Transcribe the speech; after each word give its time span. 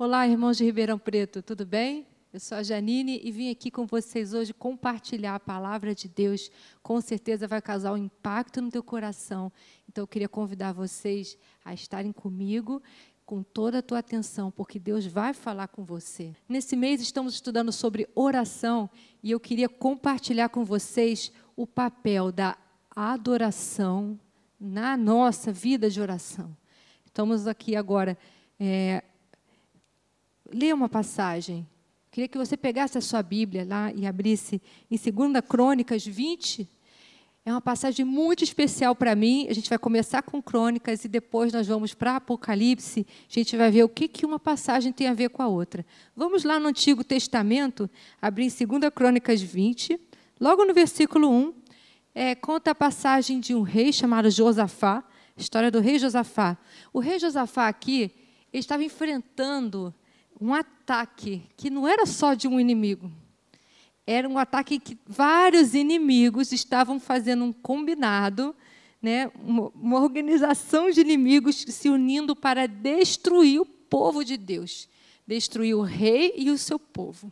Olá, 0.00 0.28
irmãos 0.28 0.56
de 0.56 0.64
Ribeirão 0.64 0.96
Preto, 0.96 1.42
tudo 1.42 1.66
bem? 1.66 2.06
Eu 2.32 2.38
sou 2.38 2.56
a 2.56 2.62
Janine 2.62 3.20
e 3.20 3.32
vim 3.32 3.50
aqui 3.50 3.68
com 3.68 3.84
vocês 3.84 4.32
hoje 4.32 4.54
compartilhar 4.54 5.34
a 5.34 5.40
palavra 5.40 5.92
de 5.92 6.06
Deus. 6.06 6.52
Com 6.84 7.00
certeza 7.00 7.48
vai 7.48 7.60
causar 7.60 7.92
um 7.92 7.96
impacto 7.96 8.62
no 8.62 8.70
teu 8.70 8.80
coração. 8.80 9.50
Então 9.88 10.04
eu 10.04 10.06
queria 10.06 10.28
convidar 10.28 10.70
vocês 10.70 11.36
a 11.64 11.74
estarem 11.74 12.12
comigo 12.12 12.80
com 13.26 13.42
toda 13.42 13.80
a 13.80 13.82
tua 13.82 13.98
atenção, 13.98 14.52
porque 14.52 14.78
Deus 14.78 15.04
vai 15.04 15.34
falar 15.34 15.66
com 15.66 15.84
você. 15.84 16.32
Nesse 16.48 16.76
mês 16.76 17.00
estamos 17.00 17.34
estudando 17.34 17.72
sobre 17.72 18.08
oração 18.14 18.88
e 19.20 19.32
eu 19.32 19.40
queria 19.40 19.68
compartilhar 19.68 20.48
com 20.48 20.64
vocês 20.64 21.32
o 21.56 21.66
papel 21.66 22.30
da 22.30 22.56
adoração 22.94 24.16
na 24.60 24.96
nossa 24.96 25.50
vida 25.50 25.90
de 25.90 26.00
oração. 26.00 26.56
Estamos 27.04 27.48
aqui 27.48 27.74
agora 27.74 28.16
é, 28.60 29.02
ler 30.52 30.74
uma 30.74 30.88
passagem. 30.88 31.66
Queria 32.10 32.28
que 32.28 32.38
você 32.38 32.56
pegasse 32.56 32.96
a 32.96 33.00
sua 33.00 33.22
Bíblia 33.22 33.66
lá 33.68 33.92
e 33.92 34.06
abrisse 34.06 34.60
em 34.90 34.96
2 34.96 35.40
Crônicas 35.46 36.06
20. 36.06 36.68
É 37.44 37.52
uma 37.52 37.60
passagem 37.60 38.04
muito 38.04 38.42
especial 38.42 38.94
para 38.94 39.14
mim. 39.14 39.46
A 39.48 39.52
gente 39.52 39.68
vai 39.68 39.78
começar 39.78 40.22
com 40.22 40.42
Crônicas 40.42 41.04
e 41.04 41.08
depois 41.08 41.52
nós 41.52 41.66
vamos 41.66 41.94
para 41.94 42.16
Apocalipse. 42.16 43.06
A 43.30 43.32
gente 43.32 43.56
vai 43.56 43.70
ver 43.70 43.84
o 43.84 43.88
que, 43.88 44.08
que 44.08 44.26
uma 44.26 44.38
passagem 44.38 44.92
tem 44.92 45.06
a 45.06 45.14
ver 45.14 45.30
com 45.30 45.42
a 45.42 45.48
outra. 45.48 45.84
Vamos 46.16 46.44
lá 46.44 46.58
no 46.58 46.68
Antigo 46.68 47.04
Testamento, 47.04 47.88
abrir 48.20 48.46
em 48.46 48.66
2 48.66 48.92
Crônicas 48.94 49.40
20, 49.40 50.00
logo 50.40 50.64
no 50.64 50.74
versículo 50.74 51.30
1. 51.30 51.54
É, 52.14 52.34
conta 52.34 52.72
a 52.72 52.74
passagem 52.74 53.38
de 53.38 53.54
um 53.54 53.62
rei 53.62 53.92
chamado 53.92 54.30
Josafá, 54.30 55.04
história 55.36 55.70
do 55.70 55.78
rei 55.78 55.98
Josafá. 55.98 56.56
O 56.92 56.98
rei 56.98 57.18
Josafá 57.18 57.68
aqui 57.68 58.10
estava 58.52 58.82
enfrentando 58.82 59.94
um 60.40 60.54
ataque 60.54 61.42
que 61.56 61.70
não 61.70 61.86
era 61.86 62.06
só 62.06 62.34
de 62.34 62.46
um 62.46 62.60
inimigo. 62.60 63.10
Era 64.06 64.28
um 64.28 64.38
ataque 64.38 64.78
que 64.78 64.96
vários 65.06 65.74
inimigos 65.74 66.52
estavam 66.52 66.98
fazendo 66.98 67.44
um 67.44 67.52
combinado, 67.52 68.54
né, 69.02 69.30
uma, 69.44 70.00
organização 70.00 70.90
de 70.90 71.00
inimigos 71.00 71.56
se 71.56 71.88
unindo 71.88 72.34
para 72.34 72.66
destruir 72.66 73.60
o 73.60 73.66
povo 73.66 74.24
de 74.24 74.36
Deus, 74.36 74.88
destruir 75.26 75.74
o 75.74 75.82
rei 75.82 76.32
e 76.36 76.50
o 76.50 76.58
seu 76.58 76.78
povo. 76.78 77.30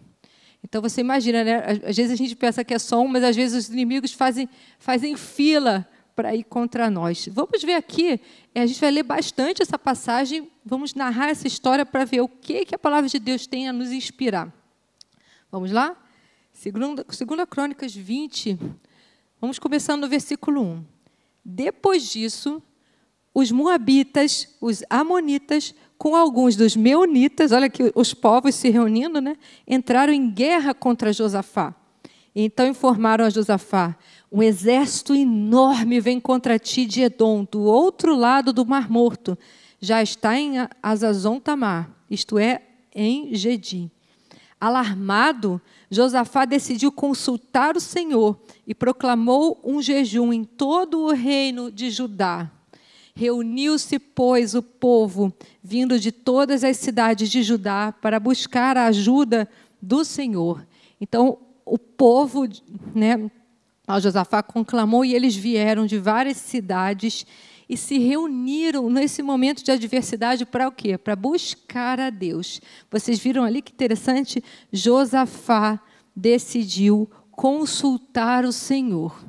Então 0.62 0.82
você 0.82 1.00
imagina, 1.00 1.44
né? 1.44 1.62
Às 1.86 1.96
vezes 1.96 2.10
a 2.10 2.16
gente 2.16 2.34
pensa 2.34 2.64
que 2.64 2.74
é 2.74 2.78
só 2.78 3.00
um, 3.00 3.08
mas 3.08 3.22
às 3.22 3.36
vezes 3.36 3.66
os 3.66 3.72
inimigos 3.72 4.12
fazem, 4.12 4.48
fazem 4.78 5.16
fila 5.16 5.88
para 6.16 6.34
ir 6.34 6.44
contra 6.44 6.90
nós. 6.90 7.28
Vamos 7.30 7.62
ver 7.62 7.74
aqui, 7.74 8.18
a 8.54 8.64
gente 8.64 8.80
vai 8.80 8.90
ler 8.90 9.02
bastante 9.02 9.60
essa 9.60 9.78
passagem, 9.78 10.50
vamos 10.64 10.94
narrar 10.94 11.28
essa 11.28 11.46
história 11.46 11.84
para 11.84 12.06
ver 12.06 12.22
o 12.22 12.28
que, 12.28 12.64
que 12.64 12.74
a 12.74 12.78
palavra 12.78 13.08
de 13.08 13.18
Deus 13.18 13.46
tem 13.46 13.68
a 13.68 13.72
nos 13.72 13.92
inspirar. 13.92 14.50
Vamos 15.52 15.70
lá? 15.70 15.94
Segunda, 16.54 17.04
segunda 17.10 17.46
Crônicas 17.46 17.94
20, 17.94 18.58
vamos 19.38 19.58
começando 19.58 20.00
no 20.00 20.08
versículo 20.08 20.62
1. 20.62 20.84
Depois 21.44 22.10
disso, 22.10 22.62
os 23.34 23.52
moabitas, 23.52 24.56
os 24.58 24.82
amonitas, 24.88 25.74
com 25.98 26.16
alguns 26.16 26.56
dos 26.56 26.74
meunitas, 26.74 27.52
olha 27.52 27.68
que 27.68 27.92
os 27.94 28.14
povos 28.14 28.54
se 28.54 28.70
reunindo, 28.70 29.20
né, 29.20 29.36
entraram 29.68 30.14
em 30.14 30.30
guerra 30.30 30.72
contra 30.72 31.12
Josafá. 31.12 31.74
Então 32.38 32.66
informaram 32.66 33.24
a 33.24 33.30
Josafá: 33.30 33.96
um 34.30 34.42
exército 34.42 35.14
enorme 35.14 35.98
vem 35.98 36.20
contra 36.20 36.58
ti 36.58 36.84
de 36.84 37.00
Edom, 37.00 37.46
do 37.50 37.62
outro 37.62 38.14
lado 38.14 38.52
do 38.52 38.66
Mar 38.66 38.90
Morto. 38.90 39.38
Já 39.80 40.02
está 40.02 40.38
em 40.38 40.56
Azazon 40.82 41.40
Tamar, 41.40 41.90
isto 42.10 42.38
é, 42.38 42.60
em 42.94 43.34
Gedi. 43.34 43.90
Alarmado, 44.60 45.60
Josafá 45.90 46.44
decidiu 46.44 46.92
consultar 46.92 47.76
o 47.76 47.80
Senhor 47.80 48.38
e 48.66 48.74
proclamou 48.74 49.60
um 49.64 49.80
jejum 49.80 50.32
em 50.32 50.44
todo 50.44 51.00
o 51.00 51.12
reino 51.12 51.70
de 51.70 51.90
Judá. 51.90 52.50
Reuniu-se, 53.14 53.98
pois, 53.98 54.54
o 54.54 54.62
povo, 54.62 55.32
vindo 55.62 55.98
de 55.98 56.12
todas 56.12 56.64
as 56.64 56.76
cidades 56.76 57.30
de 57.30 57.42
Judá, 57.42 57.92
para 57.92 58.20
buscar 58.20 58.76
a 58.76 58.86
ajuda 58.86 59.48
do 59.80 60.04
Senhor. 60.04 60.66
Então, 61.00 61.38
o 61.66 61.76
povo, 61.76 62.46
né, 62.94 63.28
o 63.88 64.00
Josafá 64.00 64.42
conclamou 64.42 65.04
e 65.04 65.14
eles 65.14 65.34
vieram 65.34 65.84
de 65.84 65.98
várias 65.98 66.36
cidades 66.36 67.26
e 67.68 67.76
se 67.76 67.98
reuniram 67.98 68.88
nesse 68.88 69.22
momento 69.22 69.64
de 69.64 69.72
adversidade 69.72 70.46
para 70.46 70.68
o 70.68 70.72
quê? 70.72 70.96
Para 70.96 71.16
buscar 71.16 71.98
a 71.98 72.10
Deus. 72.10 72.60
Vocês 72.88 73.18
viram 73.18 73.42
ali 73.42 73.60
que 73.60 73.72
interessante? 73.72 74.42
Josafá 74.72 75.80
decidiu 76.14 77.10
consultar 77.32 78.44
o 78.44 78.52
Senhor. 78.52 79.24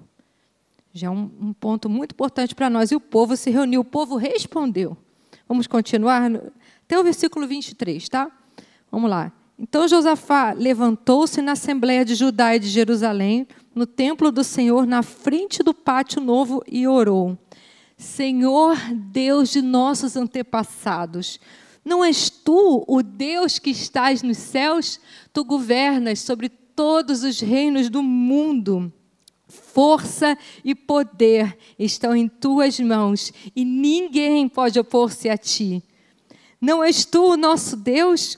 Já 0.93 1.07
é 1.07 1.09
um, 1.09 1.31
um 1.39 1.53
ponto 1.53 1.89
muito 1.89 2.13
importante 2.13 2.53
para 2.53 2.69
nós. 2.69 2.91
E 2.91 2.95
o 2.95 2.99
povo 2.99 3.35
se 3.35 3.49
reuniu, 3.49 3.81
o 3.81 3.85
povo 3.85 4.15
respondeu. 4.15 4.95
Vamos 5.47 5.65
continuar 5.65 6.31
até 6.83 6.99
o 6.99 7.03
versículo 7.03 7.47
23, 7.47 8.07
tá? 8.07 8.31
Vamos 8.91 9.09
lá. 9.09 9.31
Então 9.59 9.87
Josafá 9.87 10.53
levantou-se 10.53 11.41
na 11.41 11.53
Assembleia 11.53 12.05
de 12.05 12.13
Judá 12.13 12.55
e 12.55 12.59
de 12.59 12.67
Jerusalém, 12.67 13.47
no 13.73 13.87
templo 13.87 14.31
do 14.31 14.43
Senhor, 14.43 14.85
na 14.85 15.01
frente 15.01 15.63
do 15.63 15.73
pátio 15.73 16.21
novo, 16.21 16.63
e 16.67 16.87
orou: 16.87 17.37
Senhor 17.97 18.77
Deus 18.93 19.49
de 19.49 19.61
nossos 19.63 20.15
antepassados, 20.15 21.39
não 21.83 22.03
és 22.03 22.29
tu 22.29 22.83
o 22.87 23.01
Deus 23.01 23.57
que 23.57 23.71
estás 23.71 24.21
nos 24.21 24.37
céus? 24.37 24.99
Tu 25.33 25.43
governas 25.43 26.19
sobre 26.19 26.49
todos 26.49 27.23
os 27.23 27.39
reinos 27.39 27.89
do 27.89 28.03
mundo. 28.03 28.91
Força 29.47 30.37
e 30.65 30.75
poder 30.75 31.57
estão 31.79 32.13
em 32.13 32.27
tuas 32.27 32.77
mãos 32.79 33.31
e 33.55 33.63
ninguém 33.63 34.49
pode 34.49 34.77
opor-se 34.77 35.29
a 35.29 35.37
ti. 35.37 35.81
Não 36.59 36.83
és 36.83 37.05
tu 37.05 37.23
o 37.23 37.37
nosso 37.37 37.77
Deus? 37.77 38.37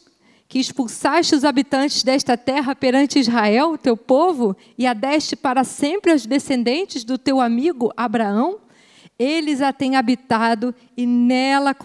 Que 0.49 0.57
expulsaste 0.57 1.35
os 1.35 1.45
habitantes 1.45 2.01
desta 2.01 2.35
terra 2.35 2.75
perante 2.75 3.19
Israel, 3.19 3.77
teu 3.77 3.95
povo, 3.95 4.57
e 4.75 4.87
a 4.87 4.93
deste 4.93 5.35
para 5.35 5.63
sempre 5.63 6.11
aos 6.11 6.25
descendentes 6.25 7.03
do 7.03 7.19
teu 7.19 7.39
amigo 7.39 7.93
Abraão? 7.95 8.57
Eles 9.19 9.61
a 9.61 9.73
têm 9.73 9.97
habitado 9.97 10.73
e 10.95 11.05
nela 11.05 11.75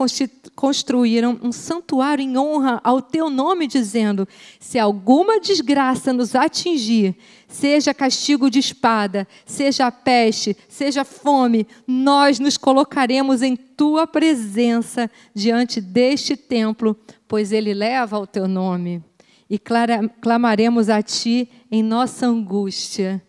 construíram 0.55 1.37
um 1.43 1.51
santuário 1.51 2.23
em 2.23 2.39
honra 2.39 2.81
ao 2.85 3.03
teu 3.03 3.29
nome, 3.29 3.67
dizendo: 3.67 4.29
Se 4.61 4.79
alguma 4.79 5.41
desgraça 5.41 6.13
nos 6.13 6.37
atingir, 6.37 7.17
seja 7.49 7.93
castigo 7.93 8.49
de 8.49 8.61
espada, 8.61 9.27
seja 9.45 9.91
peste, 9.91 10.57
seja 10.69 11.05
fome, 11.05 11.67
nós 11.89 12.39
nos 12.39 12.57
colocaremos 12.57 13.43
em 13.43 13.57
tua 13.57 14.07
presença 14.07 15.11
diante 15.35 15.81
deste 15.81 16.37
templo, 16.37 16.97
pois 17.27 17.51
ele 17.51 17.75
leva 17.75 18.17
o 18.17 18.29
teu 18.29 18.47
nome. 18.47 19.03
E 19.51 19.59
clamaremos 19.59 20.89
a 20.89 21.03
ti 21.03 21.51
em 21.69 21.83
nossa 21.83 22.29
angústia, 22.29 23.21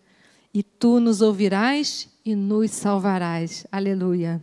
e 0.54 0.62
tu 0.62 1.00
nos 1.00 1.20
ouvirás 1.20 2.08
e 2.26 2.34
nos 2.34 2.72
salvarás. 2.72 3.64
Aleluia. 3.70 4.42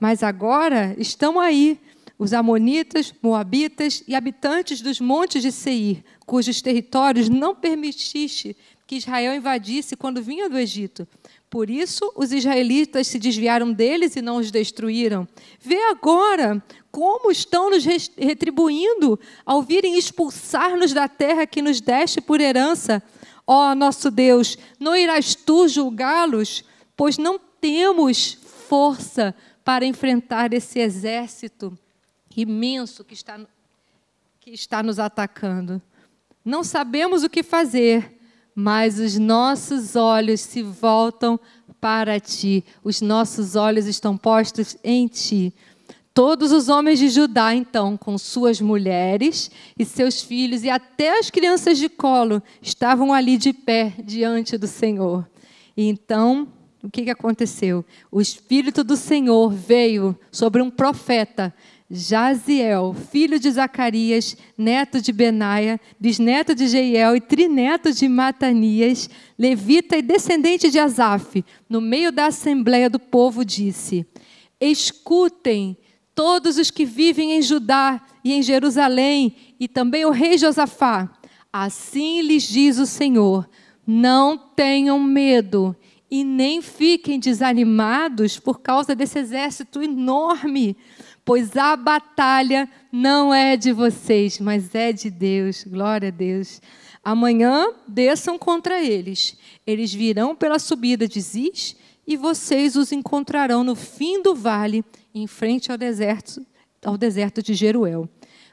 Mas 0.00 0.22
agora 0.22 0.96
estão 0.98 1.38
aí 1.38 1.78
os 2.18 2.32
Amonitas, 2.32 3.12
Moabitas 3.20 4.02
e 4.08 4.14
habitantes 4.14 4.80
dos 4.80 4.98
montes 4.98 5.42
de 5.42 5.52
Seir, 5.52 6.02
cujos 6.24 6.62
territórios 6.62 7.28
não 7.28 7.54
permitiste 7.54 8.56
que 8.86 8.96
Israel 8.96 9.34
invadisse 9.34 9.94
quando 9.94 10.22
vinha 10.22 10.48
do 10.48 10.58
Egito. 10.58 11.06
Por 11.50 11.68
isso, 11.68 12.10
os 12.16 12.32
israelitas 12.32 13.08
se 13.08 13.18
desviaram 13.18 13.72
deles 13.72 14.16
e 14.16 14.22
não 14.22 14.36
os 14.36 14.50
destruíram. 14.50 15.28
Vê 15.60 15.82
agora 15.90 16.64
como 16.90 17.30
estão 17.30 17.70
nos 17.70 17.84
retribuindo 17.84 19.20
ao 19.44 19.62
virem 19.62 19.98
expulsar-nos 19.98 20.94
da 20.94 21.08
terra 21.08 21.46
que 21.46 21.60
nos 21.60 21.78
deste 21.78 22.22
por 22.22 22.40
herança. 22.40 23.02
Ó 23.46 23.74
nosso 23.74 24.10
Deus, 24.10 24.56
não 24.80 24.96
irás 24.96 25.34
tu 25.34 25.68
julgá-los? 25.68 26.64
Pois 26.96 27.18
não 27.18 27.38
temos 27.38 28.38
força 28.68 29.34
para 29.64 29.84
enfrentar 29.84 30.52
esse 30.52 30.78
exército 30.78 31.76
imenso 32.36 33.04
que 33.04 33.14
está, 33.14 33.38
que 34.40 34.50
está 34.50 34.82
nos 34.82 34.98
atacando. 34.98 35.80
Não 36.44 36.64
sabemos 36.64 37.22
o 37.22 37.30
que 37.30 37.42
fazer, 37.42 38.18
mas 38.54 38.98
os 38.98 39.16
nossos 39.18 39.94
olhos 39.94 40.40
se 40.40 40.62
voltam 40.62 41.38
para 41.80 42.18
ti, 42.20 42.64
os 42.82 43.00
nossos 43.00 43.56
olhos 43.56 43.86
estão 43.86 44.16
postos 44.16 44.76
em 44.82 45.06
ti. 45.06 45.52
Todos 46.14 46.52
os 46.52 46.68
homens 46.68 46.98
de 46.98 47.08
Judá, 47.08 47.54
então, 47.54 47.96
com 47.96 48.18
suas 48.18 48.60
mulheres 48.60 49.50
e 49.78 49.84
seus 49.84 50.20
filhos, 50.20 50.62
e 50.62 50.68
até 50.68 51.18
as 51.18 51.30
crianças 51.30 51.78
de 51.78 51.88
colo, 51.88 52.42
estavam 52.60 53.14
ali 53.14 53.38
de 53.38 53.52
pé 53.52 53.94
diante 54.04 54.58
do 54.58 54.66
Senhor. 54.66 55.26
E 55.74 55.88
então 55.88 56.46
o 56.82 56.90
que, 56.90 57.08
aconteceu? 57.10 57.84
O 58.10 58.20
Espírito 58.20 58.82
do 58.82 58.96
Senhor 58.96 59.52
veio 59.52 60.18
sobre 60.32 60.60
um 60.60 60.68
profeta, 60.68 61.54
Jaziel, 61.88 62.94
filho 63.10 63.38
de 63.38 63.50
Zacarias, 63.50 64.36
neto 64.58 65.00
de 65.00 65.12
Benaia, 65.12 65.80
bisneto 66.00 66.54
de 66.54 66.66
Jeiel 66.66 67.14
e 67.14 67.20
trineto 67.20 67.92
de 67.92 68.08
Matanias, 68.08 69.08
levita 69.38 69.96
e 69.96 70.02
descendente 70.02 70.70
de 70.70 70.78
Asaf, 70.78 71.44
no 71.68 71.80
meio 71.80 72.10
da 72.10 72.26
assembleia 72.26 72.90
do 72.90 72.98
povo, 72.98 73.44
disse: 73.44 74.06
Escutem 74.60 75.76
todos 76.14 76.56
os 76.56 76.70
que 76.70 76.84
vivem 76.84 77.32
em 77.32 77.42
Judá 77.42 78.00
e 78.24 78.32
em 78.32 78.42
Jerusalém, 78.42 79.36
e 79.60 79.68
também 79.68 80.04
o 80.04 80.10
rei 80.10 80.36
Josafá. 80.36 81.12
Assim 81.52 82.22
lhes 82.22 82.44
diz 82.44 82.78
o 82.78 82.86
Senhor: 82.86 83.48
Não 83.86 84.36
tenham 84.36 84.98
medo 84.98 85.76
e 86.12 86.24
nem 86.24 86.60
fiquem 86.60 87.18
desanimados 87.18 88.38
por 88.38 88.60
causa 88.60 88.94
desse 88.94 89.18
exército 89.18 89.82
enorme 89.82 90.76
pois 91.24 91.56
a 91.56 91.76
batalha 91.76 92.68
não 92.90 93.32
é 93.32 93.56
de 93.56 93.72
vocês, 93.72 94.38
mas 94.38 94.74
é 94.74 94.92
de 94.92 95.10
Deus. 95.10 95.64
Glória 95.64 96.08
a 96.08 96.10
Deus. 96.10 96.60
Amanhã 97.02 97.72
desçam 97.86 98.38
contra 98.38 98.82
eles. 98.82 99.36
Eles 99.66 99.92
virão 99.92 100.34
pela 100.34 100.58
subida 100.58 101.06
de 101.06 101.20
Ziz 101.20 101.76
e 102.06 102.16
vocês 102.16 102.76
os 102.76 102.92
encontrarão 102.92 103.62
no 103.62 103.74
fim 103.74 104.22
do 104.22 104.34
vale, 104.34 104.84
em 105.14 105.26
frente 105.26 105.70
ao 105.70 105.78
deserto, 105.78 106.44
ao 106.84 106.96
deserto 106.98 107.42
de 107.42 107.54
Jeruel. 107.54 108.08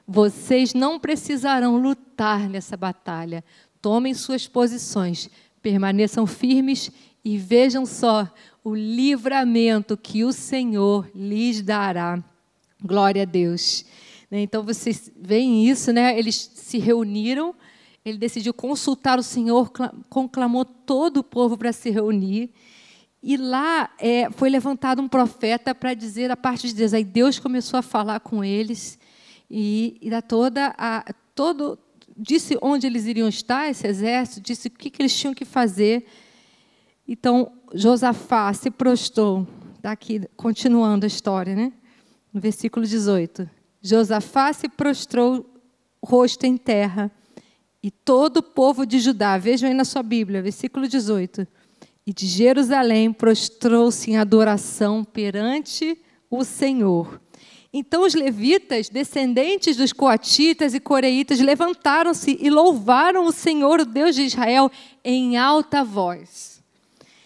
Vocês 0.08 0.74
não 0.74 1.00
precisarão 1.00 1.78
lutar 1.78 2.50
nessa 2.50 2.76
batalha. 2.76 3.44
Tomem 3.82 4.14
suas 4.14 4.48
posições, 4.48 5.30
permaneçam 5.62 6.26
firmes 6.26 6.92
e 7.24 7.38
vejam 7.38 7.86
só 7.86 8.28
o 8.64 8.76
livramento 8.76 9.98
que 9.98 10.24
o 10.24 10.32
Senhor 10.32 11.10
lhes 11.14 11.62
dará. 11.62 12.24
Glória 12.82 13.24
a 13.24 13.26
Deus. 13.26 13.86
Né, 14.30 14.42
então 14.42 14.64
vocês 14.64 15.12
veem 15.20 15.68
isso, 15.68 15.92
né? 15.92 16.18
Eles 16.18 16.52
se 16.54 16.78
reuniram, 16.78 17.54
ele 18.06 18.18
decidiu 18.18 18.54
consultar 18.54 19.20
o 19.20 19.24
Senhor, 19.24 19.72
conclamou 20.10 20.64
todo 20.64 21.18
o 21.18 21.24
povo 21.24 21.58
para 21.58 21.74
se 21.74 21.90
reunir. 21.90 22.52
E 23.22 23.36
lá 23.36 23.90
é, 24.00 24.30
foi 24.32 24.50
levantado 24.50 25.02
um 25.02 25.08
profeta 25.08 25.76
para 25.76 25.94
dizer 25.94 26.32
a 26.32 26.38
parte 26.38 26.68
de 26.68 26.74
Deus. 26.74 26.94
Aí 26.94 27.04
Deus 27.04 27.38
começou 27.38 27.78
a 27.78 27.82
falar 27.82 28.22
com 28.22 28.44
eles 28.44 28.98
e, 29.50 29.98
e 30.02 30.10
da 30.10 30.22
toda 30.22 30.74
a 30.78 31.04
todo 31.36 31.78
disse 32.16 32.58
onde 32.62 32.86
eles 32.86 33.06
iriam 33.06 33.28
estar 33.30 33.70
esse 33.70 33.88
exército, 33.88 34.42
disse 34.42 34.68
o 34.68 34.72
que, 34.72 34.90
que 34.90 35.02
eles 35.02 35.18
tinham 35.18 35.34
que 35.34 35.46
fazer. 35.46 36.06
Então 37.12 37.52
Josafá 37.74 38.54
se 38.54 38.70
prostrou. 38.70 39.48
Está 39.76 39.92
aqui 39.92 40.22
continuando 40.38 41.06
a 41.06 41.08
história, 41.08 41.56
né? 41.56 41.74
no 42.32 42.40
versículo 42.40 42.86
18. 42.86 43.50
Josafá 43.82 44.54
se 44.54 44.70
prostrou 44.70 45.44
rosto 46.04 46.46
em 46.46 46.56
terra, 46.56 47.12
e 47.82 47.90
todo 47.90 48.38
o 48.38 48.44
povo 48.44 48.86
de 48.86 49.00
Judá, 49.00 49.38
vejam 49.38 49.70
aí 49.70 49.76
na 49.76 49.86
sua 49.86 50.04
Bíblia, 50.04 50.42
versículo 50.42 50.88
18. 50.88 51.48
E 52.06 52.14
de 52.14 52.28
Jerusalém 52.28 53.12
prostrou-se 53.12 54.12
em 54.12 54.18
adoração 54.18 55.04
perante 55.04 55.98
o 56.30 56.44
Senhor. 56.44 57.20
Então 57.72 58.04
os 58.06 58.14
levitas, 58.14 58.90
descendentes 58.90 59.78
dos 59.78 59.94
coatitas 59.94 60.74
e 60.74 60.80
coreitas, 60.80 61.40
levantaram-se 61.40 62.38
e 62.40 62.50
louvaram 62.50 63.26
o 63.26 63.32
Senhor, 63.32 63.80
o 63.80 63.86
Deus 63.86 64.16
de 64.16 64.24
Israel, 64.24 64.70
em 65.04 65.38
alta 65.38 65.84
voz. 65.84 66.49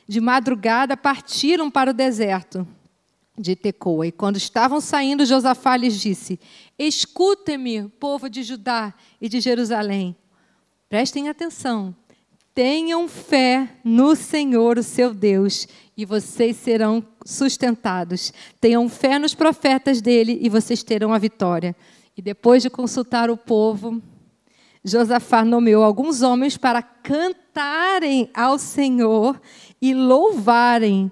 De 0.07 0.19
madrugada 0.19 0.97
partiram 0.97 1.71
para 1.71 1.91
o 1.91 1.93
deserto 1.93 2.67
de 3.37 3.55
Tecoa. 3.55 4.07
E 4.07 4.11
quando 4.11 4.37
estavam 4.37 4.79
saindo, 4.79 5.25
Josafá 5.25 5.75
lhes 5.77 5.99
disse: 5.99 6.39
Escutem-me, 6.77 7.89
povo 7.99 8.29
de 8.29 8.43
Judá 8.43 8.93
e 9.19 9.27
de 9.27 9.39
Jerusalém. 9.39 10.15
Prestem 10.89 11.29
atenção. 11.29 11.95
Tenham 12.53 13.07
fé 13.07 13.67
no 13.83 14.15
Senhor, 14.15 14.77
o 14.77 14.83
seu 14.83 15.11
Deus, 15.11 15.67
e 15.97 16.05
vocês 16.05 16.55
serão 16.57 17.03
sustentados. 17.25 18.31
Tenham 18.61 18.87
fé 18.87 19.17
nos 19.17 19.33
profetas 19.33 20.01
dele 20.01 20.37
e 20.39 20.49
vocês 20.49 20.83
terão 20.83 21.11
a 21.11 21.17
vitória. 21.17 21.75
E 22.15 22.21
depois 22.21 22.61
de 22.61 22.69
consultar 22.69 23.31
o 23.31 23.37
povo, 23.37 23.99
Josafá 24.83 25.43
nomeou 25.43 25.83
alguns 25.83 26.21
homens 26.21 26.55
para 26.55 26.83
cantarem 26.83 28.29
ao 28.33 28.59
Senhor 28.59 29.41
e 29.83 29.93
louvarem 29.93 31.11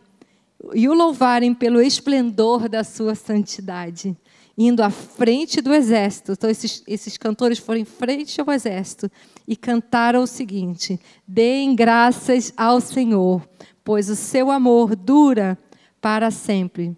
e 0.73 0.88
o 0.88 0.94
louvarem 0.94 1.53
pelo 1.53 1.81
esplendor 1.81 2.69
da 2.69 2.85
sua 2.85 3.15
santidade, 3.15 4.15
indo 4.57 4.81
à 4.81 4.89
frente 4.89 5.59
do 5.59 5.73
exército. 5.73 6.31
Então, 6.31 6.50
esses, 6.50 6.81
esses 6.88 7.18
cantores 7.18 7.59
foram 7.59 7.81
em 7.81 7.85
frente 7.85 8.39
ao 8.39 8.50
exército 8.50 9.12
e 9.45 9.57
cantaram 9.57 10.23
o 10.23 10.27
seguinte: 10.27 10.97
Deem 11.27 11.75
graças 11.75 12.53
ao 12.56 12.79
Senhor, 12.79 13.45
pois 13.83 14.09
o 14.09 14.15
seu 14.15 14.50
amor 14.50 14.95
dura 14.95 15.57
para 16.00 16.31
sempre. 16.31 16.95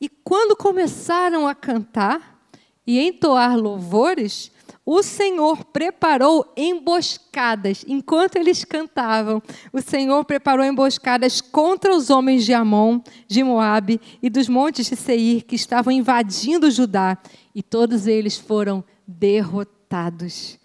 E 0.00 0.08
quando 0.08 0.56
começaram 0.56 1.46
a 1.46 1.54
cantar 1.54 2.40
e 2.86 2.98
entoar 2.98 3.58
louvores, 3.58 4.50
o 4.84 5.02
Senhor 5.02 5.64
preparou 5.66 6.52
emboscadas 6.56 7.84
enquanto 7.86 8.36
eles 8.36 8.64
cantavam. 8.64 9.40
O 9.72 9.80
Senhor 9.80 10.24
preparou 10.24 10.64
emboscadas 10.64 11.40
contra 11.40 11.94
os 11.94 12.10
homens 12.10 12.44
de 12.44 12.52
Amon, 12.52 13.00
de 13.28 13.44
Moabe 13.44 14.00
e 14.20 14.28
dos 14.28 14.48
montes 14.48 14.86
de 14.88 14.96
Seir 14.96 15.44
que 15.44 15.54
estavam 15.54 15.92
invadindo 15.92 16.70
Judá, 16.70 17.16
e 17.54 17.62
todos 17.62 18.08
eles 18.08 18.36
foram 18.36 18.82
derrotados. 19.06 20.58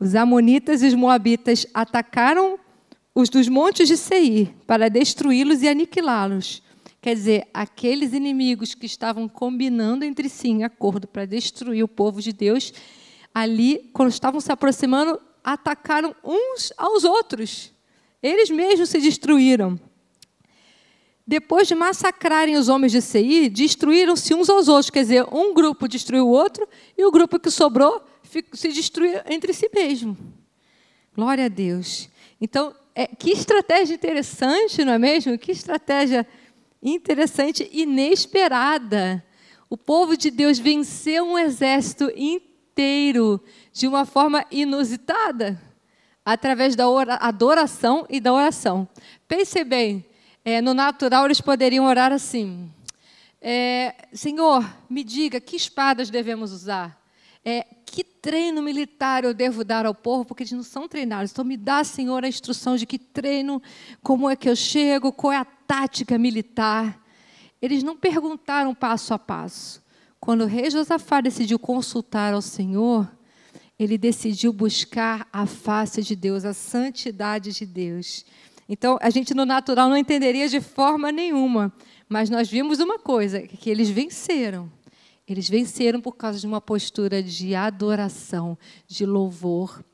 Os 0.00 0.16
amonitas 0.16 0.82
e 0.82 0.86
os 0.86 0.94
moabitas 0.94 1.64
atacaram 1.72 2.58
os 3.14 3.28
dos 3.28 3.48
montes 3.48 3.86
de 3.86 3.96
Seir 3.96 4.52
para 4.66 4.90
destruí-los 4.90 5.62
e 5.62 5.68
aniquilá-los. 5.68 6.62
Quer 7.00 7.14
dizer, 7.14 7.48
aqueles 7.54 8.12
inimigos 8.12 8.74
que 8.74 8.84
estavam 8.84 9.28
combinando 9.28 10.04
entre 10.04 10.28
si 10.28 10.48
em 10.48 10.64
acordo 10.64 11.06
para 11.06 11.24
destruir 11.24 11.82
o 11.84 11.88
povo 11.88 12.20
de 12.20 12.32
Deus 12.32 12.72
ali, 13.34 13.90
quando 13.92 14.10
estavam 14.10 14.40
se 14.40 14.50
aproximando, 14.52 15.20
atacaram 15.42 16.14
uns 16.24 16.72
aos 16.76 17.04
outros. 17.04 17.72
Eles 18.22 18.50
mesmos 18.50 18.90
se 18.90 18.98
destruíram. 18.98 19.78
Depois 21.26 21.68
de 21.68 21.74
massacrarem 21.74 22.56
os 22.56 22.68
homens 22.68 22.92
de 22.92 23.00
Seir, 23.00 23.48
destruíram-se 23.50 24.34
uns 24.34 24.50
aos 24.50 24.68
outros. 24.68 24.90
Quer 24.90 25.02
dizer, 25.02 25.26
um 25.32 25.54
grupo 25.54 25.86
destruiu 25.86 26.26
o 26.26 26.30
outro 26.30 26.68
e 26.98 27.04
o 27.04 27.10
grupo 27.10 27.38
que 27.38 27.50
sobrou 27.50 28.02
se 28.52 28.68
destruiu 28.68 29.20
entre 29.26 29.52
si 29.52 29.70
mesmo. 29.72 30.16
Glória 31.14 31.46
a 31.46 31.48
Deus. 31.48 32.08
Então, 32.40 32.74
é, 32.94 33.06
que 33.06 33.30
estratégia 33.30 33.94
interessante, 33.94 34.84
não 34.84 34.92
é 34.92 34.98
mesmo? 34.98 35.38
Que 35.38 35.52
estratégia 35.52 36.26
interessante, 36.82 37.68
inesperada. 37.72 39.24
O 39.68 39.76
povo 39.76 40.16
de 40.16 40.30
Deus 40.30 40.58
venceu 40.58 41.24
um 41.24 41.38
exército 41.38 42.10
inteiro 42.80 43.38
de 43.72 43.86
uma 43.86 44.06
forma 44.06 44.44
inusitada, 44.50 45.60
através 46.24 46.74
da 46.74 46.84
adoração 47.20 48.06
e 48.08 48.18
da 48.18 48.32
oração. 48.32 48.88
Pense 49.28 49.62
bem, 49.64 50.04
é, 50.42 50.62
no 50.62 50.72
natural 50.72 51.26
eles 51.26 51.42
poderiam 51.42 51.84
orar 51.84 52.10
assim: 52.10 52.70
é, 53.40 53.94
Senhor, 54.14 54.64
me 54.88 55.04
diga 55.04 55.40
que 55.40 55.56
espadas 55.56 56.08
devemos 56.08 56.52
usar. 56.52 56.98
É, 57.44 57.66
que 57.86 58.04
treino 58.04 58.60
militar 58.62 59.24
eu 59.24 59.32
devo 59.32 59.64
dar 59.64 59.86
ao 59.86 59.94
povo, 59.94 60.24
porque 60.26 60.42
eles 60.42 60.52
não 60.52 60.62
são 60.62 60.86
treinados. 60.86 61.32
Então, 61.32 61.44
me 61.44 61.56
dá, 61.56 61.82
Senhor, 61.82 62.22
a 62.22 62.28
instrução 62.28 62.76
de 62.76 62.84
que 62.84 62.98
treino, 62.98 63.62
como 64.02 64.28
é 64.28 64.36
que 64.36 64.48
eu 64.48 64.54
chego, 64.54 65.10
qual 65.10 65.32
é 65.32 65.38
a 65.38 65.44
tática 65.44 66.18
militar. 66.18 67.00
Eles 67.60 67.82
não 67.82 67.96
perguntaram 67.96 68.74
passo 68.74 69.14
a 69.14 69.18
passo. 69.18 69.82
Quando 70.30 70.42
o 70.42 70.46
rei 70.46 70.70
Josafá 70.70 71.20
decidiu 71.20 71.58
consultar 71.58 72.34
ao 72.34 72.40
Senhor, 72.40 73.10
ele 73.76 73.98
decidiu 73.98 74.52
buscar 74.52 75.28
a 75.32 75.44
face 75.44 76.02
de 76.02 76.14
Deus, 76.14 76.44
a 76.44 76.54
santidade 76.54 77.52
de 77.52 77.66
Deus. 77.66 78.24
Então, 78.68 78.96
a 79.02 79.10
gente 79.10 79.34
no 79.34 79.44
natural 79.44 79.88
não 79.88 79.96
entenderia 79.96 80.48
de 80.48 80.60
forma 80.60 81.10
nenhuma, 81.10 81.72
mas 82.08 82.30
nós 82.30 82.48
vimos 82.48 82.78
uma 82.78 82.96
coisa, 82.96 83.40
que 83.42 83.68
eles 83.68 83.90
venceram. 83.90 84.70
Eles 85.26 85.48
venceram 85.48 86.00
por 86.00 86.12
causa 86.12 86.38
de 86.38 86.46
uma 86.46 86.60
postura 86.60 87.20
de 87.20 87.56
adoração, 87.56 88.56
de 88.86 89.04
louvor. 89.04 89.84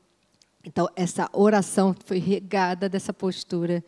Então, 0.63 0.87
essa 0.95 1.27
oração 1.33 1.95
foi 2.05 2.19
regada 2.19 2.87
dessa 2.87 3.11
postura. 3.11 3.83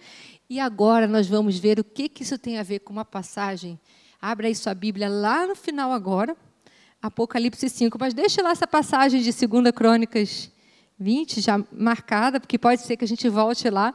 E 0.49 0.59
agora 0.59 1.07
nós 1.07 1.27
vamos 1.27 1.59
ver 1.59 1.79
o 1.79 1.83
que, 1.83 2.09
que 2.09 2.23
isso 2.23 2.39
tem 2.39 2.57
a 2.57 2.63
ver 2.63 2.79
com 2.79 2.91
uma 2.91 3.05
passagem 3.05 3.79
Abra 4.21 4.47
aí 4.47 4.55
sua 4.55 4.73
Bíblia 4.73 5.07
lá 5.07 5.47
no 5.47 5.55
final 5.55 5.93
agora, 5.93 6.35
Apocalipse 7.01 7.69
5. 7.69 7.97
Mas 7.97 8.13
deixa 8.13 8.41
lá 8.41 8.51
essa 8.51 8.67
passagem 8.67 9.21
de 9.21 9.31
2 9.31 9.71
Crônicas 9.71 10.51
20 10.99 11.39
já 11.39 11.63
marcada, 11.71 12.37
porque 12.37 12.57
pode 12.57 12.81
ser 12.81 12.97
que 12.97 13.05
a 13.05 13.07
gente 13.07 13.29
volte 13.29 13.69
lá. 13.69 13.93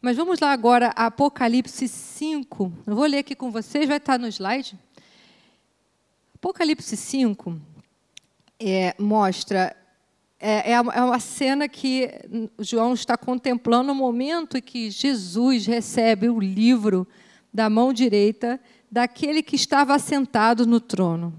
Mas 0.00 0.16
vamos 0.16 0.38
lá 0.38 0.52
agora, 0.52 0.88
Apocalipse 0.94 1.88
5. 1.88 2.72
Eu 2.86 2.94
vou 2.94 3.04
ler 3.04 3.18
aqui 3.18 3.34
com 3.34 3.50
vocês, 3.50 3.88
vai 3.88 3.96
estar 3.96 4.16
no 4.16 4.28
slide. 4.28 4.78
Apocalipse 6.36 6.96
5 6.96 7.60
é, 8.60 8.94
mostra. 8.96 9.74
É, 10.38 10.70
é, 10.70 10.80
uma 10.80 11.18
cena 11.18 11.68
que 11.68 12.08
João 12.60 12.94
está 12.94 13.16
contemplando 13.16 13.90
o 13.90 13.94
momento 13.94 14.56
em 14.56 14.62
que 14.62 14.88
Jesus 14.88 15.66
recebe 15.66 16.28
o 16.28 16.38
livro 16.38 17.08
da 17.52 17.68
mão 17.68 17.92
direita 17.92 18.60
daquele 18.90 19.42
que 19.42 19.56
estava 19.56 19.94
assentado 19.94 20.66
no 20.66 20.80
trono. 20.80 21.34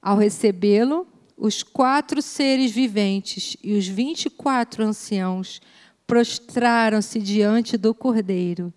Ao 0.00 0.16
recebê-lo, 0.16 1.06
os 1.36 1.62
quatro 1.62 2.22
seres 2.22 2.70
viventes 2.70 3.56
e 3.62 3.74
os 3.74 3.86
vinte 3.86 4.26
e 4.26 4.30
quatro 4.30 4.84
anciãos 4.84 5.60
prostraram-se 6.06 7.18
diante 7.20 7.76
do 7.76 7.92
cordeiro. 7.94 8.72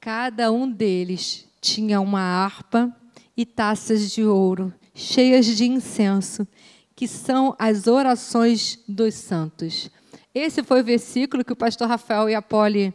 Cada 0.00 0.52
um 0.52 0.70
deles 0.70 1.46
tinha 1.60 2.00
uma 2.00 2.20
harpa 2.20 2.94
e 3.36 3.46
taças 3.46 4.10
de 4.10 4.24
ouro, 4.24 4.72
cheias 4.94 5.46
de 5.46 5.64
incenso, 5.64 6.46
que 6.94 7.06
são 7.06 7.54
as 7.58 7.86
orações 7.86 8.78
dos 8.88 9.14
santos. 9.14 9.90
Esse 10.34 10.62
foi 10.62 10.80
o 10.80 10.84
versículo 10.84 11.44
que 11.44 11.52
o 11.52 11.56
pastor 11.56 11.88
Rafael 11.88 12.28
e 12.28 12.34
a 12.34 12.42
Poli 12.42 12.92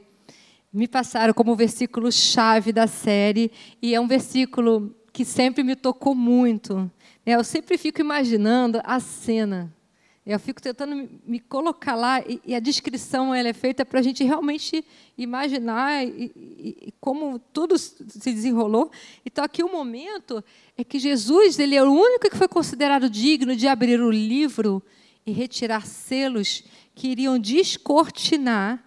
me 0.71 0.87
passaram 0.87 1.33
como 1.33 1.55
versículo 1.55 2.11
chave 2.11 2.71
da 2.71 2.87
série, 2.87 3.51
e 3.81 3.93
é 3.93 3.99
um 3.99 4.07
versículo 4.07 4.95
que 5.11 5.25
sempre 5.25 5.63
me 5.63 5.75
tocou 5.75 6.15
muito. 6.15 6.89
Eu 7.25 7.43
sempre 7.43 7.77
fico 7.77 8.01
imaginando 8.01 8.81
a 8.83 8.99
cena 8.99 9.73
eu 10.23 10.39
fico 10.39 10.61
tentando 10.61 11.09
me 11.25 11.39
colocar 11.39 11.95
lá 11.95 12.23
e, 12.45 12.53
a 12.53 12.59
descrição 12.59 13.33
ela 13.33 13.49
é 13.49 13.53
feita 13.53 13.83
para 13.83 13.99
a 13.99 14.03
gente 14.03 14.23
realmente 14.23 14.85
imaginar 15.17 16.03
como 16.99 17.39
tudo 17.39 17.75
se 17.77 18.03
desenrolou. 18.31 18.91
Então 19.25 19.43
aqui 19.43 19.63
o 19.63 19.71
momento 19.71 20.43
é 20.77 20.83
que 20.83 20.99
Jesus 20.99 21.57
ele 21.57 21.75
é 21.75 21.83
o 21.83 21.91
único 21.91 22.29
que 22.29 22.37
foi 22.37 22.47
considerado 22.47 23.09
digno 23.09 23.55
de 23.55 23.67
abrir 23.67 23.99
o 23.99 24.11
livro 24.11 24.83
e 25.25 25.31
retirar 25.31 25.87
selos 25.87 26.63
que 26.93 27.07
iriam 27.07 27.39
descortinar 27.39 28.83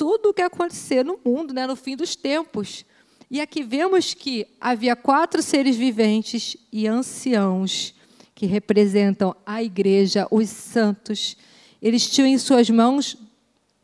tudo 0.00 0.30
o 0.30 0.32
que 0.32 0.40
acontecer 0.40 1.04
no 1.04 1.20
mundo, 1.22 1.52
né, 1.52 1.66
no 1.66 1.76
fim 1.76 1.94
dos 1.94 2.16
tempos. 2.16 2.86
E 3.30 3.38
aqui 3.38 3.62
vemos 3.62 4.14
que 4.14 4.46
havia 4.58 4.96
quatro 4.96 5.42
seres 5.42 5.76
viventes 5.76 6.56
e 6.72 6.86
anciãos 6.86 7.94
que 8.34 8.46
representam 8.46 9.36
a 9.44 9.62
igreja, 9.62 10.26
os 10.30 10.48
santos. 10.48 11.36
Eles 11.82 12.08
tinham 12.08 12.26
em 12.26 12.38
suas 12.38 12.70
mãos, 12.70 13.14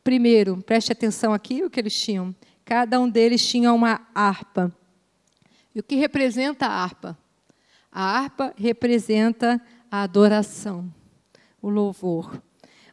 primeiro, 0.02 0.56
preste 0.62 0.90
atenção 0.90 1.34
aqui 1.34 1.62
o 1.62 1.68
que 1.68 1.78
eles 1.78 2.00
tinham. 2.00 2.34
Cada 2.64 2.98
um 2.98 3.10
deles 3.10 3.46
tinha 3.46 3.70
uma 3.70 4.00
harpa. 4.14 4.74
E 5.74 5.80
o 5.80 5.82
que 5.82 5.96
representa 5.96 6.64
a 6.64 6.82
harpa? 6.82 7.18
A 7.92 8.02
harpa 8.02 8.54
representa 8.56 9.60
a 9.90 10.00
adoração, 10.00 10.90
o 11.60 11.68
louvor. 11.68 12.42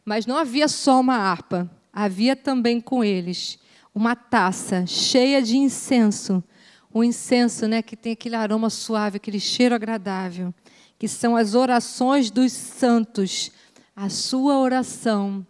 Mas 0.04 0.26
não 0.26 0.36
havia 0.36 0.68
só 0.68 1.00
uma 1.00 1.16
harpa, 1.16 1.70
havia 1.94 2.34
também 2.34 2.80
com 2.80 3.04
eles 3.04 3.58
uma 3.94 4.16
taça 4.16 4.84
cheia 4.86 5.40
de 5.40 5.56
incenso, 5.56 6.42
o 6.92 7.04
incenso, 7.04 7.68
né, 7.68 7.80
que 7.80 7.96
tem 7.96 8.12
aquele 8.12 8.34
aroma 8.36 8.68
suave, 8.68 9.16
aquele 9.16 9.40
cheiro 9.40 9.74
agradável 9.74 10.52
que 10.98 11.08
são 11.08 11.36
as 11.36 11.54
orações 11.54 12.30
dos 12.30 12.52
santos. 12.52 13.50
A 13.94 14.08
sua 14.08 14.58
oração 14.58 15.46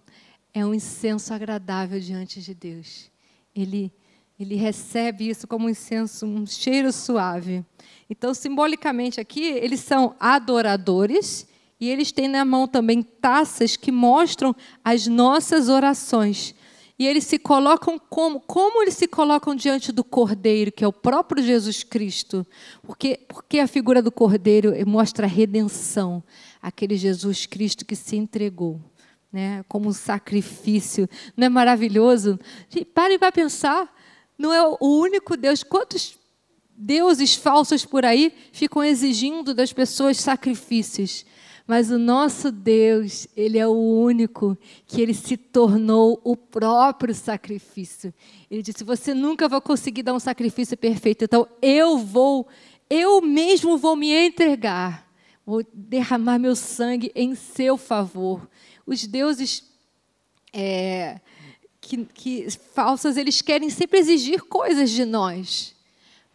é 0.52 0.64
um 0.64 0.74
incenso 0.74 1.32
agradável 1.32 2.00
diante 2.00 2.40
de 2.40 2.54
Deus. 2.54 3.10
Ele, 3.54 3.92
ele 4.38 4.56
recebe 4.56 5.28
isso 5.28 5.46
como 5.46 5.66
um 5.66 5.70
incenso, 5.70 6.26
um 6.26 6.46
cheiro 6.46 6.92
suave. 6.92 7.64
Então, 8.08 8.34
simbolicamente 8.34 9.20
aqui, 9.20 9.44
eles 9.44 9.80
são 9.80 10.14
adoradores 10.18 11.46
e 11.84 11.90
eles 11.90 12.10
têm 12.10 12.28
na 12.28 12.46
mão 12.46 12.66
também 12.66 13.02
taças 13.02 13.76
que 13.76 13.92
mostram 13.92 14.56
as 14.82 15.06
nossas 15.06 15.68
orações. 15.68 16.54
E 16.98 17.06
eles 17.06 17.24
se 17.24 17.38
colocam 17.38 17.98
como? 17.98 18.40
Como 18.40 18.80
eles 18.82 18.94
se 18.94 19.06
colocam 19.06 19.54
diante 19.54 19.92
do 19.92 20.02
Cordeiro, 20.02 20.72
que 20.72 20.82
é 20.82 20.88
o 20.88 20.92
próprio 20.92 21.42
Jesus 21.42 21.82
Cristo? 21.82 22.46
Porque, 22.82 23.20
porque 23.28 23.58
a 23.58 23.66
figura 23.66 24.00
do 24.00 24.10
Cordeiro 24.10 24.72
mostra 24.86 25.26
a 25.26 25.28
redenção, 25.28 26.24
aquele 26.62 26.96
Jesus 26.96 27.44
Cristo 27.44 27.84
que 27.84 27.94
se 27.94 28.16
entregou. 28.16 28.80
Né, 29.30 29.64
como 29.68 29.88
um 29.88 29.92
sacrifício. 29.92 31.08
Não 31.36 31.46
é 31.46 31.48
maravilhoso? 31.48 32.38
Parem 32.94 33.18
para 33.18 33.32
pensar. 33.32 33.92
Não 34.38 34.54
é 34.54 34.62
o 34.62 35.00
único 35.00 35.36
Deus. 35.36 35.64
Quantos 35.64 36.16
deuses 36.76 37.34
falsos 37.34 37.84
por 37.84 38.04
aí 38.04 38.32
ficam 38.52 38.84
exigindo 38.84 39.52
das 39.52 39.72
pessoas 39.72 40.18
sacrifícios? 40.18 41.26
Mas 41.66 41.90
o 41.90 41.98
nosso 41.98 42.52
Deus, 42.52 43.26
Ele 43.34 43.58
é 43.58 43.66
o 43.66 43.72
único 43.72 44.56
que 44.86 45.00
Ele 45.00 45.14
se 45.14 45.36
tornou 45.36 46.20
o 46.22 46.36
próprio 46.36 47.14
sacrifício. 47.14 48.12
Ele 48.50 48.62
disse: 48.62 48.84
Você 48.84 49.14
nunca 49.14 49.48
vai 49.48 49.60
conseguir 49.60 50.02
dar 50.02 50.12
um 50.12 50.20
sacrifício 50.20 50.76
perfeito, 50.76 51.24
então 51.24 51.48
eu 51.62 51.96
vou, 51.96 52.46
eu 52.90 53.22
mesmo 53.22 53.78
vou 53.78 53.96
me 53.96 54.12
entregar, 54.12 55.10
vou 55.44 55.64
derramar 55.72 56.38
meu 56.38 56.54
sangue 56.54 57.10
em 57.14 57.34
seu 57.34 57.78
favor. 57.78 58.46
Os 58.86 59.06
deuses 59.06 59.64
é, 60.52 61.18
que, 61.80 62.04
que 62.04 62.50
falsos, 62.50 63.16
eles 63.16 63.40
querem 63.40 63.70
sempre 63.70 63.98
exigir 63.98 64.42
coisas 64.42 64.90
de 64.90 65.06
nós. 65.06 65.74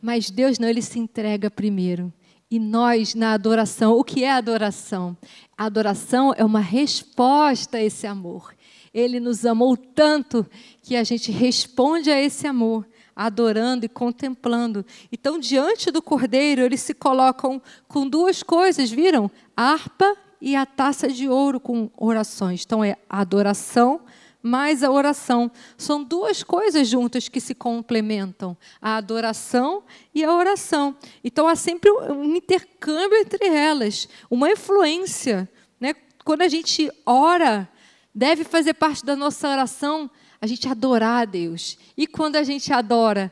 Mas 0.02 0.32
Deus 0.32 0.58
não, 0.58 0.68
Ele 0.68 0.82
se 0.82 0.98
entrega 0.98 1.52
primeiro. 1.52 2.12
E 2.52 2.58
nós, 2.58 3.14
na 3.14 3.34
adoração, 3.34 3.94
o 3.94 4.04
que 4.04 4.24
é 4.24 4.32
adoração? 4.32 5.16
A 5.56 5.66
adoração 5.66 6.34
é 6.36 6.44
uma 6.44 6.60
resposta 6.60 7.78
a 7.78 7.84
esse 7.84 8.08
amor. 8.08 8.56
Ele 8.92 9.20
nos 9.20 9.46
amou 9.46 9.78
tanto 9.78 10.44
que 10.82 10.96
a 10.96 11.04
gente 11.04 11.32
responde 11.32 12.10
a 12.10 12.20
esse 12.20 12.48
amor, 12.48 12.88
adorando 13.16 13.86
e 13.86 13.90
contemplando. 13.90 14.84
Então, 15.12 15.38
diante 15.38 15.92
do 15.92 16.02
cordeiro, 16.02 16.62
eles 16.62 16.82
se 16.82 16.96
colocam 16.96 17.62
com 17.88 18.08
duas 18.08 18.42
coisas, 18.42 18.90
viram? 18.90 19.30
A 19.56 19.74
harpa 19.74 20.18
e 20.42 20.56
a 20.56 20.66
taça 20.66 21.08
de 21.08 21.30
ouro 21.30 21.60
com 21.60 21.92
orações. 21.96 22.64
Então, 22.66 22.84
é 22.84 22.98
adoração 23.08 24.02
mais 24.42 24.84
a 24.84 24.92
oração. 24.92 25.52
São 25.78 26.04
duas 26.04 26.44
coisas 26.44 26.88
juntas 26.88 27.28
que 27.28 27.42
se 27.42 27.54
complementam: 27.54 28.58
a 28.82 28.96
adoração 28.98 29.84
e 30.14 30.24
a 30.24 30.34
oração. 30.34 30.96
Então 31.24 31.48
há 31.48 31.56
sempre 31.56 31.92
um 31.92 32.36
intercâmbio 32.36 33.18
entre 33.18 33.48
elas, 33.48 34.08
uma 34.30 34.50
influência. 34.50 35.50
Né? 35.80 35.94
Quando 36.24 36.42
a 36.42 36.48
gente 36.48 36.90
ora, 37.06 37.70
deve 38.14 38.44
fazer 38.44 38.74
parte 38.74 39.06
da 39.06 39.16
nossa 39.16 39.50
oração 39.50 40.10
a 40.42 40.48
gente 40.48 40.68
adorar 40.68 41.24
a 41.24 41.26
Deus. 41.26 41.78
E 41.98 42.08
quando 42.08 42.38
a 42.38 42.44
gente 42.44 42.72
adora, 42.72 43.32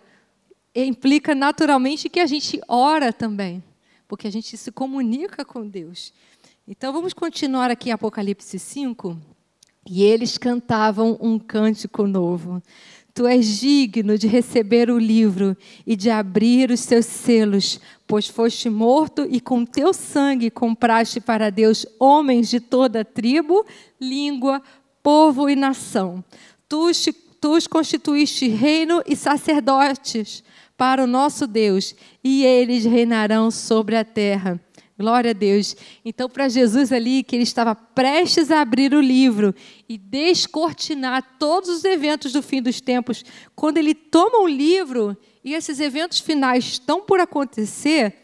implica 0.76 1.34
naturalmente 1.34 2.10
que 2.10 2.20
a 2.20 2.26
gente 2.26 2.60
ora 2.68 3.14
também, 3.14 3.64
porque 4.08 4.28
a 4.28 4.32
gente 4.32 4.58
se 4.58 4.72
comunica 4.72 5.46
com 5.46 5.68
Deus. 5.68 6.14
Então 6.68 6.92
vamos 6.92 7.14
continuar 7.14 7.72
aqui 7.72 7.90
em 7.90 7.94
Apocalipse 7.94 8.60
5. 8.60 9.37
E 9.90 10.04
eles 10.04 10.38
cantavam 10.38 11.18
um 11.22 11.40
cântico 11.40 12.06
novo. 12.06 12.62
Tu 13.14 13.26
és 13.26 13.60
digno 13.60 14.18
de 14.18 14.28
receber 14.28 14.92
o 14.92 15.00
livro 15.00 15.58
e 15.88 15.96
de 15.96 16.10
abrir 16.10 16.70
os 16.70 16.82
seus 16.82 17.06
selos, 17.06 17.80
pois 18.06 18.28
foste 18.28 18.70
morto 18.70 19.26
e 19.28 19.40
com 19.40 19.66
teu 19.66 19.92
sangue 19.94 20.52
compraste 20.52 21.20
para 21.20 21.50
Deus 21.50 21.86
homens 22.00 22.50
de 22.50 22.60
toda 22.60 23.04
tribo, 23.04 23.66
língua, 24.00 24.62
povo 25.02 25.50
e 25.50 25.56
nação. 25.56 26.24
Tu, 26.70 26.92
tu 27.42 27.56
os 27.56 27.66
constituíste 27.66 28.48
reino 28.48 29.02
e 29.08 29.16
sacerdotes 29.16 30.44
para 30.78 31.04
o 31.04 31.08
nosso 31.08 31.48
Deus, 31.48 31.96
e 32.24 32.46
eles 32.46 32.86
reinarão 32.86 33.50
sobre 33.50 33.96
a 33.96 34.06
terra. 34.06 34.62
Glória 34.98 35.30
a 35.30 35.34
Deus. 35.34 35.76
Então, 36.04 36.28
para 36.28 36.50
Jesus 36.50 36.92
ali, 36.92 37.22
que 37.22 37.36
ele 37.36 37.44
estava 37.44 37.76
prestes 37.76 38.50
a 38.50 38.62
abrir 38.62 38.96
o 38.96 39.02
livro 39.02 39.54
e 39.88 39.96
descortinar 39.96 41.38
todos 41.38 41.70
os 41.70 41.84
eventos 41.84 42.34
do 42.34 42.42
fim 42.42 42.64
dos 42.64 42.82
tempos, 42.82 43.24
quando 43.56 43.78
ele 43.78 43.94
toma 43.94 44.40
o 44.40 44.48
livro 44.48 45.16
e 45.44 45.54
esses 45.54 45.80
eventos 45.80 46.20
finais 46.20 46.66
estão 46.66 47.02
por 47.02 47.20
acontecer, 47.20 48.16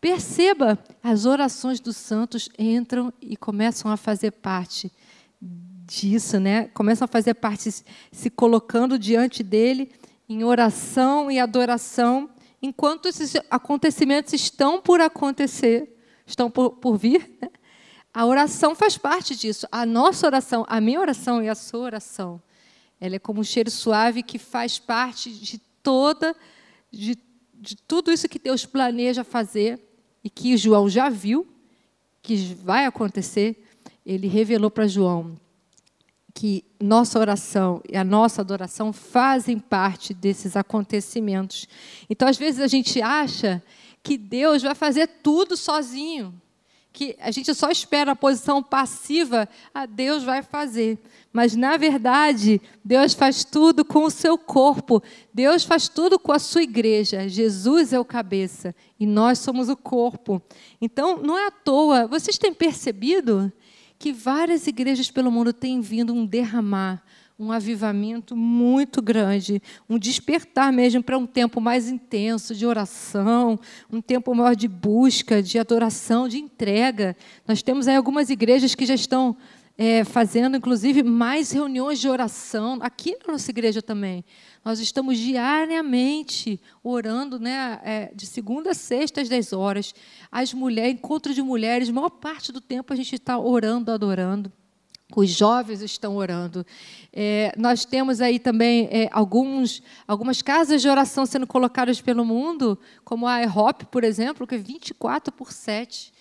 perceba, 0.00 0.78
as 1.02 1.26
orações 1.26 1.80
dos 1.80 1.96
santos 1.96 2.48
entram 2.56 3.12
e 3.20 3.36
começam 3.36 3.90
a 3.90 3.96
fazer 3.96 4.30
parte 4.30 4.92
disso, 5.40 6.38
né? 6.38 6.68
Começam 6.72 7.06
a 7.06 7.08
fazer 7.08 7.34
parte, 7.34 7.68
se 8.12 8.30
colocando 8.30 8.96
diante 8.96 9.42
dele 9.42 9.90
em 10.28 10.44
oração 10.44 11.28
e 11.28 11.40
adoração, 11.40 12.30
enquanto 12.62 13.08
esses 13.08 13.34
acontecimentos 13.50 14.32
estão 14.32 14.80
por 14.80 15.00
acontecer 15.00 15.96
estão 16.32 16.50
por, 16.50 16.72
por 16.72 16.96
vir. 16.96 17.38
Né? 17.40 17.48
A 18.12 18.26
oração 18.26 18.74
faz 18.74 18.98
parte 18.98 19.36
disso. 19.36 19.66
A 19.70 19.86
nossa 19.86 20.26
oração, 20.26 20.64
a 20.68 20.80
minha 20.80 21.00
oração 21.00 21.42
e 21.42 21.48
a 21.48 21.54
sua 21.54 21.80
oração, 21.80 22.42
ela 23.00 23.16
é 23.16 23.18
como 23.18 23.40
um 23.40 23.44
cheiro 23.44 23.70
suave 23.70 24.22
que 24.22 24.38
faz 24.38 24.78
parte 24.78 25.32
de 25.32 25.58
toda, 25.82 26.34
de, 26.90 27.16
de 27.54 27.76
tudo 27.76 28.10
isso 28.10 28.28
que 28.28 28.38
Deus 28.38 28.66
planeja 28.66 29.22
fazer 29.22 29.80
e 30.24 30.28
que 30.28 30.56
João 30.56 30.88
já 30.88 31.08
viu, 31.08 31.46
que 32.22 32.36
vai 32.62 32.84
acontecer, 32.84 33.64
ele 34.04 34.26
revelou 34.26 34.70
para 34.70 34.86
João 34.86 35.36
que 36.34 36.64
nossa 36.80 37.18
oração 37.18 37.82
e 37.88 37.96
a 37.96 38.04
nossa 38.04 38.40
adoração 38.40 38.92
fazem 38.92 39.58
parte 39.58 40.14
desses 40.14 40.56
acontecimentos. 40.56 41.66
Então, 42.08 42.28
às 42.28 42.38
vezes, 42.38 42.60
a 42.60 42.66
gente 42.66 43.02
acha 43.02 43.62
que 44.02 44.16
Deus 44.16 44.62
vai 44.62 44.74
fazer 44.74 45.06
tudo 45.22 45.56
sozinho, 45.56 46.40
que 46.92 47.16
a 47.20 47.30
gente 47.30 47.54
só 47.54 47.70
espera 47.70 48.12
a 48.12 48.16
posição 48.16 48.62
passiva, 48.62 49.48
a 49.72 49.82
ah, 49.82 49.86
Deus 49.86 50.24
vai 50.24 50.42
fazer. 50.42 50.98
Mas, 51.32 51.54
na 51.54 51.76
verdade, 51.76 52.60
Deus 52.84 53.14
faz 53.14 53.44
tudo 53.44 53.84
com 53.84 54.04
o 54.04 54.10
seu 54.10 54.36
corpo, 54.36 55.02
Deus 55.32 55.62
faz 55.62 55.88
tudo 55.88 56.18
com 56.18 56.32
a 56.32 56.38
sua 56.38 56.62
igreja. 56.62 57.28
Jesus 57.28 57.92
é 57.92 58.00
o 58.00 58.04
cabeça 58.04 58.74
e 58.98 59.06
nós 59.06 59.38
somos 59.38 59.68
o 59.68 59.76
corpo. 59.76 60.42
Então, 60.80 61.22
não 61.22 61.38
é 61.38 61.46
à 61.46 61.50
toa, 61.50 62.08
vocês 62.08 62.36
têm 62.36 62.52
percebido 62.52 63.52
que 63.98 64.12
várias 64.12 64.66
igrejas 64.66 65.10
pelo 65.10 65.30
mundo 65.30 65.52
têm 65.52 65.80
vindo 65.80 66.12
um 66.12 66.26
derramar 66.26 67.04
um 67.40 67.50
avivamento 67.50 68.36
muito 68.36 69.00
grande, 69.00 69.62
um 69.88 69.98
despertar 69.98 70.70
mesmo 70.70 71.02
para 71.02 71.16
um 71.16 71.26
tempo 71.26 71.58
mais 71.58 71.88
intenso 71.88 72.54
de 72.54 72.66
oração, 72.66 73.58
um 73.90 74.02
tempo 74.02 74.34
maior 74.34 74.54
de 74.54 74.68
busca, 74.68 75.42
de 75.42 75.58
adoração, 75.58 76.28
de 76.28 76.36
entrega. 76.36 77.16
Nós 77.48 77.62
temos 77.62 77.88
aí 77.88 77.96
algumas 77.96 78.28
igrejas 78.28 78.74
que 78.74 78.84
já 78.84 78.94
estão 78.94 79.34
é, 79.78 80.04
fazendo, 80.04 80.54
inclusive, 80.54 81.02
mais 81.02 81.50
reuniões 81.50 81.98
de 81.98 82.10
oração, 82.10 82.78
aqui 82.82 83.16
na 83.26 83.32
nossa 83.32 83.50
igreja 83.50 83.80
também. 83.80 84.22
Nós 84.62 84.78
estamos 84.78 85.16
diariamente 85.16 86.60
orando, 86.84 87.40
né, 87.40 87.80
é, 87.82 88.12
de 88.14 88.26
segunda 88.26 88.72
a 88.72 88.74
sexta, 88.74 89.22
às 89.22 89.30
10 89.30 89.54
horas. 89.54 89.94
As 90.30 90.52
mulheres, 90.52 90.92
encontro 90.92 91.32
de 91.32 91.40
mulheres, 91.42 91.88
maior 91.88 92.10
parte 92.10 92.52
do 92.52 92.60
tempo 92.60 92.92
a 92.92 92.96
gente 92.96 93.14
está 93.14 93.38
orando, 93.38 93.90
adorando. 93.90 94.52
Os 95.14 95.28
jovens 95.30 95.82
estão 95.82 96.16
orando. 96.16 96.64
É, 97.12 97.52
nós 97.56 97.84
temos 97.84 98.20
aí 98.20 98.38
também 98.38 98.88
é, 98.90 99.08
alguns, 99.10 99.82
algumas 100.06 100.40
casas 100.42 100.80
de 100.82 100.88
oração 100.88 101.26
sendo 101.26 101.46
colocadas 101.46 102.00
pelo 102.00 102.24
mundo, 102.24 102.78
como 103.04 103.26
a 103.26 103.42
IHOP, 103.42 103.86
por 103.86 104.04
exemplo, 104.04 104.46
que 104.46 104.54
é 104.54 104.58
24 104.58 105.32
por 105.32 105.52
7. 105.52 106.12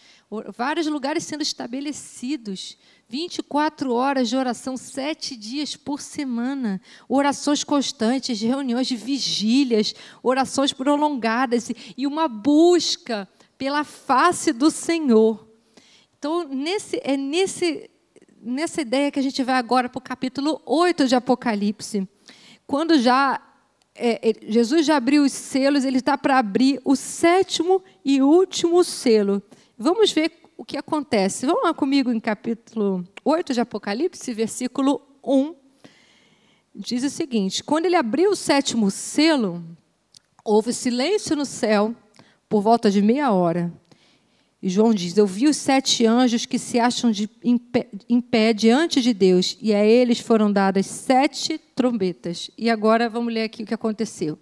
Vários 0.56 0.88
lugares 0.88 1.24
sendo 1.24 1.42
estabelecidos. 1.42 2.78
24 3.10 3.92
horas 3.92 4.30
de 4.30 4.38
oração, 4.38 4.78
sete 4.78 5.36
dias 5.36 5.76
por 5.76 6.00
semana. 6.00 6.80
Orações 7.08 7.64
constantes, 7.64 8.40
reuniões 8.40 8.86
de 8.86 8.96
vigílias, 8.96 9.96
orações 10.22 10.72
prolongadas 10.72 11.72
e 11.98 12.06
uma 12.06 12.28
busca 12.28 13.28
pela 13.58 13.84
face 13.84 14.54
do 14.54 14.70
Senhor. 14.70 15.48
Então, 16.20 16.48
nesse, 16.48 17.02
é 17.04 17.18
nesse 17.18 17.90
nessa 18.42 18.82
ideia 18.82 19.12
que 19.12 19.20
a 19.20 19.24
gente 19.24 19.44
vai 19.44 19.56
agora 19.56 19.90
para 19.90 20.00
o 20.00 20.02
capítulo 20.02 20.62
8 20.66 21.08
de 21.08 21.16
Apocalipse. 21.16 22.08
Quando 22.66 23.00
já 23.00 23.42
é, 23.96 24.34
Jesus 24.48 24.86
já 24.86 24.96
abriu 24.96 25.24
os 25.24 25.34
selos, 25.34 25.84
ele 25.84 25.98
está 25.98 26.18
para 26.18 26.38
abrir 26.38 26.80
o 26.86 26.96
sétimo 26.96 27.84
e 28.04 28.22
último 28.22 28.84
selo. 28.84 29.44
Vamos 29.78 30.12
ver 30.12 30.32
o 30.58 30.64
que 30.64 30.78
acontece. 30.78 31.46
Vamos 31.46 31.64
lá 31.64 31.74
comigo 31.74 32.12
em 32.12 32.20
capítulo 32.20 33.06
8 33.26 33.54
de 33.54 33.62
Apocalipse, 33.62 34.34
versículo 34.34 35.02
1. 35.24 35.56
Diz 36.74 37.04
o 37.04 37.10
seguinte: 37.10 37.64
Quando 37.64 37.86
ele 37.86 37.96
abriu 37.96 38.32
o 38.32 38.36
sétimo 38.36 38.90
selo, 38.90 39.64
houve 40.46 40.72
silêncio 40.72 41.36
no 41.36 41.46
céu 41.46 41.94
por 42.48 42.62
volta 42.62 42.90
de 42.90 43.02
meia 43.02 43.32
hora. 43.32 43.72
E 44.62 44.70
João 44.70 44.94
diz: 44.94 45.18
Eu 45.18 45.26
vi 45.26 45.48
os 45.48 45.58
sete 45.58 46.06
anjos 46.06 46.46
que 46.46 46.60
se 46.60 46.80
acham 46.80 47.12
de, 47.12 47.30
em, 47.44 47.58
pé, 47.58 47.88
em 48.10 48.20
pé 48.20 48.54
diante 48.54 49.02
de 49.02 49.14
Deus, 49.14 49.58
e 49.62 49.74
a 49.74 49.86
eles 49.86 50.20
foram 50.20 50.52
dadas 50.52 50.86
sete 50.86 51.58
trombetas. 51.58 52.52
E 52.58 52.70
agora 52.70 53.10
vamos 53.10 53.34
ler 53.34 53.44
aqui 53.44 53.64
o 53.64 53.66
que 53.66 53.74
aconteceu. 53.74 54.38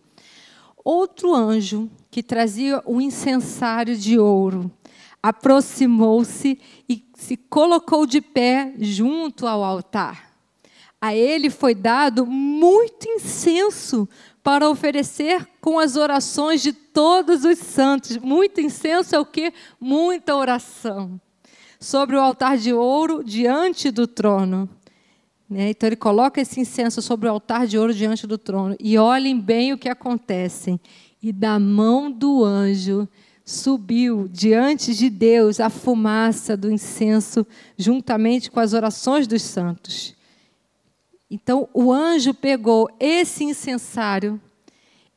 Outro 0.84 1.36
anjo, 1.36 1.90
que 2.10 2.24
trazia 2.24 2.82
um 2.88 3.00
incensário 3.00 3.96
de 3.96 4.18
ouro, 4.18 4.72
aproximou-se 5.22 6.60
e 6.88 7.06
se 7.14 7.36
colocou 7.36 8.06
de 8.06 8.22
pé 8.22 8.74
junto 8.80 9.46
ao 9.46 9.64
altar. 9.64 10.32
A 11.00 11.14
ele 11.14 11.50
foi 11.50 11.76
dado 11.76 12.26
muito 12.26 13.08
incenso 13.08 14.10
para 14.42 14.70
oferecer 14.70 15.48
com 15.68 15.80
as 15.80 15.98
orações 15.98 16.62
de 16.62 16.72
todos 16.72 17.44
os 17.44 17.58
santos. 17.58 18.16
Muito 18.16 18.62
incenso 18.62 19.14
é 19.14 19.20
o 19.20 19.26
que? 19.26 19.52
Muita 19.78 20.34
oração. 20.34 21.20
Sobre 21.78 22.16
o 22.16 22.22
altar 22.22 22.58
de 22.58 22.72
ouro 22.72 23.22
diante 23.22 23.92
do 23.92 24.08
trono. 24.08 24.70
Né? 25.50 25.72
Então 25.72 25.90
ele 25.90 25.98
coloca 25.98 26.40
esse 26.40 26.62
incenso 26.62 27.02
sobre 27.02 27.28
o 27.28 27.32
altar 27.34 27.68
de 27.68 27.78
ouro 27.78 27.94
diante 27.94 28.26
do 28.26 28.38
trono. 28.38 28.78
E 28.80 28.98
olhem 28.98 29.38
bem 29.38 29.74
o 29.74 29.78
que 29.78 29.90
acontece. 29.90 30.80
E 31.22 31.34
da 31.34 31.60
mão 31.60 32.10
do 32.10 32.46
anjo 32.46 33.06
subiu 33.44 34.26
diante 34.30 34.96
de 34.96 35.10
Deus 35.10 35.60
a 35.60 35.70
fumaça 35.70 36.56
do 36.56 36.72
incenso, 36.72 37.46
juntamente 37.78 38.50
com 38.50 38.62
as 38.62 38.72
orações 38.72 39.28
dos 39.28 39.42
santos. 39.42 40.16
Então 41.30 41.68
o 41.74 41.92
anjo 41.92 42.34
pegou 42.34 42.90
esse 43.02 43.44
incensário, 43.44 44.40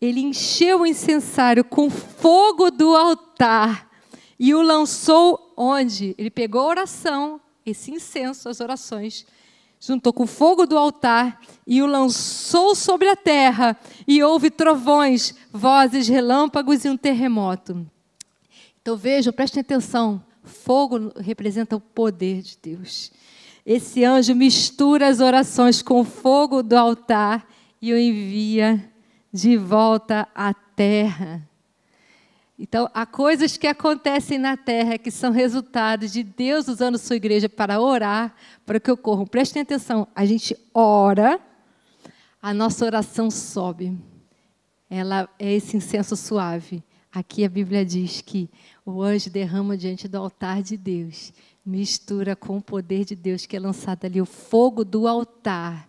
ele 0.00 0.20
encheu 0.20 0.80
o 0.80 0.86
incensário 0.86 1.62
com 1.62 1.90
fogo 1.90 2.70
do 2.70 2.96
altar 2.96 3.90
e 4.38 4.54
o 4.54 4.62
lançou 4.62 5.52
onde? 5.56 6.14
Ele 6.16 6.30
pegou 6.30 6.62
a 6.62 6.68
oração, 6.68 7.38
esse 7.66 7.90
incenso, 7.90 8.48
as 8.48 8.60
orações, 8.60 9.26
juntou 9.78 10.12
com 10.12 10.22
o 10.22 10.26
fogo 10.26 10.66
do 10.66 10.78
altar 10.78 11.38
e 11.66 11.82
o 11.82 11.86
lançou 11.86 12.74
sobre 12.74 13.08
a 13.08 13.16
terra, 13.16 13.76
e 14.06 14.22
houve 14.22 14.50
trovões, 14.50 15.34
vozes, 15.52 16.08
relâmpagos 16.08 16.84
e 16.84 16.88
um 16.88 16.96
terremoto. 16.96 17.86
Então 18.80 18.96
vejam, 18.96 19.32
prestem 19.32 19.60
atenção: 19.60 20.22
fogo 20.42 21.12
representa 21.18 21.76
o 21.76 21.80
poder 21.80 22.40
de 22.40 22.58
Deus. 22.62 23.12
Esse 23.64 24.04
anjo 24.04 24.34
mistura 24.34 25.08
as 25.08 25.20
orações 25.20 25.82
com 25.82 26.00
o 26.00 26.04
fogo 26.04 26.62
do 26.62 26.76
altar 26.76 27.46
e 27.80 27.92
o 27.92 27.98
envia 27.98 28.89
de 29.32 29.56
volta 29.56 30.28
à 30.34 30.52
terra. 30.52 31.48
Então, 32.58 32.90
há 32.92 33.06
coisas 33.06 33.56
que 33.56 33.66
acontecem 33.66 34.38
na 34.38 34.56
terra 34.56 34.98
que 34.98 35.10
são 35.10 35.32
resultados 35.32 36.12
de 36.12 36.22
Deus 36.22 36.68
usando 36.68 36.98
sua 36.98 37.16
igreja 37.16 37.48
para 37.48 37.80
orar, 37.80 38.34
para 38.66 38.78
que 38.78 38.90
ocorram. 38.90 39.26
Prestem 39.26 39.62
atenção, 39.62 40.06
a 40.14 40.26
gente 40.26 40.54
ora, 40.74 41.40
a 42.42 42.52
nossa 42.52 42.84
oração 42.84 43.30
sobe. 43.30 43.96
Ela 44.90 45.28
é 45.38 45.52
esse 45.54 45.76
incenso 45.76 46.16
suave. 46.16 46.82
Aqui 47.10 47.44
a 47.44 47.48
Bíblia 47.48 47.84
diz 47.84 48.20
que 48.20 48.50
o 48.84 49.02
anjo 49.02 49.30
derrama 49.30 49.76
diante 49.76 50.06
do 50.06 50.18
altar 50.18 50.62
de 50.62 50.76
Deus 50.76 51.32
mistura 51.64 52.34
com 52.34 52.56
o 52.56 52.62
poder 52.62 53.04
de 53.04 53.14
Deus 53.14 53.46
que 53.46 53.56
é 53.56 53.60
lançado 53.60 54.04
ali, 54.04 54.20
o 54.20 54.26
fogo 54.26 54.84
do 54.84 55.06
altar. 55.06 55.88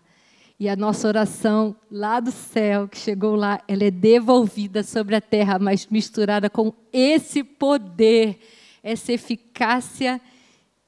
E 0.61 0.69
a 0.69 0.75
nossa 0.75 1.07
oração 1.07 1.75
lá 1.89 2.19
do 2.19 2.31
céu, 2.31 2.87
que 2.87 2.95
chegou 2.95 3.35
lá, 3.35 3.59
ela 3.67 3.83
é 3.83 3.89
devolvida 3.89 4.83
sobre 4.83 5.15
a 5.15 5.19
terra, 5.19 5.57
mas 5.57 5.87
misturada 5.87 6.51
com 6.51 6.71
esse 6.93 7.43
poder, 7.43 8.39
essa 8.83 9.11
eficácia, 9.11 10.21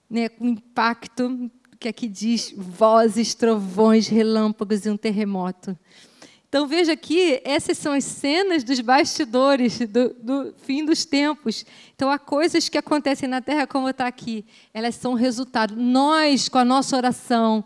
né, 0.07 0.29
com 0.29 0.45
impacto, 0.45 1.49
que 1.79 1.87
aqui 1.87 2.07
diz 2.07 2.53
vozes, 2.55 3.33
trovões, 3.33 4.07
relâmpagos 4.07 4.85
e 4.85 4.91
um 4.91 4.95
terremoto. 4.95 5.75
Então 6.47 6.67
veja 6.67 6.93
aqui, 6.93 7.41
essas 7.43 7.75
são 7.79 7.93
as 7.93 8.03
cenas 8.03 8.63
dos 8.63 8.79
bastidores 8.79 9.79
do, 9.79 10.09
do, 10.21 10.53
fim 10.55 10.85
dos 10.85 11.03
tempos. 11.03 11.65
Então 11.95 12.11
há 12.11 12.19
coisas 12.19 12.69
que 12.69 12.77
acontecem 12.77 13.27
na 13.27 13.41
terra, 13.41 13.65
como 13.65 13.89
está 13.89 14.05
aqui, 14.05 14.45
elas 14.71 14.93
são 14.93 15.15
resultado. 15.15 15.75
Nós, 15.75 16.47
com 16.47 16.59
a 16.59 16.63
nossa 16.63 16.95
oração, 16.95 17.65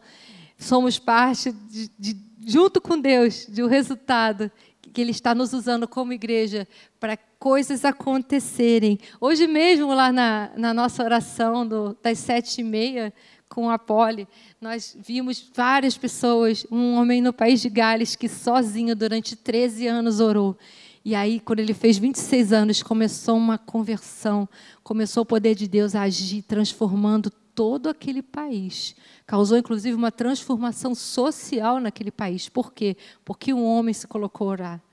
somos 0.57 0.97
parte, 0.97 1.51
de, 1.51 1.89
de, 1.97 2.17
junto 2.45 2.81
com 2.81 2.99
Deus, 2.99 3.45
de 3.47 3.63
um 3.63 3.67
resultado 3.67 4.51
que 4.93 5.01
Ele 5.01 5.11
está 5.11 5.35
nos 5.35 5.53
usando 5.53 5.87
como 5.87 6.13
igreja 6.13 6.67
para 6.99 7.17
coisas 7.37 7.85
acontecerem. 7.85 8.97
Hoje 9.21 9.45
mesmo, 9.45 9.93
lá 9.93 10.11
na, 10.11 10.51
na 10.57 10.73
nossa 10.73 11.03
oração 11.03 11.67
do, 11.67 11.95
das 12.01 12.17
sete 12.17 12.61
e 12.61 12.63
meia, 12.63 13.13
com 13.47 13.69
a 13.69 13.79
Poli, 13.79 14.27
nós 14.59 14.97
vimos 14.99 15.49
várias 15.53 15.97
pessoas, 15.97 16.65
um 16.71 16.95
homem 16.95 17.21
no 17.21 17.31
país 17.31 17.61
de 17.61 17.69
Gales 17.69 18.15
que 18.15 18.27
sozinho 18.27 18.95
durante 18.95 19.35
13 19.35 19.87
anos 19.87 20.19
orou. 20.19 20.57
E 21.03 21.15
aí, 21.15 21.39
quando 21.39 21.59
ele 21.59 21.73
fez 21.73 21.97
26 21.97 22.51
anos, 22.51 22.83
começou 22.83 23.37
uma 23.37 23.57
conversão, 23.57 24.47
começou 24.83 25.23
o 25.23 25.25
poder 25.25 25.55
de 25.55 25.67
Deus 25.67 25.95
a 25.95 26.01
agir, 26.01 26.41
transformando 26.41 27.31
todo 27.57 27.89
aquele 27.89 28.21
país. 28.21 28.95
Causou, 29.25 29.57
inclusive, 29.57 29.97
uma 29.97 30.11
transformação 30.11 30.93
social 30.93 31.79
naquele 31.79 32.11
país. 32.11 32.47
Por 32.47 32.71
quê? 32.71 32.95
Porque 33.25 33.51
um 33.51 33.65
homem 33.65 33.95
se 33.95 34.05
colocou 34.05 34.47
a 34.47 34.51
orar. 34.51 34.83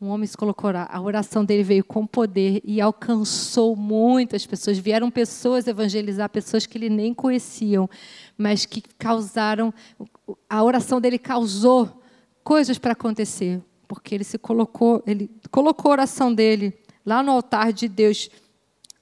Um 0.00 0.08
homem 0.08 0.26
se 0.26 0.36
colocou, 0.36 0.70
a 0.70 1.00
oração 1.00 1.44
dele 1.44 1.62
veio 1.62 1.84
com 1.84 2.04
poder 2.04 2.62
e 2.64 2.80
alcançou 2.80 3.76
muitas 3.76 4.44
pessoas. 4.44 4.76
Vieram 4.76 5.08
pessoas 5.08 5.68
evangelizar, 5.68 6.28
pessoas 6.28 6.66
que 6.66 6.76
ele 6.78 6.88
nem 6.88 7.14
conheciam, 7.14 7.88
mas 8.36 8.66
que 8.66 8.82
causaram, 8.98 9.72
a 10.48 10.64
oração 10.64 11.00
dele 11.00 11.18
causou 11.18 12.02
coisas 12.42 12.76
para 12.76 12.92
acontecer, 12.92 13.62
porque 13.86 14.16
ele 14.16 14.24
se 14.24 14.38
colocou, 14.38 15.00
ele 15.06 15.30
colocou 15.50 15.90
a 15.90 15.92
oração 15.92 16.34
dele 16.34 16.76
lá 17.06 17.22
no 17.22 17.30
altar 17.30 17.72
de 17.72 17.86
Deus. 17.86 18.30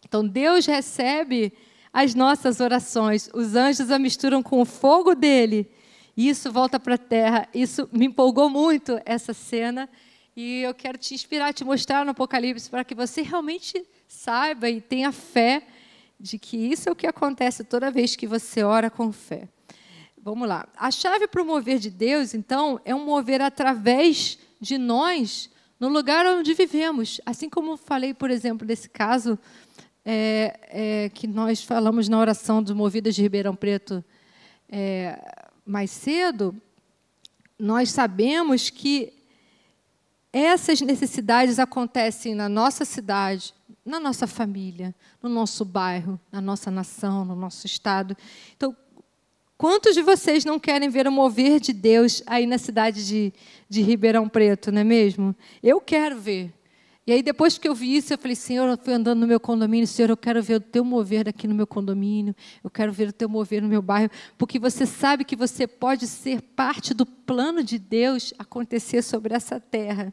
Então 0.04 0.26
Deus 0.26 0.66
recebe 0.66 1.54
as 1.92 2.14
nossas 2.14 2.60
orações. 2.60 3.30
Os 3.34 3.54
anjos 3.54 3.90
a 3.90 3.98
misturam 3.98 4.42
com 4.42 4.60
o 4.60 4.64
fogo 4.64 5.14
dele. 5.14 5.70
E 6.16 6.28
isso 6.28 6.50
volta 6.50 6.80
para 6.80 6.94
a 6.94 6.98
terra. 6.98 7.48
Isso 7.54 7.88
me 7.92 8.06
empolgou 8.06 8.50
muito 8.50 9.00
essa 9.04 9.32
cena. 9.32 9.88
E 10.36 10.62
eu 10.62 10.74
quero 10.74 10.98
te 10.98 11.14
inspirar, 11.14 11.52
te 11.52 11.64
mostrar 11.64 12.04
no 12.04 12.12
Apocalipse 12.12 12.70
para 12.70 12.84
que 12.84 12.94
você 12.94 13.22
realmente 13.22 13.84
saiba 14.06 14.68
e 14.70 14.80
tenha 14.80 15.12
fé 15.12 15.66
de 16.18 16.38
que 16.38 16.56
isso 16.56 16.88
é 16.88 16.92
o 16.92 16.96
que 16.96 17.06
acontece 17.06 17.64
toda 17.64 17.90
vez 17.90 18.16
que 18.16 18.26
você 18.26 18.62
ora 18.62 18.90
com 18.90 19.12
fé. 19.12 19.48
Vamos 20.20 20.48
lá. 20.48 20.68
A 20.76 20.90
chave 20.90 21.28
para 21.28 21.42
o 21.42 21.44
mover 21.44 21.78
de 21.78 21.90
Deus, 21.90 22.34
então, 22.34 22.80
é 22.84 22.94
um 22.94 23.04
mover 23.04 23.40
através 23.40 24.38
de 24.60 24.76
nós 24.76 25.48
no 25.78 25.88
lugar 25.88 26.26
onde 26.26 26.54
vivemos. 26.54 27.20
Assim 27.24 27.48
como 27.48 27.76
falei, 27.76 28.12
por 28.12 28.30
exemplo, 28.30 28.66
nesse 28.66 28.88
caso 28.88 29.38
é, 30.10 30.58
é, 30.70 31.08
que 31.10 31.26
nós 31.26 31.62
falamos 31.62 32.08
na 32.08 32.18
oração 32.18 32.62
dos 32.62 32.72
Movidas 32.72 33.14
de 33.14 33.20
Ribeirão 33.20 33.54
Preto 33.54 34.02
é, 34.66 35.44
mais 35.66 35.90
cedo, 35.90 36.56
nós 37.58 37.90
sabemos 37.90 38.70
que 38.70 39.12
essas 40.32 40.80
necessidades 40.80 41.58
acontecem 41.58 42.34
na 42.34 42.48
nossa 42.48 42.86
cidade, 42.86 43.52
na 43.84 44.00
nossa 44.00 44.26
família, 44.26 44.94
no 45.22 45.28
nosso 45.28 45.62
bairro, 45.62 46.18
na 46.32 46.40
nossa 46.40 46.70
nação, 46.70 47.22
no 47.26 47.36
nosso 47.36 47.66
estado. 47.66 48.16
Então, 48.56 48.74
quantos 49.58 49.94
de 49.94 50.00
vocês 50.00 50.42
não 50.42 50.58
querem 50.58 50.88
ver 50.88 51.06
o 51.06 51.12
mover 51.12 51.60
de 51.60 51.74
Deus 51.74 52.22
aí 52.24 52.46
na 52.46 52.56
cidade 52.56 53.06
de, 53.06 53.30
de 53.68 53.82
Ribeirão 53.82 54.26
Preto, 54.26 54.72
não 54.72 54.80
é 54.80 54.84
mesmo? 54.84 55.36
Eu 55.62 55.82
quero 55.82 56.18
ver. 56.18 56.57
E 57.08 57.12
aí, 57.12 57.22
depois 57.22 57.56
que 57.56 57.66
eu 57.66 57.74
vi 57.74 57.96
isso, 57.96 58.12
eu 58.12 58.18
falei, 58.18 58.36
Senhor, 58.36 58.68
eu 58.68 58.76
fui 58.76 58.92
andando 58.92 59.20
no 59.20 59.26
meu 59.26 59.40
condomínio, 59.40 59.86
Senhor, 59.86 60.10
eu 60.10 60.16
quero 60.16 60.42
ver 60.42 60.56
o 60.56 60.60
teu 60.60 60.84
mover 60.84 61.26
aqui 61.26 61.48
no 61.48 61.54
meu 61.54 61.66
condomínio, 61.66 62.36
eu 62.62 62.68
quero 62.68 62.92
ver 62.92 63.08
o 63.08 63.12
teu 63.14 63.30
mover 63.30 63.62
no 63.62 63.68
meu 63.68 63.80
bairro, 63.80 64.10
porque 64.36 64.58
você 64.58 64.84
sabe 64.84 65.24
que 65.24 65.34
você 65.34 65.66
pode 65.66 66.06
ser 66.06 66.42
parte 66.42 66.92
do 66.92 67.06
plano 67.06 67.64
de 67.64 67.78
Deus 67.78 68.34
acontecer 68.38 69.00
sobre 69.00 69.32
essa 69.32 69.58
terra. 69.58 70.12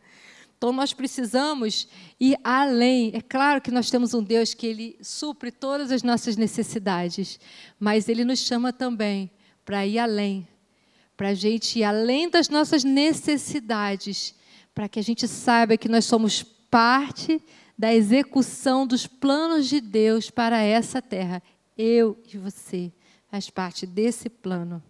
Então, 0.57 0.71
nós 0.71 0.93
precisamos 0.93 1.85
ir 2.17 2.37
além. 2.41 3.11
É 3.13 3.19
claro 3.19 3.59
que 3.59 3.71
nós 3.71 3.89
temos 3.89 4.13
um 4.13 4.23
Deus 4.23 4.53
que 4.53 4.65
Ele 4.65 4.97
supre 5.01 5.51
todas 5.51 5.91
as 5.91 6.01
nossas 6.01 6.37
necessidades, 6.37 7.41
mas 7.77 8.07
Ele 8.07 8.23
nos 8.23 8.39
chama 8.39 8.71
também 8.71 9.29
para 9.65 9.85
ir 9.85 9.99
além, 9.99 10.47
para 11.17 11.27
a 11.27 11.33
gente 11.33 11.79
ir 11.79 11.83
além 11.83 12.29
das 12.29 12.47
nossas 12.47 12.85
necessidades, 12.85 14.33
para 14.73 14.87
que 14.87 14.97
a 14.97 15.03
gente 15.03 15.27
saiba 15.27 15.75
que 15.75 15.89
nós 15.89 16.05
somos 16.05 16.54
parte 16.75 17.41
da 17.77 17.95
execução 17.95 18.85
dos 18.85 19.07
planos 19.07 19.69
de 19.69 19.79
Deus 19.79 20.29
para 20.29 20.61
essa 20.61 21.01
terra. 21.01 21.41
Eu 21.77 22.21
e 22.33 22.37
você 22.37 22.91
faz 23.31 23.49
parte 23.49 23.85
desse 23.85 24.27
plano. 24.27 24.83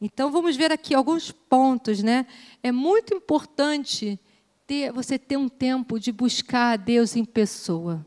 Então 0.00 0.32
vamos 0.32 0.56
ver 0.56 0.72
aqui 0.72 0.94
alguns 0.94 1.30
pontos, 1.30 2.02
né? 2.02 2.26
É 2.62 2.72
muito 2.72 3.12
importante 3.12 4.18
ter, 4.66 4.90
você 4.92 5.18
ter 5.18 5.36
um 5.36 5.46
tempo 5.46 6.00
de 6.00 6.10
buscar 6.10 6.72
a 6.72 6.76
Deus 6.76 7.16
em 7.16 7.24
pessoa. 7.26 8.04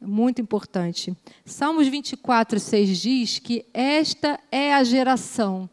Muito 0.00 0.42
importante. 0.42 1.16
Salmos 1.44 1.86
24, 1.86 2.58
6 2.58 2.98
diz 2.98 3.38
que 3.38 3.64
esta 3.72 4.40
é 4.50 4.74
a 4.74 4.82
geração 4.82 5.70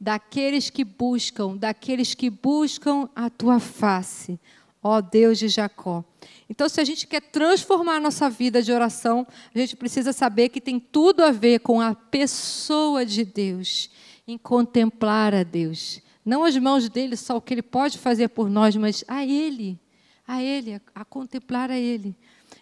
daqueles 0.00 0.70
que 0.70 0.84
buscam, 0.84 1.54
daqueles 1.54 2.14
que 2.14 2.30
buscam 2.30 3.10
a 3.14 3.28
tua 3.28 3.60
face 3.60 4.40
ó 4.82 5.00
Deus 5.00 5.38
de 5.38 5.48
Jacó. 5.48 6.04
Então, 6.48 6.68
se 6.68 6.80
a 6.80 6.84
gente 6.84 7.06
quer 7.06 7.20
transformar 7.20 7.96
a 7.96 8.00
nossa 8.00 8.28
vida 8.28 8.62
de 8.62 8.72
oração, 8.72 9.26
a 9.54 9.58
gente 9.58 9.76
precisa 9.76 10.12
saber 10.12 10.48
que 10.48 10.60
tem 10.60 10.80
tudo 10.80 11.22
a 11.22 11.30
ver 11.30 11.60
com 11.60 11.80
a 11.80 11.94
pessoa 11.94 13.06
de 13.06 13.24
Deus, 13.24 13.90
em 14.26 14.36
contemplar 14.36 15.34
a 15.34 15.42
Deus. 15.42 16.00
Não 16.24 16.44
as 16.44 16.56
mãos 16.56 16.88
dele, 16.88 17.16
só 17.16 17.36
o 17.36 17.40
que 17.40 17.54
ele 17.54 17.62
pode 17.62 17.98
fazer 17.98 18.28
por 18.28 18.50
nós, 18.50 18.76
mas 18.76 19.04
a 19.08 19.24
ele, 19.24 19.78
a 20.26 20.42
ele, 20.42 20.80
a 20.94 21.04
contemplar 21.04 21.70
a 21.70 21.78
ele. 21.78 22.14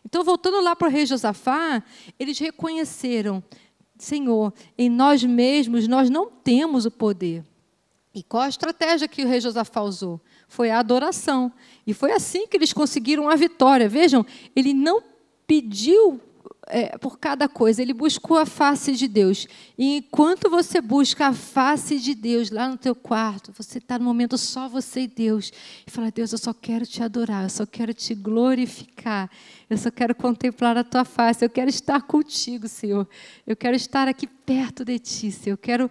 Então, 0.04 0.22
voltando 0.24 0.60
lá 0.60 0.74
para 0.76 0.88
o 0.88 0.90
rei 0.90 1.04
Josafá, 1.04 1.82
eles 2.18 2.38
reconheceram: 2.38 3.42
Senhor, 3.98 4.52
em 4.78 4.88
nós 4.88 5.22
mesmos 5.22 5.86
nós 5.86 6.08
não 6.08 6.30
temos 6.30 6.86
o 6.86 6.90
poder. 6.90 7.44
E 8.14 8.22
qual 8.22 8.42
a 8.42 8.48
estratégia 8.48 9.06
que 9.06 9.22
o 9.22 9.28
rei 9.28 9.40
Josafá 9.40 9.82
usou? 9.82 10.20
Foi 10.50 10.68
a 10.68 10.80
adoração. 10.80 11.50
E 11.86 11.94
foi 11.94 12.12
assim 12.12 12.46
que 12.46 12.56
eles 12.56 12.72
conseguiram 12.72 13.30
a 13.30 13.36
vitória. 13.36 13.88
Vejam, 13.88 14.26
ele 14.54 14.74
não 14.74 15.00
pediu 15.46 16.20
é, 16.66 16.98
por 16.98 17.18
cada 17.18 17.48
coisa, 17.48 17.80
ele 17.80 17.94
buscou 17.94 18.36
a 18.36 18.44
face 18.44 18.92
de 18.92 19.06
Deus. 19.06 19.46
E 19.78 19.98
enquanto 19.98 20.50
você 20.50 20.80
busca 20.80 21.28
a 21.28 21.32
face 21.32 22.00
de 22.00 22.16
Deus 22.16 22.50
lá 22.50 22.68
no 22.68 22.76
teu 22.76 22.96
quarto, 22.96 23.52
você 23.56 23.78
está 23.78 23.96
no 23.96 24.04
momento 24.04 24.36
só 24.36 24.68
você 24.68 25.02
e 25.02 25.06
Deus, 25.06 25.52
e 25.86 25.90
fala: 25.90 26.10
Deus, 26.10 26.32
eu 26.32 26.38
só 26.38 26.52
quero 26.52 26.84
te 26.84 27.00
adorar, 27.00 27.44
eu 27.44 27.50
só 27.50 27.64
quero 27.64 27.94
te 27.94 28.12
glorificar, 28.12 29.30
eu 29.68 29.78
só 29.78 29.90
quero 29.90 30.16
contemplar 30.16 30.76
a 30.76 30.84
tua 30.84 31.04
face, 31.04 31.44
eu 31.44 31.50
quero 31.50 31.70
estar 31.70 32.02
contigo, 32.02 32.66
Senhor. 32.66 33.08
Eu 33.46 33.56
quero 33.56 33.76
estar 33.76 34.08
aqui 34.08 34.26
perto 34.26 34.84
de 34.84 34.98
ti, 34.98 35.30
Senhor. 35.30 35.54
Eu 35.54 35.58
quero 35.58 35.90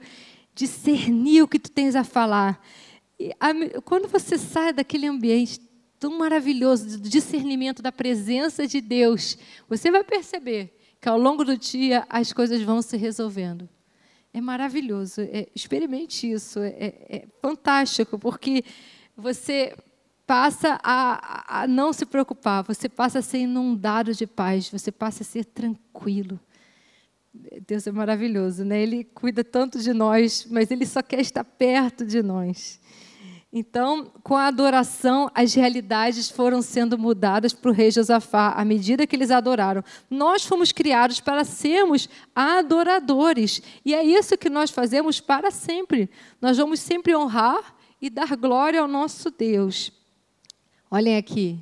discernir 0.54 1.42
o 1.42 1.48
que 1.48 1.60
tu 1.60 1.72
tens 1.72 1.96
a 1.96 2.04
falar 2.04 2.62
quando 3.84 4.08
você 4.08 4.38
sai 4.38 4.72
daquele 4.74 5.08
ambiente 5.08 5.60
tão 6.00 6.18
maravilhoso 6.18 6.98
do 6.98 7.10
discernimento 7.10 7.82
da 7.82 7.92
presença 7.92 8.66
de 8.66 8.80
Deus, 8.80 9.38
você 9.68 9.92
vai 9.92 10.04
perceber 10.04 10.74
que 11.02 11.10
ao 11.10 11.18
longo 11.18 11.44
do 11.44 11.58
dia 11.58 12.06
as 12.10 12.32
coisas 12.32 12.62
vão 12.62 12.82
se 12.82 12.96
resolvendo. 12.96 13.68
É 14.34 14.40
maravilhoso. 14.40 15.22
É, 15.22 15.48
experimente 15.56 16.32
isso. 16.32 16.60
É, 16.60 16.68
é, 16.70 17.06
é, 17.10 17.28
fantástico, 17.42 18.18
porque 18.18 18.64
você 19.16 19.76
passa 20.26 20.80
a, 20.84 21.62
a 21.64 21.68
não 21.68 21.92
se 21.92 22.06
preocupar, 22.06 22.64
você 22.64 22.88
passa 22.88 23.20
a 23.20 23.22
ser 23.22 23.40
inundado 23.40 24.14
de 24.14 24.28
paz, 24.28 24.70
você 24.70 24.92
passa 24.92 25.24
a 25.24 25.26
ser 25.26 25.44
tranquilo. 25.44 26.40
Deus 27.66 27.88
é 27.88 27.92
maravilhoso, 27.92 28.64
né? 28.64 28.82
Ele 28.82 29.04
cuida 29.04 29.44
tanto 29.44 29.80
de 29.80 29.94
nós, 29.94 30.48
mas 30.50 30.70
Ele 30.72 30.86
só 30.86 31.02
quer 31.02 31.20
estar 31.20 31.44
perto 31.44 32.06
de 32.06 32.22
nós. 32.22 32.80
Então, 33.52 34.12
com 34.24 34.36
a 34.36 34.46
adoração, 34.46 35.30
as 35.34 35.56
realidades 35.56 36.30
foram 36.30 36.62
sendo 36.62 37.00
mudadas 37.00 37.52
para 37.52 37.72
o 37.72 37.74
rei 37.74 37.90
Josafá, 37.90 38.54
à 38.56 38.64
medida 38.64 39.08
que 39.08 39.16
eles 39.16 39.32
adoraram. 39.32 39.84
Nós 40.08 40.46
fomos 40.46 40.72
criados 40.72 41.20
para 41.20 41.44
sermos 41.44 42.08
adoradores, 42.36 43.60
e 43.84 43.96
é 43.96 44.04
isso 44.04 44.38
que 44.38 44.50
nós 44.50 44.70
fazemos 44.70 45.20
para 45.20 45.50
sempre. 45.50 46.10
Nós 46.40 46.58
vamos 46.58 46.80
sempre 46.80 47.16
honrar 47.16 47.74
e 48.00 48.08
dar 48.08 48.36
glória 48.36 48.82
ao 48.82 48.88
nosso 48.88 49.32
Deus. 49.32 49.92
Olhem 50.92 51.18
aqui. 51.18 51.58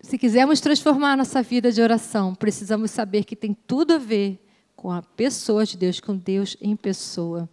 Se 0.00 0.16
quisermos 0.16 0.60
transformar 0.60 1.14
nossa 1.14 1.42
vida 1.42 1.70
de 1.70 1.82
oração, 1.82 2.34
precisamos 2.34 2.90
saber 2.90 3.24
que 3.24 3.36
tem 3.36 3.52
tudo 3.66 3.94
a 3.94 3.98
ver 3.98 4.42
com 4.74 4.90
a 4.90 5.02
pessoa 5.02 5.66
de 5.66 5.76
Deus, 5.76 6.00
com 6.00 6.16
Deus 6.16 6.56
em 6.60 6.74
pessoa. 6.74 7.48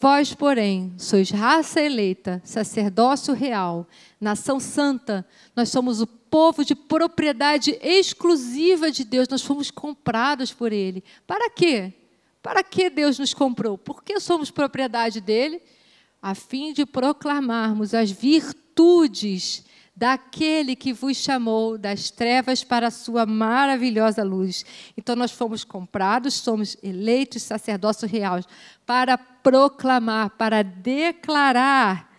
Vós, 0.00 0.32
porém, 0.32 0.92
sois 0.96 1.30
raça 1.30 1.80
eleita, 1.80 2.40
sacerdócio 2.44 3.34
real, 3.34 3.86
nação 4.20 4.60
santa, 4.60 5.26
nós 5.56 5.70
somos 5.70 6.00
o 6.00 6.06
povo 6.06 6.64
de 6.64 6.74
propriedade 6.74 7.76
exclusiva 7.82 8.92
de 8.92 9.02
Deus, 9.02 9.26
nós 9.28 9.42
fomos 9.42 9.72
comprados 9.72 10.52
por 10.52 10.72
Ele. 10.72 11.02
Para 11.26 11.50
quê? 11.50 11.92
Para 12.40 12.62
que 12.62 12.88
Deus 12.88 13.18
nos 13.18 13.34
comprou? 13.34 13.76
Por 13.76 14.04
que 14.04 14.20
somos 14.20 14.52
propriedade 14.52 15.20
dele? 15.20 15.60
A 16.22 16.32
fim 16.34 16.72
de 16.72 16.86
proclamarmos 16.86 17.92
as 17.92 18.10
virtudes 18.10 19.64
daquele 19.98 20.76
que 20.76 20.92
vos 20.92 21.16
chamou 21.16 21.76
das 21.76 22.08
trevas 22.08 22.62
para 22.62 22.86
a 22.86 22.90
sua 22.90 23.26
maravilhosa 23.26 24.22
luz. 24.22 24.64
Então 24.96 25.16
nós 25.16 25.32
fomos 25.32 25.64
comprados, 25.64 26.34
somos 26.34 26.76
eleitos 26.84 27.42
sacerdócio 27.42 28.06
real 28.06 28.38
para 28.86 29.18
proclamar, 29.48 30.30
para 30.36 30.62
declarar 30.62 32.14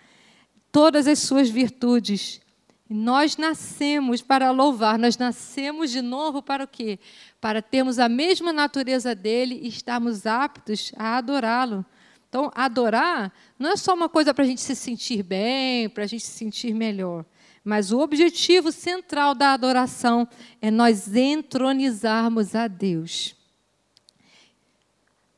todas 0.72 1.06
as 1.06 1.20
suas 1.20 1.48
virtudes. 1.48 2.42
nós 2.90 3.38
nascemos 3.38 4.20
para 4.20 4.50
louvar, 4.50 4.98
nós 4.98 5.16
nascemos 5.16 5.92
de 5.92 6.02
novo 6.02 6.42
para 6.42 6.64
o 6.64 6.68
quê? 6.68 6.98
Para 7.40 7.62
termos 7.62 8.00
a 8.00 8.10
mesma 8.10 8.52
natureza 8.52 9.14
dele 9.14 9.60
e 9.62 9.68
estarmos 9.68 10.26
aptos 10.26 10.92
a 10.98 11.18
adorá-lo. 11.18 11.86
Então, 12.28 12.52
adorar 12.56 13.32
não 13.60 13.70
é 13.70 13.78
só 13.78 13.94
uma 13.94 14.10
coisa 14.10 14.34
para 14.34 14.44
a 14.44 14.48
gente 14.48 14.62
se 14.62 14.76
sentir 14.76 15.22
bem, 15.22 15.88
para 15.88 16.06
a 16.06 16.08
gente 16.08 16.24
se 16.24 16.32
sentir 16.32 16.74
melhor. 16.74 17.26
Mas 17.64 17.92
o 17.92 18.00
objetivo 18.00 18.72
central 18.72 19.36
da 19.36 19.54
adoração 19.54 20.28
é 20.60 20.72
nós 20.72 21.16
entronizarmos 21.16 22.56
a 22.56 22.68
Deus. 22.68 23.39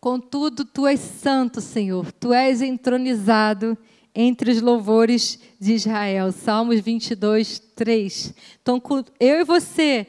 Contudo, 0.01 0.65
tu 0.65 0.87
és 0.87 0.99
santo, 0.99 1.61
Senhor, 1.61 2.11
tu 2.13 2.33
és 2.33 2.63
entronizado 2.63 3.77
entre 4.15 4.49
os 4.49 4.59
louvores 4.59 5.39
de 5.59 5.73
Israel. 5.73 6.31
Salmos 6.31 6.79
22, 6.79 7.59
3. 7.59 8.33
Então, 8.59 8.81
eu 9.19 9.41
e 9.41 9.43
você 9.43 10.07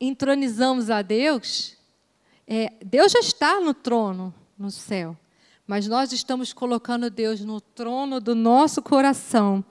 entronizamos 0.00 0.88
a 0.88 1.02
Deus, 1.02 1.76
é, 2.46 2.72
Deus 2.82 3.12
já 3.12 3.20
está 3.20 3.60
no 3.60 3.74
trono, 3.74 4.32
no 4.58 4.70
céu. 4.70 5.14
Mas 5.66 5.86
nós 5.86 6.12
estamos 6.12 6.54
colocando 6.54 7.10
Deus 7.10 7.42
no 7.42 7.60
trono 7.60 8.22
do 8.22 8.34
nosso 8.34 8.80
coração. 8.80 9.62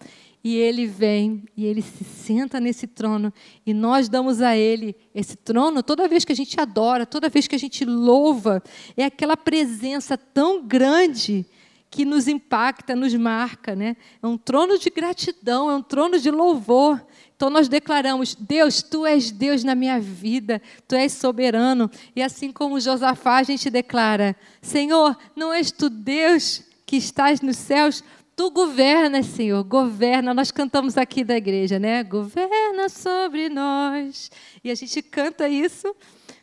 E 0.45 0.58
ele 0.58 0.86
vem 0.86 1.43
e 1.58 1.65
ele 1.65 1.81
se 1.81 2.03
senta 2.03 2.60
nesse 2.60 2.86
trono. 2.86 3.34
E 3.65 3.73
nós 3.73 4.08
damos 4.08 4.43
a 4.43 4.55
ele 4.55 4.95
esse 5.12 5.36
trono 5.36 5.81
toda 5.81 6.08
vez 6.08 6.23
que 6.23 6.31
a 6.31 6.36
gente 6.36 6.62
adora, 6.62 7.03
toda 7.03 7.29
vez 7.29 7.47
que 7.47 7.55
a 7.55 7.58
gente 7.58 7.84
louva. 7.84 8.62
É 8.95 9.05
aquela 9.05 9.36
presença 9.36 10.15
tão 10.15 10.63
grande 10.63 11.47
que 11.89 12.05
nos 12.05 12.27
impacta, 12.27 12.95
nos 12.95 13.12
marca. 13.15 13.75
Né? 13.75 13.97
É 14.21 14.27
um 14.27 14.38
trono 14.38 14.77
de 14.77 14.91
gratidão, 14.91 15.71
é 15.71 15.75
um 15.75 15.81
trono 15.81 16.19
de 16.19 16.29
louvor. 16.29 17.03
Então 17.36 17.49
nós 17.49 17.67
declaramos: 17.67 18.36
Deus, 18.36 18.84
tu 18.84 19.03
és 19.03 19.31
Deus 19.31 19.63
na 19.63 19.73
minha 19.73 19.99
vida, 19.99 20.62
tu 20.88 20.93
és 20.93 21.12
soberano. 21.12 21.89
E 22.15 22.21
assim 22.21 22.51
como 22.51 22.79
Josafá, 22.79 23.38
a 23.38 23.43
gente 23.43 23.67
declara: 23.71 24.36
Senhor, 24.62 25.17
não 25.36 25.51
és 25.51 25.71
tu 25.71 25.89
Deus 25.89 26.62
que 26.86 26.97
estás 26.97 27.41
nos 27.41 27.58
céus? 27.58 28.03
Tu 28.36 28.52
governas, 28.52 29.28
Senhor, 29.28 29.63
governa. 29.63 30.34
Nós 30.34 30.52
cantamos 30.52 30.98
aqui 30.98 31.24
da 31.24 31.38
igreja, 31.38 31.80
né? 31.80 32.04
Governa 32.04 32.89
sobre 32.89 33.48
nós. 33.48 34.30
E 34.62 34.69
a 34.69 34.76
gente 34.76 35.02
canta 35.02 35.48
isso 35.48 35.95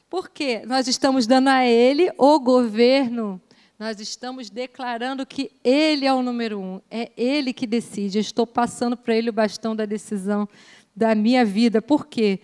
porque 0.09 0.65
nós 0.65 0.89
estamos 0.89 1.27
dando 1.27 1.49
a 1.49 1.67
Ele 1.67 2.11
o 2.17 2.41
governo. 2.41 3.39
Nós 3.79 4.01
estamos 4.01 4.49
declarando 4.49 5.27
que 5.27 5.51
Ele 5.63 6.07
é 6.07 6.15
o 6.15 6.23
número 6.23 6.59
um, 6.59 6.81
é 6.91 7.13
Ele 7.15 7.53
que 7.53 7.67
decide. 7.67 8.17
Eu 8.17 8.23
estou 8.23 8.47
passando 8.47 8.97
para 8.97 9.15
Ele 9.15 9.29
o 9.29 9.33
bastão 9.33 9.77
da 9.77 9.85
decisão 9.85 10.49
da 10.97 11.15
minha 11.15 11.45
vida. 11.45 11.83
Por 11.83 12.07
quê? 12.07 12.41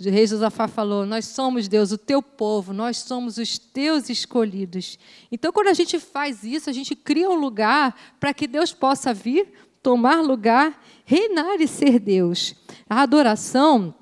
O 0.00 0.10
rei 0.10 0.26
Josafá 0.26 0.68
falou: 0.68 1.04
Nós 1.04 1.26
somos 1.26 1.66
Deus, 1.66 1.90
o 1.90 1.98
teu 1.98 2.22
povo, 2.22 2.72
nós 2.72 2.98
somos 2.98 3.36
os 3.36 3.58
teus 3.58 4.08
escolhidos. 4.08 4.98
Então, 5.30 5.52
quando 5.52 5.68
a 5.68 5.74
gente 5.74 5.98
faz 5.98 6.44
isso, 6.44 6.70
a 6.70 6.72
gente 6.72 6.94
cria 6.94 7.28
um 7.28 7.34
lugar 7.34 7.98
para 8.20 8.32
que 8.32 8.46
Deus 8.46 8.72
possa 8.72 9.12
vir, 9.12 9.52
tomar 9.82 10.20
lugar, 10.20 10.80
reinar 11.04 11.60
e 11.60 11.66
ser 11.66 11.98
Deus. 11.98 12.54
A 12.88 13.02
adoração, 13.02 13.92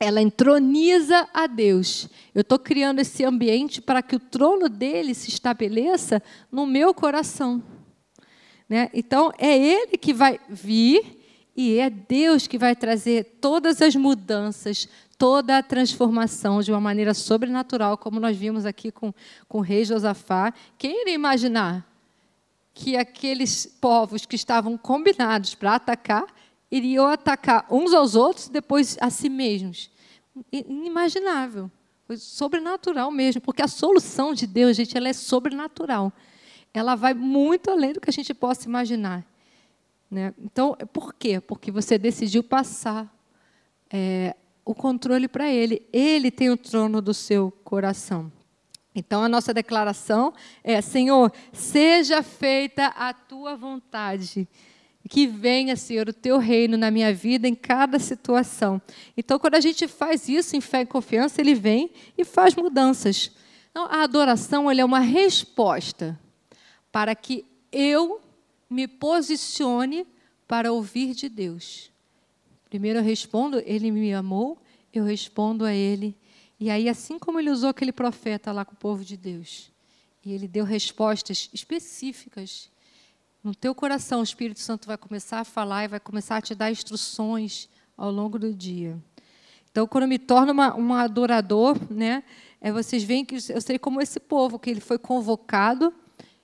ela 0.00 0.22
entroniza 0.22 1.28
a 1.34 1.46
Deus. 1.46 2.08
Eu 2.34 2.40
estou 2.40 2.58
criando 2.58 3.00
esse 3.00 3.22
ambiente 3.22 3.82
para 3.82 4.02
que 4.02 4.16
o 4.16 4.20
trono 4.20 4.70
dele 4.70 5.14
se 5.14 5.28
estabeleça 5.28 6.22
no 6.50 6.66
meu 6.66 6.94
coração. 6.94 7.62
Né? 8.66 8.88
Então, 8.94 9.30
é 9.38 9.54
Ele 9.56 9.98
que 9.98 10.14
vai 10.14 10.40
vir 10.48 11.20
e 11.54 11.78
é 11.78 11.90
Deus 11.90 12.46
que 12.46 12.56
vai 12.56 12.74
trazer 12.74 13.36
todas 13.40 13.82
as 13.82 13.94
mudanças, 13.94 14.88
toda 15.22 15.58
a 15.58 15.62
transformação 15.62 16.60
de 16.62 16.72
uma 16.72 16.80
maneira 16.80 17.14
sobrenatural, 17.14 17.96
como 17.96 18.18
nós 18.18 18.36
vimos 18.36 18.66
aqui 18.66 18.90
com, 18.90 19.14
com 19.46 19.58
o 19.58 19.60
rei 19.60 19.84
Josafá. 19.84 20.52
Quem 20.76 21.02
iria 21.02 21.14
imaginar 21.14 21.86
que 22.74 22.96
aqueles 22.96 23.64
povos 23.64 24.26
que 24.26 24.34
estavam 24.34 24.76
combinados 24.76 25.54
para 25.54 25.76
atacar 25.76 26.26
iriam 26.68 27.06
atacar 27.06 27.64
uns 27.70 27.94
aos 27.94 28.16
outros 28.16 28.48
depois 28.48 28.98
a 29.00 29.10
si 29.10 29.28
mesmos? 29.28 29.92
Inimaginável. 30.50 31.70
Foi 32.04 32.16
sobrenatural 32.16 33.08
mesmo, 33.12 33.40
porque 33.40 33.62
a 33.62 33.68
solução 33.68 34.34
de 34.34 34.44
Deus, 34.44 34.76
gente, 34.76 34.98
ela 34.98 35.08
é 35.08 35.12
sobrenatural. 35.12 36.12
Ela 36.74 36.96
vai 36.96 37.14
muito 37.14 37.70
além 37.70 37.92
do 37.92 38.00
que 38.00 38.10
a 38.10 38.12
gente 38.12 38.34
possa 38.34 38.66
imaginar. 38.66 39.24
Né? 40.10 40.34
Então, 40.36 40.76
por 40.92 41.14
quê? 41.14 41.40
Porque 41.40 41.70
você 41.70 41.96
decidiu 41.96 42.42
passar 42.42 43.08
é, 43.88 44.34
o 44.64 44.74
controle 44.74 45.28
para 45.28 45.50
Ele. 45.50 45.82
Ele 45.92 46.30
tem 46.30 46.50
o 46.50 46.56
trono 46.56 47.00
do 47.00 47.12
seu 47.12 47.50
coração. 47.64 48.30
Então, 48.94 49.22
a 49.22 49.28
nossa 49.28 49.54
declaração 49.54 50.32
é: 50.62 50.80
Senhor, 50.80 51.32
seja 51.52 52.22
feita 52.22 52.86
a 52.86 53.12
tua 53.12 53.56
vontade. 53.56 54.48
Que 55.08 55.26
venha, 55.26 55.74
Senhor, 55.74 56.08
o 56.08 56.12
teu 56.12 56.38
reino 56.38 56.76
na 56.76 56.90
minha 56.90 57.12
vida 57.12 57.48
em 57.48 57.54
cada 57.54 57.98
situação. 57.98 58.80
Então, 59.16 59.38
quando 59.38 59.56
a 59.56 59.60
gente 59.60 59.88
faz 59.88 60.28
isso 60.28 60.56
em 60.56 60.60
fé 60.60 60.82
e 60.82 60.86
confiança, 60.86 61.40
ele 61.40 61.54
vem 61.54 61.90
e 62.16 62.24
faz 62.24 62.54
mudanças. 62.54 63.32
Então, 63.70 63.86
a 63.86 64.02
adoração 64.04 64.70
é 64.70 64.84
uma 64.84 65.00
resposta 65.00 66.18
para 66.92 67.14
que 67.14 67.44
eu 67.72 68.20
me 68.70 68.86
posicione 68.86 70.06
para 70.46 70.72
ouvir 70.72 71.14
de 71.14 71.28
Deus. 71.28 71.91
Primeiro 72.72 73.00
eu 73.00 73.02
respondo, 73.02 73.62
ele 73.66 73.90
me 73.90 74.14
amou, 74.14 74.56
eu 74.94 75.04
respondo 75.04 75.62
a 75.62 75.74
ele. 75.74 76.16
E 76.58 76.70
aí, 76.70 76.88
assim 76.88 77.18
como 77.18 77.38
ele 77.38 77.50
usou 77.50 77.68
aquele 77.68 77.92
profeta 77.92 78.50
lá 78.50 78.64
com 78.64 78.72
o 78.72 78.78
povo 78.78 79.04
de 79.04 79.14
Deus, 79.14 79.70
e 80.24 80.32
ele 80.32 80.48
deu 80.48 80.64
respostas 80.64 81.50
específicas, 81.52 82.70
no 83.44 83.54
teu 83.54 83.74
coração 83.74 84.20
o 84.20 84.22
Espírito 84.22 84.60
Santo 84.60 84.86
vai 84.86 84.96
começar 84.96 85.40
a 85.40 85.44
falar 85.44 85.84
e 85.84 85.88
vai 85.88 86.00
começar 86.00 86.38
a 86.38 86.40
te 86.40 86.54
dar 86.54 86.70
instruções 86.70 87.68
ao 87.94 88.10
longo 88.10 88.38
do 88.38 88.54
dia. 88.54 88.96
Então, 89.70 89.86
quando 89.86 90.04
eu 90.04 90.08
me 90.08 90.18
torno 90.18 90.54
um 90.54 90.94
adorador, 90.94 91.76
né, 91.92 92.24
é, 92.58 92.72
vocês 92.72 93.02
veem 93.02 93.22
que 93.22 93.34
eu 93.34 93.60
sei 93.60 93.78
como 93.78 94.00
esse 94.00 94.18
povo, 94.18 94.58
que 94.58 94.70
ele 94.70 94.80
foi 94.80 94.96
convocado 94.96 95.92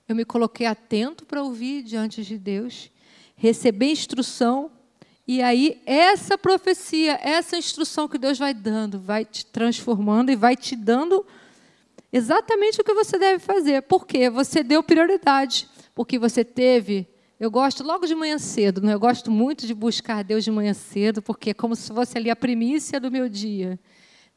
eu 0.07 0.15
me 0.15 0.25
coloquei 0.25 0.67
atento 0.67 1.25
para 1.25 1.41
ouvir 1.41 1.83
diante 1.83 2.23
de 2.23 2.37
Deus, 2.37 2.91
receber 3.35 3.91
instrução, 3.91 4.71
e 5.31 5.43
aí 5.43 5.79
essa 5.85 6.37
profecia, 6.37 7.19
essa 7.21 7.55
instrução 7.55 8.07
que 8.07 8.17
Deus 8.17 8.39
vai 8.39 8.53
dando, 8.53 8.99
vai 8.99 9.23
te 9.23 9.45
transformando 9.45 10.31
e 10.31 10.35
vai 10.35 10.55
te 10.55 10.75
dando 10.75 11.23
exatamente 12.11 12.81
o 12.81 12.83
que 12.83 12.93
você 12.93 13.19
deve 13.19 13.37
fazer. 13.37 13.83
Por 13.83 14.07
quê? 14.07 14.29
Você 14.29 14.63
deu 14.63 14.81
prioridade, 14.81 15.69
porque 15.93 16.17
você 16.17 16.43
teve. 16.43 17.07
Eu 17.39 17.51
gosto 17.51 17.83
logo 17.83 18.07
de 18.07 18.15
manhã 18.15 18.39
cedo, 18.39 18.81
né? 18.81 18.93
eu 18.93 18.99
gosto 18.99 19.29
muito 19.29 19.67
de 19.67 19.73
buscar 19.73 20.23
Deus 20.23 20.43
de 20.43 20.49
manhã 20.49 20.73
cedo, 20.73 21.21
porque 21.21 21.51
é 21.51 21.53
como 21.53 21.75
se 21.75 21.93
fosse 21.93 22.17
ali 22.17 22.31
a 22.31 22.35
primícia 22.35 22.99
do 22.99 23.11
meu 23.11 23.29
dia. 23.29 23.79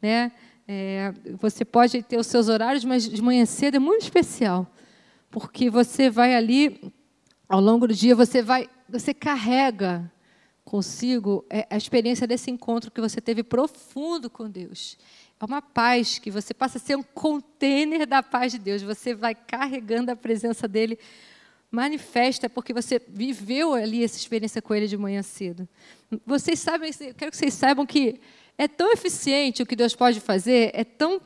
Né? 0.00 0.30
É, 0.68 1.12
você 1.40 1.64
pode 1.64 2.02
ter 2.02 2.18
os 2.18 2.26
seus 2.26 2.48
horários, 2.48 2.84
mas 2.84 3.08
de 3.08 3.22
manhã 3.22 3.46
cedo 3.46 3.76
é 3.76 3.80
muito 3.80 4.02
especial 4.02 4.70
porque 5.32 5.70
você 5.70 6.10
vai 6.10 6.34
ali, 6.34 6.92
ao 7.48 7.58
longo 7.58 7.88
do 7.88 7.94
dia, 7.94 8.14
você 8.14 8.42
vai, 8.42 8.68
você 8.86 9.14
carrega 9.14 10.11
consigo 10.64 11.44
é, 11.50 11.66
a 11.68 11.76
experiência 11.76 12.26
desse 12.26 12.50
encontro 12.50 12.90
que 12.90 13.00
você 13.00 13.20
teve 13.20 13.42
profundo 13.42 14.30
com 14.30 14.48
Deus. 14.48 14.96
É 15.40 15.44
uma 15.44 15.60
paz 15.60 16.18
que 16.18 16.30
você 16.30 16.54
passa 16.54 16.78
a 16.78 16.80
ser 16.80 16.96
um 16.96 17.02
container 17.02 18.06
da 18.06 18.22
paz 18.22 18.52
de 18.52 18.58
Deus. 18.58 18.82
Você 18.82 19.14
vai 19.14 19.34
carregando 19.34 20.10
a 20.10 20.16
presença 20.16 20.68
dele 20.68 20.98
manifesta 21.70 22.50
porque 22.50 22.72
você 22.72 23.00
viveu 23.08 23.72
ali 23.74 24.04
essa 24.04 24.18
experiência 24.18 24.60
com 24.60 24.74
ele 24.74 24.86
de 24.86 24.96
manhã 24.96 25.22
cedo. 25.22 25.66
Vocês 26.24 26.60
sabem, 26.60 26.92
quero 26.92 27.30
que 27.30 27.36
vocês 27.36 27.54
saibam 27.54 27.86
que 27.86 28.20
é 28.58 28.68
tão 28.68 28.92
eficiente 28.92 29.62
o 29.62 29.66
que 29.66 29.74
Deus 29.74 29.96
pode 29.96 30.20
fazer, 30.20 30.70
é 30.74 30.84
tão 30.84 31.20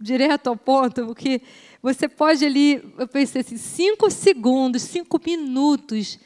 direto 0.00 0.46
ao 0.48 0.56
ponto, 0.56 1.04
porque 1.06 1.42
você 1.82 2.08
pode 2.08 2.44
ali, 2.44 2.94
eu 2.96 3.08
pensei 3.08 3.40
assim, 3.40 3.56
cinco 3.56 4.10
segundos, 4.10 4.82
cinco 4.82 5.20
minutos 5.24 6.18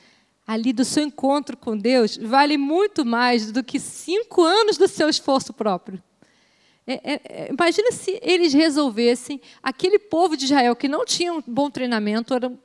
ali 0.49 0.73
do 0.73 0.83
seu 0.83 1.03
encontro 1.03 1.59
com 1.59 1.77
Deus 1.77 2.17
vale 2.17 2.57
muito 2.57 3.05
mais 3.05 3.53
do 3.53 3.63
que 3.63 3.79
cinco 3.79 4.43
anos 4.43 4.79
do 4.79 4.89
seu 4.89 5.11
esforço 5.11 5.53
próprio. 5.53 6.03
É, 6.87 6.95
é, 6.95 7.21
é, 7.25 7.49
imagina 7.51 7.93
se 7.93 8.19
eles 8.23 8.55
resolvessem, 8.55 9.43
aquele 9.63 9.99
povo 9.99 10.39
de 10.39 10.47
Israel 10.47 10.75
que 10.75 10.89
não 10.89 11.05
tinha 11.05 11.35
um 11.35 11.43
bom 11.47 11.71
treinamento, 11.71 12.33
eram, 12.33 12.59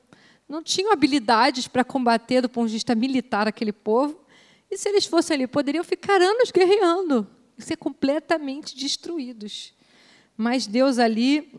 não 0.48 0.64
tinham 0.64 0.94
habilidades 0.94 1.68
para 1.68 1.84
combater 1.84 2.40
do 2.40 2.48
ponto 2.48 2.68
de 2.68 2.74
vista 2.74 2.96
militar 2.96 3.50
aquele 3.50 3.74
povo, 3.74 4.18
e 4.72 4.78
se 4.78 4.88
eles 4.88 5.06
fossem 5.06 5.36
ali, 5.36 5.46
poderiam 5.46 5.84
ficar 5.84 6.22
anos 6.22 6.52
guerreando 6.52 7.28
e 7.58 7.62
ser 7.62 7.76
completamente 7.76 8.78
destruídos. 8.78 9.74
Mas 10.38 10.66
Deus 10.66 11.00
ali 11.00 11.52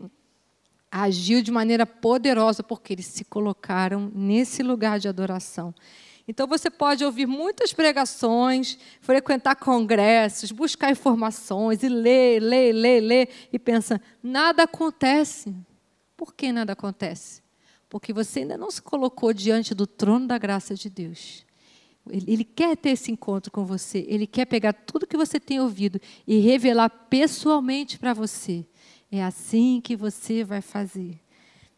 agiu 0.91 1.43
de 1.43 1.51
maneira 1.51 1.85
poderosa 1.85 2.63
porque 2.63 2.93
eles 2.93 3.05
se 3.05 3.23
colocaram 3.23 4.11
nesse 4.15 4.63
lugar 4.63 4.97
de 4.97 5.07
adoração. 5.07 5.73
Então 6.27 6.47
você 6.47 6.69
pode 6.69 7.05
ouvir 7.05 7.27
muitas 7.27 7.71
pregações, 7.71 8.77
frequentar 8.99 9.55
congressos, 9.55 10.51
buscar 10.51 10.91
informações 10.91 11.83
e 11.83 11.89
ler, 11.89 12.39
ler, 12.39 12.73
ler, 12.73 13.01
ler 13.01 13.29
e 13.53 13.59
pensa, 13.59 14.01
nada 14.23 14.63
acontece. 14.63 15.55
Por 16.17 16.33
que 16.33 16.51
nada 16.51 16.73
acontece? 16.73 17.45
porque 17.95 18.11
você 18.11 18.39
ainda 18.39 18.57
não 18.57 18.69
se 18.69 18.81
colocou 18.81 19.33
diante 19.33 19.73
do 19.73 19.87
trono 19.87 20.27
da 20.27 20.37
graça 20.37 20.75
de 20.75 20.89
Deus. 20.89 21.45
Ele, 22.09 22.43
quer 22.43 22.75
ter 22.77 22.89
esse 22.89 23.09
encontro 23.09 23.49
com 23.49 23.65
você, 23.65 24.05
ele 24.07 24.27
quer 24.27 24.45
pegar 24.45 24.73
tudo 24.73 25.07
que 25.07 25.17
você 25.17 25.39
tem 25.39 25.59
ouvido 25.59 25.97
e 26.27 26.37
revelar 26.39 26.89
pessoalmente 26.89 27.97
para 27.97 28.13
você. 28.13 28.65
É 29.11 29.23
assim 29.23 29.79
que 29.81 29.95
você 29.95 30.43
vai 30.43 30.61
fazer. 30.61 31.19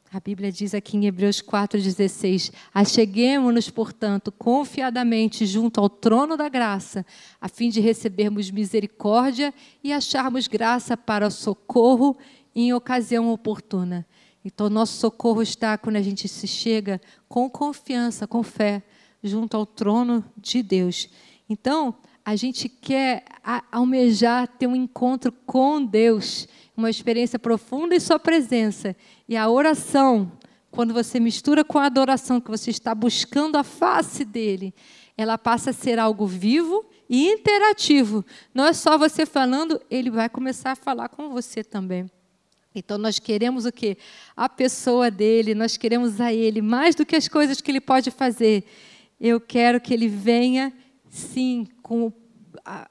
A 0.09 0.21
Bíblia 0.21 0.49
diz 0.53 0.73
aqui 0.73 0.95
em 0.95 1.05
Hebreus 1.05 1.41
4,16: 1.41 2.53
Acheguemos-nos, 2.73 3.69
portanto, 3.69 4.31
confiadamente 4.31 5.45
junto 5.45 5.81
ao 5.81 5.89
trono 5.89 6.37
da 6.37 6.47
graça, 6.47 7.05
a 7.41 7.49
fim 7.49 7.69
de 7.69 7.81
recebermos 7.81 8.49
misericórdia 8.49 9.53
e 9.83 9.91
acharmos 9.91 10.47
graça 10.47 10.95
para 10.95 11.29
socorro 11.29 12.17
em 12.55 12.73
ocasião 12.73 13.29
oportuna. 13.33 14.07
Então, 14.45 14.69
nosso 14.69 14.97
socorro 14.97 15.41
está 15.41 15.77
quando 15.77 15.97
a 15.97 16.01
gente 16.01 16.25
se 16.29 16.47
chega 16.47 17.01
com 17.27 17.49
confiança, 17.49 18.25
com 18.25 18.41
fé, 18.43 18.81
junto 19.21 19.57
ao 19.57 19.65
trono 19.65 20.23
de 20.37 20.63
Deus. 20.63 21.09
Então, 21.49 21.93
a 22.23 22.35
gente 22.37 22.69
quer 22.69 23.25
almejar 23.69 24.47
ter 24.47 24.67
um 24.67 24.75
encontro 24.75 25.33
com 25.45 25.83
Deus 25.83 26.47
uma 26.77 26.91
experiência 26.91 27.39
profunda 27.39 27.95
em 27.95 27.99
Sua 27.99 28.19
presença. 28.19 28.95
E 29.27 29.35
a 29.35 29.49
oração, 29.49 30.31
quando 30.69 30.93
você 30.93 31.19
mistura 31.19 31.65
com 31.65 31.79
a 31.79 31.87
adoração, 31.87 32.39
que 32.39 32.51
você 32.51 32.69
está 32.69 32.93
buscando 32.93 33.57
a 33.57 33.63
face 33.63 34.23
dele, 34.23 34.73
ela 35.17 35.39
passa 35.39 35.71
a 35.71 35.73
ser 35.73 35.97
algo 35.97 36.27
vivo 36.27 36.85
e 37.09 37.27
interativo. 37.27 38.23
Não 38.53 38.65
é 38.65 38.73
só 38.73 38.95
você 38.95 39.25
falando, 39.25 39.81
ele 39.89 40.11
vai 40.11 40.29
começar 40.29 40.73
a 40.73 40.75
falar 40.75 41.09
com 41.09 41.29
você 41.29 41.63
também. 41.63 42.09
Então 42.75 42.99
nós 42.99 43.17
queremos 43.17 43.65
o 43.65 43.71
quê? 43.71 43.97
A 44.35 44.47
pessoa 44.47 45.09
dele, 45.09 45.55
nós 45.55 45.77
queremos 45.77 46.21
a 46.21 46.31
ele 46.31 46.61
mais 46.61 46.93
do 46.93 47.07
que 47.07 47.15
as 47.15 47.27
coisas 47.27 47.59
que 47.59 47.71
ele 47.71 47.81
pode 47.81 48.11
fazer. 48.11 48.63
Eu 49.19 49.41
quero 49.41 49.81
que 49.81 49.91
ele 49.91 50.07
venha, 50.07 50.71
sim, 51.09 51.67
com 51.81 52.13
a, 52.63 52.87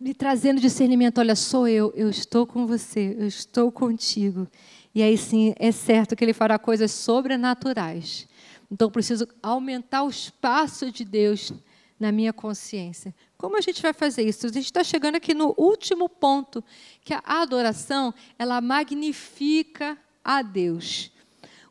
me 0.00 0.14
trazendo 0.14 0.60
discernimento. 0.60 1.18
Olha, 1.18 1.34
sou 1.34 1.66
eu, 1.66 1.92
eu 1.96 2.08
estou 2.08 2.46
com 2.46 2.66
você, 2.66 3.16
eu 3.18 3.26
estou 3.26 3.72
contigo. 3.72 4.46
E 4.94 5.02
aí 5.02 5.18
sim, 5.18 5.54
é 5.58 5.72
certo 5.72 6.14
que 6.14 6.24
ele 6.24 6.32
fará 6.32 6.58
coisas 6.58 6.92
sobrenaturais. 6.92 8.28
Então, 8.70 8.90
preciso 8.90 9.28
aumentar 9.42 10.02
o 10.02 10.08
espaço 10.08 10.90
de 10.90 11.04
Deus 11.04 11.52
na 11.98 12.10
minha 12.10 12.32
consciência. 12.32 13.14
Como 13.36 13.56
a 13.56 13.60
gente 13.60 13.82
vai 13.82 13.92
fazer 13.92 14.22
isso? 14.22 14.46
A 14.46 14.52
gente 14.52 14.66
está 14.66 14.82
chegando 14.82 15.16
aqui 15.16 15.34
no 15.34 15.54
último 15.56 16.08
ponto, 16.08 16.62
que 17.02 17.14
a 17.14 17.22
adoração, 17.24 18.14
ela 18.38 18.60
magnifica 18.60 19.98
a 20.24 20.42
Deus. 20.42 21.12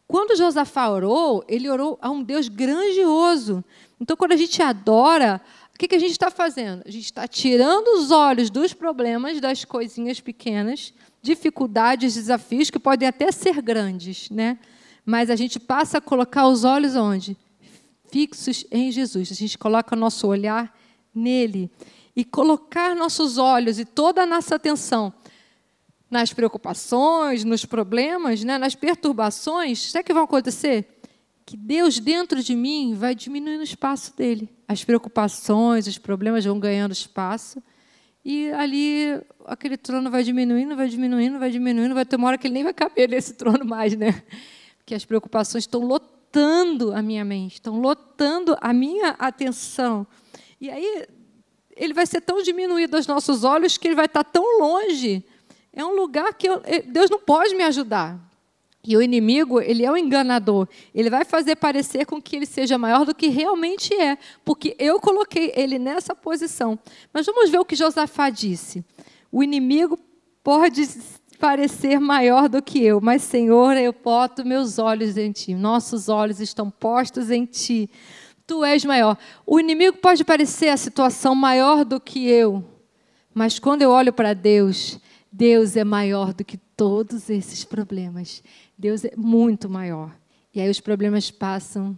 Quando 0.07 0.37
Josafá 0.37 0.89
orou, 0.89 1.43
ele 1.47 1.69
orou 1.69 1.97
a 2.01 2.09
um 2.09 2.21
Deus 2.21 2.47
grandioso. 2.47 3.63
Então, 3.99 4.15
quando 4.15 4.33
a 4.33 4.37
gente 4.37 4.61
adora, 4.61 5.41
o 5.75 5.79
que, 5.79 5.87
que 5.87 5.95
a 5.95 5.99
gente 5.99 6.11
está 6.11 6.29
fazendo? 6.29 6.83
A 6.85 6.91
gente 6.91 7.05
está 7.05 7.27
tirando 7.27 7.99
os 7.99 8.11
olhos 8.11 8.49
dos 8.49 8.73
problemas, 8.73 9.41
das 9.41 9.65
coisinhas 9.65 10.19
pequenas, 10.19 10.93
dificuldades, 11.21 12.13
desafios 12.13 12.69
que 12.69 12.77
podem 12.77 13.07
até 13.07 13.31
ser 13.31 13.61
grandes, 13.61 14.29
né? 14.29 14.59
Mas 15.05 15.29
a 15.29 15.35
gente 15.35 15.59
passa 15.59 15.97
a 15.97 16.01
colocar 16.01 16.47
os 16.47 16.63
olhos 16.63 16.95
onde? 16.95 17.35
Fixos 18.09 18.65
em 18.71 18.91
Jesus. 18.91 19.31
A 19.31 19.35
gente 19.35 19.57
coloca 19.57 19.95
nosso 19.95 20.27
olhar 20.27 20.77
nele 21.13 21.71
e 22.15 22.23
colocar 22.23 22.95
nossos 22.95 23.37
olhos 23.37 23.79
e 23.79 23.85
toda 23.85 24.23
a 24.23 24.25
nossa 24.25 24.55
atenção 24.55 25.11
nas 26.09 26.31
preocupações, 26.31 27.43
nos 27.43 27.65
problemas, 27.65 28.43
né, 28.43 28.59
nas 28.59 28.75
perturbações, 28.75 29.91
sabe 29.91 30.03
o 30.03 30.05
que 30.05 30.13
vai 30.13 30.23
acontecer? 30.23 31.01
Que 31.45 31.57
Deus 31.57 31.99
dentro 31.99 32.41
de 32.41 32.55
mim 32.55 32.93
vai 32.95 33.13
diminuindo 33.13 33.61
o 33.61 33.63
espaço 33.63 34.15
dele. 34.15 34.49
As 34.67 34.83
preocupações, 34.83 35.87
os 35.87 35.97
problemas 35.97 36.45
vão 36.45 36.59
ganhando 36.59 36.91
espaço. 36.91 37.61
E 38.23 38.49
ali 38.51 39.21
aquele 39.45 39.75
trono 39.75 40.09
vai 40.09 40.23
diminuindo, 40.23 40.75
vai 40.75 40.87
diminuindo, 40.87 41.37
vai 41.37 41.51
diminuindo, 41.51 41.93
vai 41.93 42.05
ter 42.05 42.15
uma 42.15 42.27
hora 42.27 42.37
que 42.37 42.47
ele 42.47 42.53
nem 42.53 42.63
vai 42.63 42.73
caber 42.73 43.09
nesse 43.09 43.33
trono 43.35 43.65
mais, 43.65 43.95
né? 43.97 44.23
Porque 44.77 44.95
as 44.95 45.03
preocupações 45.03 45.63
estão 45.63 45.81
lotando 45.81 46.93
a 46.93 47.01
minha 47.01 47.25
mente, 47.25 47.55
estão 47.55 47.79
lotando 47.79 48.55
a 48.61 48.73
minha 48.73 49.09
atenção. 49.19 50.07
E 50.61 50.69
aí 50.69 51.05
ele 51.75 51.93
vai 51.93 52.05
ser 52.05 52.21
tão 52.21 52.41
diminuído 52.41 52.95
aos 52.95 53.07
nossos 53.07 53.43
olhos 53.43 53.77
que 53.77 53.87
ele 53.87 53.95
vai 53.95 54.05
estar 54.05 54.23
tão 54.23 54.59
longe. 54.59 55.25
É 55.73 55.83
um 55.83 55.95
lugar 55.95 56.33
que 56.33 56.47
eu, 56.47 56.61
Deus 56.87 57.09
não 57.09 57.19
pode 57.19 57.55
me 57.55 57.63
ajudar. 57.63 58.19
E 58.85 58.97
o 58.97 59.01
inimigo, 59.01 59.61
ele 59.61 59.85
é 59.85 59.91
o 59.91 59.95
enganador. 59.95 60.67
Ele 60.93 61.09
vai 61.09 61.23
fazer 61.23 61.55
parecer 61.55 62.05
com 62.05 62.21
que 62.21 62.35
ele 62.35 62.45
seja 62.45 62.77
maior 62.77 63.05
do 63.05 63.15
que 63.15 63.27
realmente 63.27 63.93
é, 63.93 64.17
porque 64.43 64.75
eu 64.77 64.99
coloquei 64.99 65.53
ele 65.55 65.79
nessa 65.79 66.13
posição. 66.13 66.77
Mas 67.13 67.25
vamos 67.25 67.49
ver 67.49 67.59
o 67.59 67.65
que 67.65 67.77
Josafá 67.77 68.29
disse. 68.29 68.83
O 69.31 69.41
inimigo 69.41 69.97
pode 70.43 70.85
parecer 71.39 71.99
maior 71.99 72.49
do 72.49 72.61
que 72.61 72.83
eu, 72.83 72.99
mas 73.01 73.21
Senhor, 73.23 73.77
eu 73.77 73.93
boto 73.93 74.45
meus 74.45 74.77
olhos 74.77 75.17
em 75.17 75.31
ti. 75.31 75.55
Nossos 75.55 76.09
olhos 76.09 76.41
estão 76.41 76.69
postos 76.69 77.31
em 77.31 77.45
ti. 77.45 77.89
Tu 78.45 78.65
és 78.65 78.83
maior. 78.83 79.17
O 79.45 79.59
inimigo 79.61 79.97
pode 79.97 80.25
parecer 80.25 80.67
a 80.67 80.77
situação 80.77 81.33
maior 81.33 81.85
do 81.85 82.01
que 82.01 82.27
eu, 82.29 82.63
mas 83.33 83.59
quando 83.59 83.81
eu 83.81 83.91
olho 83.91 84.11
para 84.11 84.33
Deus, 84.33 84.99
Deus 85.31 85.75
é 85.75 85.83
maior 85.83 86.33
do 86.33 86.43
que 86.43 86.57
todos 86.57 87.29
esses 87.29 87.63
problemas. 87.63 88.43
Deus 88.77 89.05
é 89.05 89.13
muito 89.15 89.69
maior. 89.69 90.15
E 90.53 90.61
aí 90.61 90.69
os 90.69 90.79
problemas 90.79 91.31
passam 91.31 91.97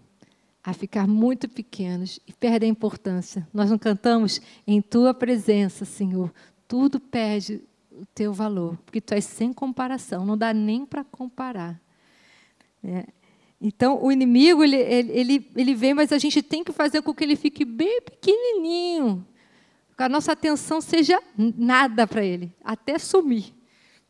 a 0.63 0.73
ficar 0.73 1.07
muito 1.07 1.47
pequenos 1.47 2.19
e 2.27 2.33
perdem 2.33 2.69
a 2.69 2.71
importância. 2.71 3.47
Nós 3.53 3.69
não 3.69 3.77
cantamos 3.77 4.41
em 4.65 4.81
tua 4.81 5.13
presença, 5.13 5.85
Senhor. 5.85 6.33
Tudo 6.67 6.99
perde 6.99 7.61
o 7.91 8.05
teu 8.13 8.33
valor, 8.33 8.77
porque 8.85 8.99
tu 8.99 9.13
és 9.13 9.23
sem 9.23 9.53
comparação, 9.53 10.25
não 10.25 10.37
dá 10.37 10.53
nem 10.53 10.85
para 10.85 11.03
comparar. 11.03 11.79
É. 12.83 13.05
Então, 13.59 14.03
o 14.03 14.11
inimigo, 14.11 14.63
ele, 14.63 14.75
ele, 14.75 15.49
ele, 15.55 15.75
vem, 15.75 15.93
mas 15.93 16.11
a 16.11 16.17
gente 16.17 16.43
tem 16.43 16.63
que 16.63 16.71
fazer 16.71 17.01
com 17.01 17.13
que 17.13 17.23
ele 17.23 17.35
fique 17.35 17.63
bem 17.63 18.01
pequenininho, 18.01 19.25
que 19.97 20.03
a 20.03 20.09
nossa 20.09 20.33
atenção 20.33 20.81
seja 20.81 21.21
nada 21.37 22.05
para 22.05 22.23
ele, 22.23 22.51
até 22.63 22.99
sumir. 22.99 23.54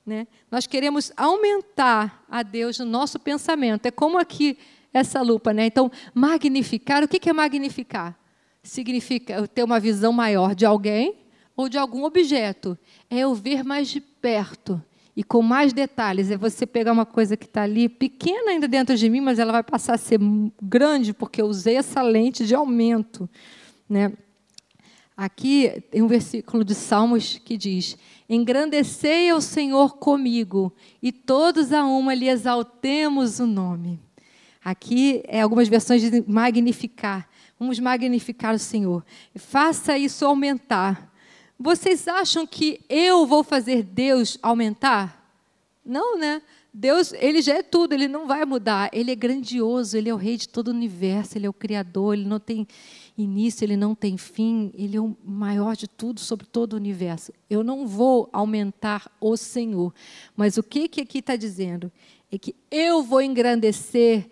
Né? 0.05 0.27
Nós 0.51 0.67
queremos 0.67 1.11
aumentar 1.17 2.23
a 2.29 2.43
Deus 2.43 2.77
no 2.79 2.85
nosso 2.85 3.19
pensamento. 3.19 3.87
É 3.87 3.91
como 3.91 4.19
aqui 4.19 4.57
essa 4.93 5.21
lupa. 5.21 5.51
Né? 5.53 5.65
Então, 5.65 5.91
magnificar, 6.13 7.03
o 7.03 7.07
que 7.07 7.29
é 7.29 7.33
magnificar? 7.33 8.17
Significa 8.61 9.47
ter 9.47 9.63
uma 9.63 9.79
visão 9.79 10.13
maior 10.13 10.53
de 10.53 10.65
alguém 10.65 11.15
ou 11.55 11.67
de 11.67 11.77
algum 11.77 12.03
objeto. 12.03 12.77
É 13.09 13.19
eu 13.19 13.33
ver 13.33 13.63
mais 13.63 13.87
de 13.87 13.99
perto 13.99 14.81
e 15.15 15.23
com 15.23 15.41
mais 15.41 15.73
detalhes. 15.73 16.29
É 16.29 16.37
você 16.37 16.65
pegar 16.65 16.91
uma 16.91 17.05
coisa 17.05 17.37
que 17.37 17.45
está 17.45 17.63
ali, 17.63 17.87
pequena 17.87 18.51
ainda 18.51 18.67
dentro 18.67 18.95
de 18.95 19.09
mim, 19.09 19.21
mas 19.21 19.39
ela 19.39 19.51
vai 19.51 19.63
passar 19.63 19.95
a 19.95 19.97
ser 19.97 20.19
grande 20.61 21.13
porque 21.13 21.41
eu 21.41 21.47
usei 21.47 21.77
essa 21.77 22.01
lente 22.01 22.45
de 22.45 22.53
aumento. 22.53 23.29
Né? 23.89 24.11
Aqui 25.15 25.83
tem 25.89 26.01
um 26.01 26.07
versículo 26.07 26.63
de 26.65 26.75
Salmos 26.75 27.39
que 27.43 27.55
diz: 27.55 27.97
Engrandecei 28.27 29.29
ao 29.29 29.39
Senhor 29.39 29.97
comigo, 29.97 30.73
e 31.01 31.11
todos 31.11 31.71
a 31.71 31.85
uma 31.85 32.13
lhe 32.13 32.27
exaltemos 32.27 33.39
o 33.39 33.45
nome. 33.45 33.99
Aqui 34.63 35.21
é 35.27 35.41
algumas 35.41 35.67
versões 35.67 36.01
de 36.01 36.23
magnificar. 36.27 37.29
Vamos 37.59 37.79
magnificar 37.79 38.55
o 38.55 38.59
Senhor. 38.59 39.05
Faça 39.35 39.97
isso 39.97 40.25
aumentar. 40.25 41.13
Vocês 41.57 42.07
acham 42.07 42.47
que 42.47 42.81
eu 42.89 43.25
vou 43.25 43.43
fazer 43.43 43.83
Deus 43.83 44.37
aumentar? 44.41 45.23
Não, 45.85 46.17
né? 46.17 46.41
Deus, 46.77 47.13
ele 47.13 47.41
já 47.41 47.53
é 47.53 47.63
tudo, 47.63 47.93
ele 47.93 48.05
não 48.05 48.27
vai 48.27 48.43
mudar. 48.43 48.89
Ele 48.91 49.09
é 49.09 49.15
grandioso, 49.15 49.95
ele 49.95 50.09
é 50.09 50.13
o 50.13 50.17
rei 50.17 50.35
de 50.35 50.49
todo 50.49 50.67
o 50.67 50.71
universo, 50.71 51.37
ele 51.37 51.45
é 51.45 51.49
o 51.49 51.53
criador, 51.53 52.15
ele 52.15 52.25
não 52.25 52.37
tem 52.37 52.67
início, 53.17 53.63
ele 53.63 53.77
não 53.77 53.95
tem 53.95 54.17
fim, 54.17 54.73
ele 54.73 54.97
é 54.97 54.99
o 54.99 55.15
maior 55.23 55.77
de 55.77 55.87
tudo 55.87 56.19
sobre 56.19 56.45
todo 56.45 56.73
o 56.73 56.75
universo. 56.75 57.31
Eu 57.49 57.63
não 57.63 57.87
vou 57.87 58.29
aumentar 58.33 59.09
o 59.21 59.37
Senhor. 59.37 59.93
Mas 60.35 60.57
o 60.57 60.63
que, 60.63 60.89
que 60.89 60.99
aqui 60.99 61.19
está 61.19 61.37
dizendo? 61.37 61.89
É 62.29 62.37
que 62.37 62.53
eu 62.69 63.01
vou 63.01 63.21
engrandecer 63.21 64.29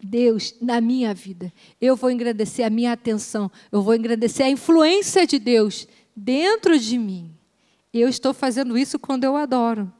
Deus 0.00 0.54
na 0.62 0.80
minha 0.80 1.12
vida. 1.12 1.52
Eu 1.80 1.96
vou 1.96 2.12
engrandecer 2.12 2.64
a 2.64 2.70
minha 2.70 2.92
atenção. 2.92 3.50
Eu 3.72 3.82
vou 3.82 3.96
engrandecer 3.96 4.46
a 4.46 4.50
influência 4.50 5.26
de 5.26 5.40
Deus 5.40 5.88
dentro 6.14 6.78
de 6.78 6.96
mim. 6.96 7.34
Eu 7.92 8.08
estou 8.08 8.32
fazendo 8.32 8.78
isso 8.78 9.00
quando 9.00 9.24
eu 9.24 9.34
adoro. 9.34 9.92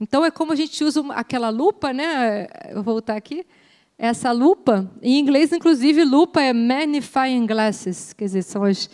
Então 0.00 0.24
é 0.24 0.30
como 0.30 0.52
a 0.52 0.56
gente 0.56 0.82
usa 0.82 1.04
aquela 1.12 1.50
lupa, 1.50 1.92
né? 1.92 2.48
Vou 2.74 2.82
voltar 2.82 3.16
aqui 3.16 3.44
essa 4.00 4.32
lupa, 4.32 4.90
em 5.02 5.18
inglês, 5.18 5.52
inclusive, 5.52 6.02
lupa 6.04 6.40
é 6.40 6.54
magnifying 6.54 7.44
glasses, 7.44 8.14
quer 8.14 8.24
dizer, 8.24 8.42
são 8.42 8.64
as, 8.64 8.88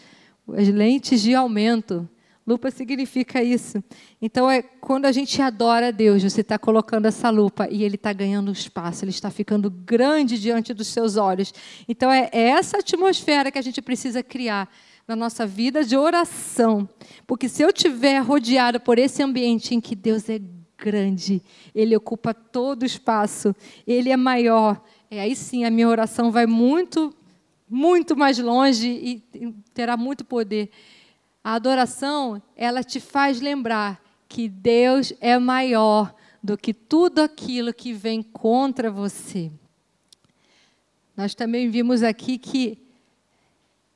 as 0.53 0.67
lentes 0.67 1.23
de 1.23 1.33
aumento. 1.33 2.09
Lupa 2.45 2.73
significa 2.73 3.41
isso. 3.41 3.83
Então, 4.21 4.51
é 4.51 4.63
quando 4.63 5.05
a 5.05 5.13
gente 5.13 5.41
adora 5.41 5.89
a 5.89 5.91
Deus, 5.93 6.25
você 6.25 6.41
está 6.41 6.59
colocando 6.59 7.07
essa 7.07 7.31
lupa 7.31 7.69
e 7.71 7.85
ele 7.85 7.95
está 7.95 8.13
ganhando 8.13 8.51
espaço, 8.51 9.05
ele 9.05 9.13
está 9.13 9.31
ficando 9.31 9.71
grande 9.71 10.41
diante 10.41 10.75
dos 10.75 10.89
seus 10.89 11.17
olhos. 11.17 11.55
Então, 11.89 12.11
é, 12.11 12.29
é 12.33 12.49
essa 12.49 12.79
atmosfera 12.79 13.53
que 13.53 13.59
a 13.59 13.63
gente 13.63 13.81
precisa 13.81 14.25
criar 14.25 14.69
na 15.07 15.15
nossa 15.15 15.47
vida 15.47 15.85
de 15.85 15.97
oração. 15.97 16.89
Porque 17.29 17.49
se 17.49 17.63
eu 17.63 17.69
estiver 17.69 18.19
rodeado 18.19 18.81
por 18.81 18.99
esse 18.99 19.23
ambiente 19.23 19.73
em 19.73 19.81
que 19.81 19.95
Deus 19.95 20.29
é 20.29 20.41
grande, 20.79 21.43
ele 21.75 21.97
ocupa 21.97 22.35
todo 22.35 22.83
o 22.83 22.87
espaço, 22.87 23.55
ele 23.87 24.11
é 24.11 24.17
maior, 24.17 24.83
é, 25.11 25.21
aí 25.21 25.35
sim 25.35 25.65
a 25.65 25.71
minha 25.71 25.89
oração 25.89 26.31
vai 26.31 26.47
muito, 26.47 27.15
muito 27.69 28.17
mais 28.17 28.39
longe 28.39 28.89
e 28.89 29.53
terá 29.73 29.97
muito 29.97 30.25
poder. 30.25 30.71
A 31.43 31.55
adoração, 31.55 32.43
ela 32.57 32.83
te 32.83 33.01
faz 33.01 33.41
lembrar 33.41 34.03
que 34.29 34.49
Deus 34.49 35.13
é 35.21 35.39
maior 35.39 36.15
do 36.43 36.57
que 36.57 36.75
tudo 36.75 37.21
aquilo 37.21 37.73
que 37.73 37.93
vem 37.93 38.23
contra 38.23 38.91
você. 38.91 39.51
Nós 41.17 41.35
também 41.35 41.71
vimos 41.71 42.03
aqui 42.03 42.37
que 42.37 42.79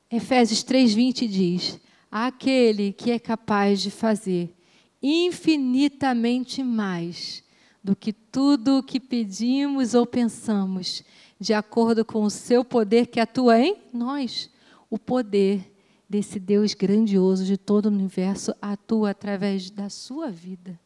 Efésios 0.09 0.63
3:20 0.63 1.27
diz: 1.27 1.79
"Aquele 2.11 2.91
que 2.91 3.11
é 3.11 3.19
capaz 3.19 3.81
de 3.81 3.91
fazer 3.91 4.53
infinitamente 5.01 6.63
mais 6.63 7.43
do 7.83 7.95
que 7.95 8.13
tudo 8.13 8.77
o 8.77 8.83
que 8.83 8.99
pedimos 8.99 9.93
ou 9.93 10.05
pensamos, 10.05 11.03
de 11.39 11.53
acordo 11.53 12.05
com 12.05 12.23
o 12.23 12.29
seu 12.29 12.63
poder 12.63 13.07
que 13.07 13.19
atua 13.19 13.59
em 13.59 13.77
nós, 13.91 14.49
o 14.89 14.99
poder 14.99 15.71
desse 16.07 16.39
Deus 16.39 16.73
grandioso 16.73 17.45
de 17.45 17.57
todo 17.57 17.85
o 17.85 17.89
universo 17.89 18.53
atua 18.61 19.11
através 19.11 19.71
da 19.71 19.89
sua 19.89 20.29
vida. 20.29 20.79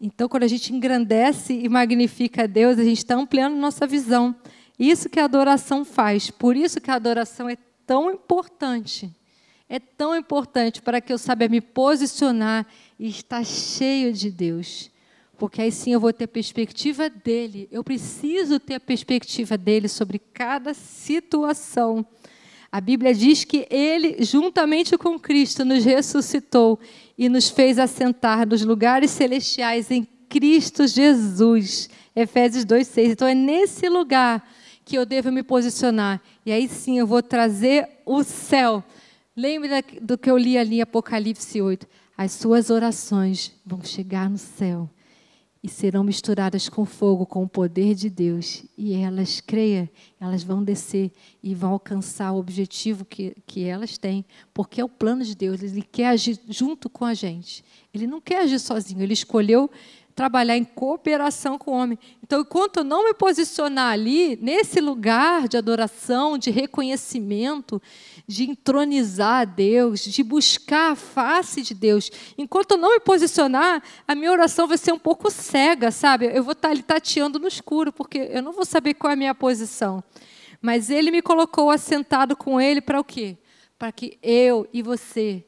Então, 0.00 0.28
quando 0.28 0.42
a 0.42 0.48
gente 0.48 0.74
engrandece 0.74 1.54
e 1.54 1.68
magnifica 1.68 2.48
Deus, 2.48 2.78
a 2.78 2.84
gente 2.84 2.98
está 2.98 3.14
ampliando 3.14 3.56
nossa 3.56 3.86
visão. 3.86 4.34
Isso 4.78 5.08
que 5.08 5.20
a 5.20 5.24
adoração 5.24 5.84
faz. 5.84 6.30
Por 6.30 6.56
isso 6.56 6.80
que 6.80 6.90
a 6.90 6.94
adoração 6.94 7.48
é 7.48 7.56
tão 7.86 8.10
importante. 8.10 9.10
É 9.68 9.78
tão 9.78 10.14
importante 10.16 10.80
para 10.80 11.00
que 11.00 11.12
eu 11.12 11.18
saiba 11.18 11.48
me 11.48 11.60
posicionar 11.60 12.66
e 12.98 13.08
estar 13.08 13.44
cheio 13.44 14.12
de 14.12 14.30
Deus. 14.30 14.90
Porque 15.36 15.60
aí 15.60 15.72
sim 15.72 15.92
eu 15.92 16.00
vou 16.00 16.12
ter 16.12 16.24
a 16.24 16.28
perspectiva 16.28 17.10
dele. 17.10 17.68
Eu 17.70 17.84
preciso 17.84 18.58
ter 18.58 18.74
a 18.74 18.80
perspectiva 18.80 19.58
dele 19.58 19.88
sobre 19.88 20.18
cada 20.18 20.72
situação. 20.72 22.06
A 22.70 22.80
Bíblia 22.80 23.14
diz 23.14 23.44
que 23.44 23.66
ele, 23.70 24.16
juntamente 24.20 24.96
com 24.96 25.18
Cristo, 25.18 25.64
nos 25.64 25.84
ressuscitou 25.84 26.78
e 27.16 27.28
nos 27.28 27.48
fez 27.48 27.78
assentar 27.78 28.46
nos 28.46 28.62
lugares 28.62 29.10
celestiais 29.10 29.90
em 29.90 30.06
Cristo 30.28 30.86
Jesus. 30.86 31.90
Efésios 32.14 32.64
2,6. 32.64 33.10
Então 33.10 33.28
é 33.28 33.34
nesse 33.34 33.88
lugar 33.88 34.46
que 34.84 34.96
eu 34.96 35.04
devo 35.04 35.30
me 35.32 35.42
posicionar. 35.42 36.20
E 36.44 36.52
aí 36.52 36.68
sim 36.68 36.98
eu 36.98 37.06
vou 37.06 37.22
trazer 37.22 37.88
o 38.06 38.22
céu. 38.22 38.82
Lembra 39.36 39.84
do 40.00 40.16
que 40.16 40.30
eu 40.30 40.38
li 40.38 40.56
ali 40.56 40.76
em 40.76 40.80
Apocalipse 40.80 41.60
8? 41.60 41.86
As 42.16 42.32
suas 42.32 42.70
orações 42.70 43.52
vão 43.66 43.84
chegar 43.84 44.30
no 44.30 44.38
céu 44.38 44.88
e 45.62 45.68
serão 45.68 46.02
misturadas 46.02 46.70
com 46.70 46.86
fogo, 46.86 47.26
com 47.26 47.42
o 47.42 47.48
poder 47.48 47.94
de 47.94 48.08
Deus. 48.08 48.64
E 48.78 48.94
elas, 48.94 49.42
creia, 49.42 49.90
elas 50.18 50.42
vão 50.42 50.64
descer 50.64 51.12
e 51.42 51.54
vão 51.54 51.72
alcançar 51.72 52.32
o 52.32 52.38
objetivo 52.38 53.04
que, 53.04 53.36
que 53.46 53.64
elas 53.64 53.98
têm, 53.98 54.24
porque 54.54 54.80
é 54.80 54.84
o 54.84 54.88
plano 54.88 55.22
de 55.22 55.34
Deus. 55.34 55.62
Ele 55.62 55.82
quer 55.82 56.08
agir 56.08 56.40
junto 56.48 56.88
com 56.88 57.04
a 57.04 57.12
gente. 57.12 57.62
Ele 57.92 58.06
não 58.06 58.22
quer 58.22 58.42
agir 58.44 58.58
sozinho. 58.58 59.02
Ele 59.02 59.12
escolheu 59.12 59.70
trabalhar 60.16 60.56
em 60.56 60.64
cooperação 60.64 61.58
com 61.58 61.72
o 61.72 61.74
homem. 61.74 61.98
Então, 62.22 62.40
enquanto 62.40 62.78
eu 62.78 62.84
não 62.84 63.04
me 63.04 63.12
posicionar 63.12 63.92
ali, 63.92 64.38
nesse 64.40 64.80
lugar 64.80 65.46
de 65.46 65.58
adoração, 65.58 66.38
de 66.38 66.50
reconhecimento, 66.50 67.80
de 68.26 68.50
entronizar 68.50 69.42
a 69.42 69.44
Deus, 69.44 70.00
de 70.00 70.22
buscar 70.22 70.92
a 70.92 70.96
face 70.96 71.62
de 71.62 71.74
Deus, 71.74 72.10
enquanto 72.36 72.72
eu 72.72 72.76
não 72.76 72.90
me 72.90 73.00
posicionar, 73.00 73.82
a 74.06 74.14
minha 74.14 74.32
oração 74.32 74.66
vai 74.66 74.76
ser 74.76 74.92
um 74.92 74.98
pouco 74.98 75.30
cega, 75.30 75.90
sabe? 75.90 76.26
Eu 76.26 76.42
vou 76.42 76.52
estar 76.52 76.70
ali 76.70 76.82
tateando 76.82 77.38
no 77.38 77.46
escuro, 77.46 77.92
porque 77.92 78.18
eu 78.32 78.42
não 78.42 78.52
vou 78.52 78.64
saber 78.64 78.94
qual 78.94 79.10
é 79.10 79.14
a 79.14 79.16
minha 79.16 79.34
posição. 79.34 80.02
Mas 80.60 80.90
Ele 80.90 81.10
me 81.10 81.22
colocou 81.22 81.70
assentado 81.70 82.34
com 82.36 82.60
Ele 82.60 82.80
para 82.80 82.98
o 82.98 83.04
quê? 83.04 83.36
Para 83.78 83.92
que 83.92 84.18
eu 84.22 84.66
e 84.72 84.82
você 84.82 85.44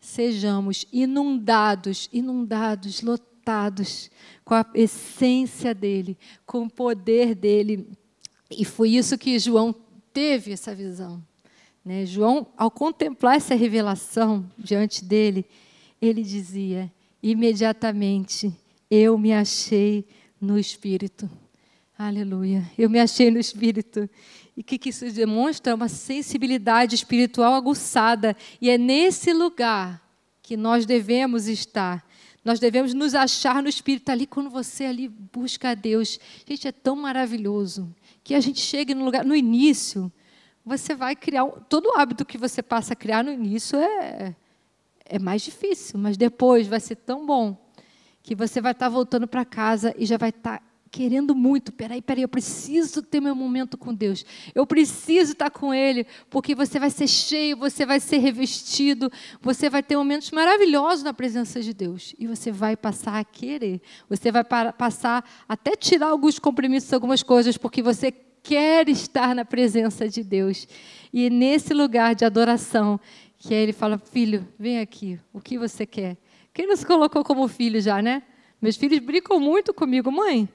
sejamos 0.00 0.86
inundados, 0.92 2.08
inundados, 2.12 3.02
lotados 3.02 4.10
com 4.44 4.54
a 4.54 4.66
essência 4.74 5.74
dele, 5.74 6.18
com 6.44 6.64
o 6.64 6.70
poder 6.70 7.34
dele. 7.34 7.88
E 8.50 8.64
foi 8.64 8.90
isso 8.90 9.18
que 9.18 9.38
João 9.38 9.74
teve 10.12 10.52
essa 10.52 10.74
visão. 10.74 11.22
Né? 11.86 12.04
João, 12.04 12.48
ao 12.56 12.68
contemplar 12.68 13.36
essa 13.36 13.54
revelação 13.54 14.44
diante 14.58 15.04
dele, 15.04 15.46
ele 16.02 16.24
dizia: 16.24 16.92
imediatamente 17.22 18.52
eu 18.90 19.16
me 19.16 19.32
achei 19.32 20.04
no 20.40 20.58
Espírito. 20.58 21.30
Aleluia. 21.96 22.68
Eu 22.76 22.90
me 22.90 22.98
achei 22.98 23.30
no 23.30 23.38
Espírito. 23.38 24.10
E 24.56 24.62
o 24.62 24.64
que, 24.64 24.78
que 24.78 24.88
isso 24.88 25.08
demonstra? 25.12 25.76
Uma 25.76 25.88
sensibilidade 25.88 26.96
espiritual 26.96 27.54
aguçada. 27.54 28.36
E 28.60 28.68
é 28.68 28.76
nesse 28.76 29.32
lugar 29.32 30.02
que 30.42 30.56
nós 30.56 30.84
devemos 30.84 31.46
estar 31.46 32.04
nós 32.44 32.60
devemos 32.60 32.94
nos 32.94 33.12
achar 33.12 33.60
no 33.60 33.68
Espírito 33.68 34.08
ali 34.08 34.24
quando 34.24 34.48
você 34.48 34.84
ali 34.84 35.08
busca 35.08 35.70
a 35.70 35.74
Deus. 35.74 36.20
Gente, 36.48 36.68
é 36.68 36.70
tão 36.70 36.94
maravilhoso 36.94 37.92
que 38.22 38.36
a 38.36 38.40
gente 38.40 38.60
chegue 38.60 38.94
no 38.94 39.04
lugar 39.04 39.24
no 39.24 39.34
início. 39.34 40.12
Você 40.66 40.96
vai 40.96 41.14
criar 41.14 41.46
todo 41.68 41.86
o 41.86 41.98
hábito 41.98 42.26
que 42.26 42.36
você 42.36 42.60
passa 42.60 42.92
a 42.92 42.96
criar 42.96 43.22
no 43.22 43.32
início 43.32 43.78
é 43.78 44.34
é 45.08 45.18
mais 45.18 45.42
difícil, 45.42 45.98
mas 45.98 46.16
depois 46.16 46.66
vai 46.66 46.80
ser 46.80 46.96
tão 46.96 47.24
bom 47.24 47.56
que 48.22 48.34
você 48.34 48.60
vai 48.60 48.72
estar 48.72 48.88
voltando 48.88 49.28
para 49.28 49.44
casa 49.44 49.94
e 49.96 50.04
já 50.04 50.16
vai 50.16 50.30
estar 50.30 50.60
querendo 50.90 51.34
muito. 51.34 51.70
Peraí, 51.72 52.02
peraí, 52.02 52.22
eu 52.22 52.28
preciso 52.28 53.02
ter 53.02 53.20
meu 53.20 53.34
momento 53.34 53.78
com 53.78 53.94
Deus. 53.94 54.24
Eu 54.54 54.66
preciso 54.66 55.32
estar 55.32 55.50
com 55.50 55.72
Ele, 55.72 56.06
porque 56.28 56.54
você 56.54 56.80
vai 56.80 56.90
ser 56.90 57.06
cheio, 57.06 57.56
você 57.56 57.86
vai 57.86 58.00
ser 58.00 58.18
revestido, 58.18 59.12
você 59.40 59.70
vai 59.70 59.82
ter 59.82 59.96
momentos 59.96 60.30
maravilhosos 60.32 61.04
na 61.04 61.14
presença 61.14 61.60
de 61.60 61.72
Deus. 61.72 62.14
E 62.18 62.26
você 62.26 62.50
vai 62.50 62.76
passar 62.76 63.18
a 63.18 63.24
querer. 63.24 63.80
Você 64.08 64.32
vai 64.32 64.42
passar 64.42 65.24
até 65.48 65.76
tirar 65.76 66.08
alguns 66.08 66.38
compromissos, 66.38 66.92
algumas 66.92 67.22
coisas, 67.22 67.56
porque 67.56 67.80
você 67.80 68.10
quer 68.46 68.88
estar 68.88 69.34
na 69.34 69.44
presença 69.44 70.08
de 70.08 70.22
Deus. 70.22 70.68
E 71.12 71.28
nesse 71.28 71.74
lugar 71.74 72.14
de 72.14 72.24
adoração, 72.24 73.00
que 73.38 73.52
ele 73.52 73.72
fala: 73.72 73.98
Filho, 73.98 74.46
vem 74.58 74.78
aqui, 74.78 75.18
o 75.32 75.40
que 75.40 75.58
você 75.58 75.84
quer? 75.84 76.16
Quem 76.54 76.66
nos 76.66 76.84
colocou 76.84 77.24
como 77.24 77.48
filho 77.48 77.80
já, 77.80 78.00
né? 78.00 78.22
Meus 78.62 78.76
filhos 78.76 78.98
brincam 79.00 79.40
muito 79.40 79.74
comigo, 79.74 80.10
mãe. 80.10 80.48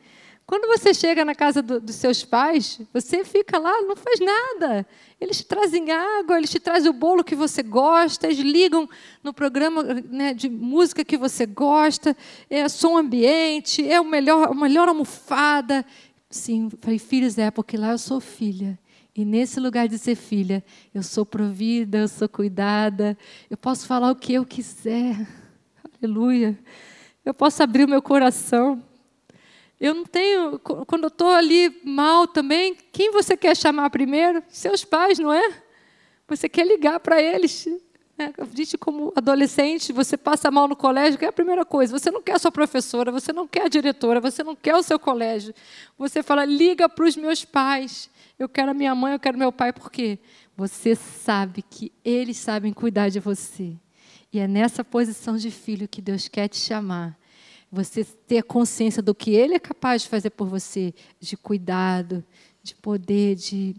Quando 0.47 0.67
você 0.67 0.93
chega 0.93 1.23
na 1.23 1.35
casa 1.35 1.61
do, 1.61 1.79
dos 1.79 1.95
seus 1.95 2.25
pais, 2.25 2.81
você 2.93 3.23
fica 3.23 3.57
lá, 3.57 3.81
não 3.83 3.95
faz 3.95 4.19
nada. 4.19 4.85
Eles 5.19 5.37
te 5.37 5.45
trazem 5.45 5.91
água, 5.91 6.37
eles 6.37 6.49
te 6.49 6.59
trazem 6.59 6.89
o 6.89 6.93
bolo 6.93 7.23
que 7.23 7.35
você 7.35 7.63
gosta, 7.63 8.27
eles 8.27 8.39
ligam 8.39 8.89
no 9.23 9.33
programa 9.33 9.83
né, 9.83 10.33
de 10.33 10.49
música 10.49 11.05
que 11.05 11.15
você 11.15 11.45
gosta, 11.45 12.17
é 12.49 12.67
som 12.67 12.97
ambiente, 12.97 13.89
é 13.89 14.01
o 14.01 14.05
melhor, 14.05 14.49
a 14.49 14.53
melhor 14.53 14.89
almofada. 14.89 15.85
Sim, 16.31 16.69
falei, 16.79 16.97
filhos, 16.97 17.37
é, 17.37 17.51
porque 17.51 17.75
lá 17.75 17.91
eu 17.91 17.97
sou 17.97 18.21
filha. 18.21 18.79
E 19.13 19.25
nesse 19.25 19.59
lugar 19.59 19.89
de 19.89 19.97
ser 19.97 20.15
filha, 20.15 20.63
eu 20.95 21.03
sou 21.03 21.25
provida, 21.25 21.97
eu 21.97 22.07
sou 22.07 22.29
cuidada, 22.29 23.17
eu 23.49 23.57
posso 23.57 23.85
falar 23.85 24.09
o 24.09 24.15
que 24.15 24.33
eu 24.33 24.45
quiser. 24.45 25.27
Aleluia. 26.01 26.57
Eu 27.25 27.33
posso 27.33 27.61
abrir 27.61 27.83
o 27.83 27.89
meu 27.89 28.01
coração. 28.01 28.81
Eu 29.77 29.93
não 29.93 30.05
tenho. 30.05 30.57
Quando 30.59 31.03
eu 31.03 31.09
estou 31.09 31.29
ali 31.29 31.81
mal 31.83 32.25
também, 32.25 32.77
quem 32.93 33.11
você 33.11 33.35
quer 33.35 33.55
chamar 33.55 33.89
primeiro? 33.89 34.41
Seus 34.47 34.85
pais, 34.85 35.19
não 35.19 35.33
é? 35.33 35.61
Você 36.29 36.47
quer 36.47 36.65
ligar 36.65 37.01
para 37.01 37.21
eles. 37.21 37.67
Gente, 38.53 38.77
como 38.77 39.11
adolescente, 39.15 39.93
você 39.93 40.17
passa 40.17 40.51
mal 40.51 40.67
no 40.67 40.75
colégio, 40.75 41.17
que 41.17 41.25
é 41.25 41.27
a 41.27 41.33
primeira 41.33 41.65
coisa. 41.65 41.97
Você 41.97 42.11
não 42.11 42.21
quer 42.21 42.35
a 42.35 42.39
sua 42.39 42.51
professora, 42.51 43.11
você 43.11 43.31
não 43.33 43.47
quer 43.47 43.65
a 43.65 43.67
diretora, 43.67 44.19
você 44.19 44.43
não 44.43 44.55
quer 44.55 44.75
o 44.75 44.83
seu 44.83 44.99
colégio. 44.99 45.53
Você 45.97 46.21
fala, 46.21 46.45
liga 46.45 46.87
para 46.87 47.05
os 47.05 47.15
meus 47.15 47.45
pais. 47.45 48.09
Eu 48.37 48.49
quero 48.49 48.71
a 48.71 48.73
minha 48.73 48.93
mãe, 48.95 49.13
eu 49.13 49.19
quero 49.19 49.37
meu 49.37 49.51
pai. 49.51 49.71
Por 49.73 49.91
quê? 49.91 50.19
Você 50.55 50.95
sabe 50.95 51.61
que 51.61 51.91
eles 52.03 52.37
sabem 52.37 52.73
cuidar 52.73 53.09
de 53.09 53.19
você. 53.19 53.73
E 54.33 54.39
é 54.39 54.47
nessa 54.47 54.83
posição 54.83 55.37
de 55.37 55.51
filho 55.51 55.87
que 55.87 56.01
Deus 56.01 56.27
quer 56.27 56.47
te 56.47 56.57
chamar 56.57 57.19
você 57.71 58.03
ter 58.03 58.43
consciência 58.43 59.01
do 59.01 59.15
que 59.15 59.31
Ele 59.31 59.53
é 59.53 59.59
capaz 59.59 60.01
de 60.01 60.09
fazer 60.09 60.31
por 60.31 60.47
você, 60.47 60.93
de 61.19 61.37
cuidado, 61.37 62.23
de 62.61 62.75
poder, 62.75 63.35
de, 63.35 63.75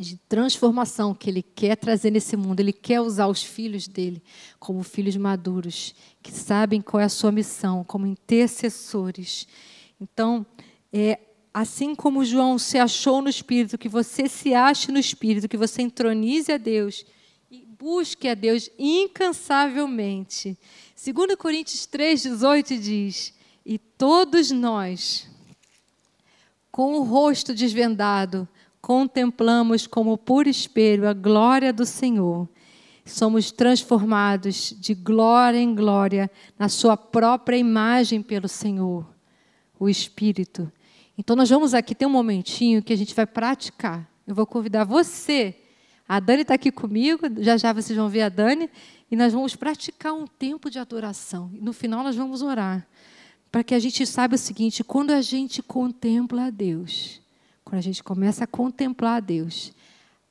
de 0.00 0.16
transformação 0.16 1.14
que 1.14 1.28
Ele 1.28 1.42
quer 1.42 1.76
trazer 1.76 2.10
nesse 2.10 2.34
mundo. 2.34 2.60
Ele 2.60 2.72
quer 2.72 3.02
usar 3.02 3.26
os 3.26 3.42
filhos 3.42 3.86
dele 3.86 4.22
como 4.58 4.82
filhos 4.82 5.14
maduros, 5.14 5.94
que 6.22 6.32
sabem 6.32 6.80
qual 6.80 7.02
é 7.02 7.04
a 7.04 7.08
sua 7.10 7.30
missão, 7.30 7.84
como 7.84 8.06
intercessores. 8.06 9.46
Então, 10.00 10.46
é, 10.90 11.18
assim 11.52 11.94
como 11.94 12.24
João 12.24 12.58
se 12.58 12.78
achou 12.78 13.20
no 13.20 13.28
Espírito, 13.28 13.76
que 13.76 13.90
você 13.90 14.26
se 14.26 14.54
ache 14.54 14.90
no 14.90 14.98
Espírito, 14.98 15.48
que 15.48 15.58
você 15.58 15.82
entronize 15.82 16.50
a 16.50 16.56
Deus 16.56 17.04
e 17.50 17.66
busque 17.78 18.26
a 18.26 18.34
Deus 18.34 18.70
incansavelmente. 18.78 20.56
2 20.96 21.34
Coríntios 21.34 21.86
3,18 21.86 22.80
diz: 22.80 23.34
E 23.66 23.76
todos 23.76 24.50
nós, 24.50 25.28
com 26.72 26.94
o 26.94 27.02
rosto 27.02 27.52
desvendado, 27.52 28.48
contemplamos 28.80 29.86
como 29.86 30.16
por 30.16 30.46
espelho 30.46 31.08
a 31.08 31.12
glória 31.12 31.72
do 31.72 31.84
Senhor. 31.84 32.48
Somos 33.04 33.50
transformados 33.50 34.74
de 34.78 34.94
glória 34.94 35.58
em 35.58 35.74
glória 35.74 36.30
na 36.58 36.68
Sua 36.68 36.96
própria 36.96 37.56
imagem 37.56 38.22
pelo 38.22 38.48
Senhor, 38.48 39.06
o 39.78 39.88
Espírito. 39.88 40.70
Então, 41.18 41.36
nós 41.36 41.50
vamos 41.50 41.74
aqui 41.74 41.94
ter 41.94 42.06
um 42.06 42.10
momentinho 42.10 42.82
que 42.82 42.92
a 42.92 42.96
gente 42.96 43.14
vai 43.14 43.26
praticar. 43.26 44.08
Eu 44.26 44.34
vou 44.34 44.46
convidar 44.46 44.84
você. 44.84 45.54
A 46.08 46.18
Dani 46.18 46.42
está 46.42 46.54
aqui 46.54 46.72
comigo, 46.72 47.26
já 47.38 47.56
já 47.56 47.72
vocês 47.72 47.96
vão 47.96 48.08
ver 48.08 48.22
a 48.22 48.28
Dani, 48.28 48.70
e 49.10 49.16
nós 49.16 49.32
vamos 49.32 49.54
praticar 49.54 50.12
um 50.12 50.26
tempo 50.26 50.70
de 50.70 50.78
adoração. 50.78 51.50
E 51.52 51.60
no 51.60 51.72
final, 51.72 52.02
nós 52.02 52.16
vamos 52.16 52.42
orar. 52.42 52.86
Para 53.50 53.64
que 53.64 53.74
a 53.74 53.78
gente 53.78 54.06
saiba 54.06 54.36
o 54.36 54.38
seguinte: 54.38 54.82
quando 54.84 55.10
a 55.10 55.20
gente 55.20 55.62
contempla 55.62 56.46
a 56.46 56.50
Deus, 56.50 57.20
quando 57.64 57.78
a 57.78 57.82
gente 57.82 58.02
começa 58.02 58.44
a 58.44 58.46
contemplar 58.46 59.22
Deus, 59.22 59.72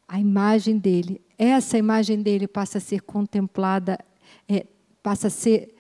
a 0.07 0.19
imagem 0.19 0.77
dele, 0.77 1.21
essa 1.37 1.77
imagem 1.77 2.21
dele 2.21 2.47
passa 2.47 2.79
a 2.79 2.81
ser 2.81 3.01
contemplada, 3.01 3.97
é, 4.47 4.65
passa 5.01 5.27
a 5.27 5.29
ser 5.29 5.75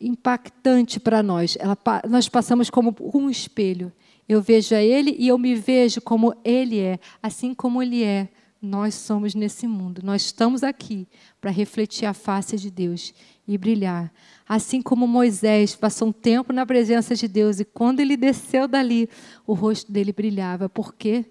impactante 0.00 0.98
para 0.98 1.22
nós. 1.22 1.56
Ela, 1.60 1.76
nós 2.08 2.28
passamos 2.28 2.70
como 2.70 2.94
um 3.14 3.28
espelho. 3.28 3.92
Eu 4.28 4.40
vejo 4.40 4.74
a 4.74 4.82
ele 4.82 5.14
e 5.18 5.28
eu 5.28 5.38
me 5.38 5.54
vejo 5.54 6.00
como 6.00 6.34
ele 6.44 6.80
é, 6.80 6.98
assim 7.22 7.54
como 7.54 7.82
ele 7.82 8.02
é. 8.02 8.28
Nós 8.62 8.94
somos 8.94 9.34
nesse 9.34 9.66
mundo. 9.66 10.02
Nós 10.04 10.22
estamos 10.22 10.62
aqui 10.62 11.08
para 11.40 11.50
refletir 11.50 12.06
a 12.06 12.14
face 12.14 12.56
de 12.56 12.70
Deus 12.70 13.12
e 13.46 13.58
brilhar. 13.58 14.14
Assim 14.48 14.80
como 14.80 15.04
Moisés 15.04 15.74
passou 15.74 16.08
um 16.08 16.12
tempo 16.12 16.52
na 16.52 16.64
presença 16.64 17.16
de 17.16 17.26
Deus 17.26 17.58
e 17.58 17.64
quando 17.64 17.98
ele 17.98 18.16
desceu 18.16 18.68
dali, 18.68 19.10
o 19.44 19.52
rosto 19.52 19.90
dele 19.90 20.12
brilhava. 20.12 20.68
Por 20.68 20.94
quê? 20.94 21.24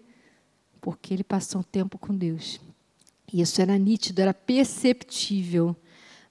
Porque 0.82 1.14
ele 1.14 1.24
passou 1.24 1.62
um 1.62 1.64
tempo 1.64 1.98
com 1.98 2.14
Deus. 2.14 2.60
E 3.32 3.40
isso 3.40 3.62
era 3.62 3.78
nítido, 3.78 4.22
era 4.22 4.34
perceptível. 4.34 5.74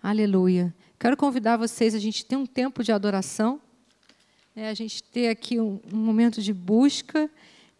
Aleluia. 0.02 0.74
Quero 0.98 1.16
convidar 1.16 1.56
vocês, 1.56 1.94
a 1.94 1.98
gente 1.98 2.26
tem 2.26 2.36
um 2.36 2.44
tempo 2.44 2.84
de 2.84 2.92
adoração, 2.92 3.58
é, 4.54 4.68
a 4.68 4.74
gente 4.74 5.02
ter 5.02 5.28
aqui 5.28 5.58
um, 5.58 5.80
um 5.90 5.96
momento 5.96 6.42
de 6.42 6.52
busca 6.52 7.30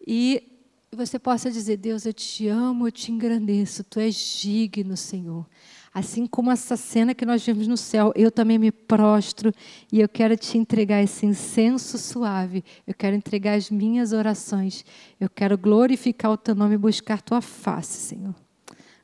e 0.07 0.50
você 0.95 1.17
possa 1.17 1.49
dizer: 1.49 1.77
Deus, 1.77 2.05
eu 2.05 2.13
te 2.13 2.47
amo, 2.47 2.87
eu 2.87 2.91
te 2.91 3.11
engrandeço, 3.11 3.83
tu 3.83 3.99
és 3.99 4.15
digno, 4.41 4.97
Senhor. 4.97 5.45
Assim 5.93 6.25
como 6.25 6.51
essa 6.51 6.77
cena 6.77 7.13
que 7.13 7.25
nós 7.25 7.45
vimos 7.45 7.67
no 7.67 7.75
céu, 7.75 8.13
eu 8.15 8.31
também 8.31 8.57
me 8.57 8.71
prostro 8.71 9.53
e 9.91 9.99
eu 9.99 10.07
quero 10.07 10.37
te 10.37 10.57
entregar 10.57 11.01
esse 11.01 11.25
incenso 11.25 11.97
suave. 11.97 12.63
Eu 12.87 12.93
quero 12.93 13.15
entregar 13.15 13.55
as 13.55 13.69
minhas 13.69 14.13
orações. 14.13 14.85
Eu 15.19 15.29
quero 15.29 15.57
glorificar 15.57 16.31
o 16.31 16.37
teu 16.37 16.55
nome 16.55 16.75
e 16.75 16.77
buscar 16.77 17.21
tua 17.21 17.41
face, 17.41 17.97
Senhor. 17.97 18.35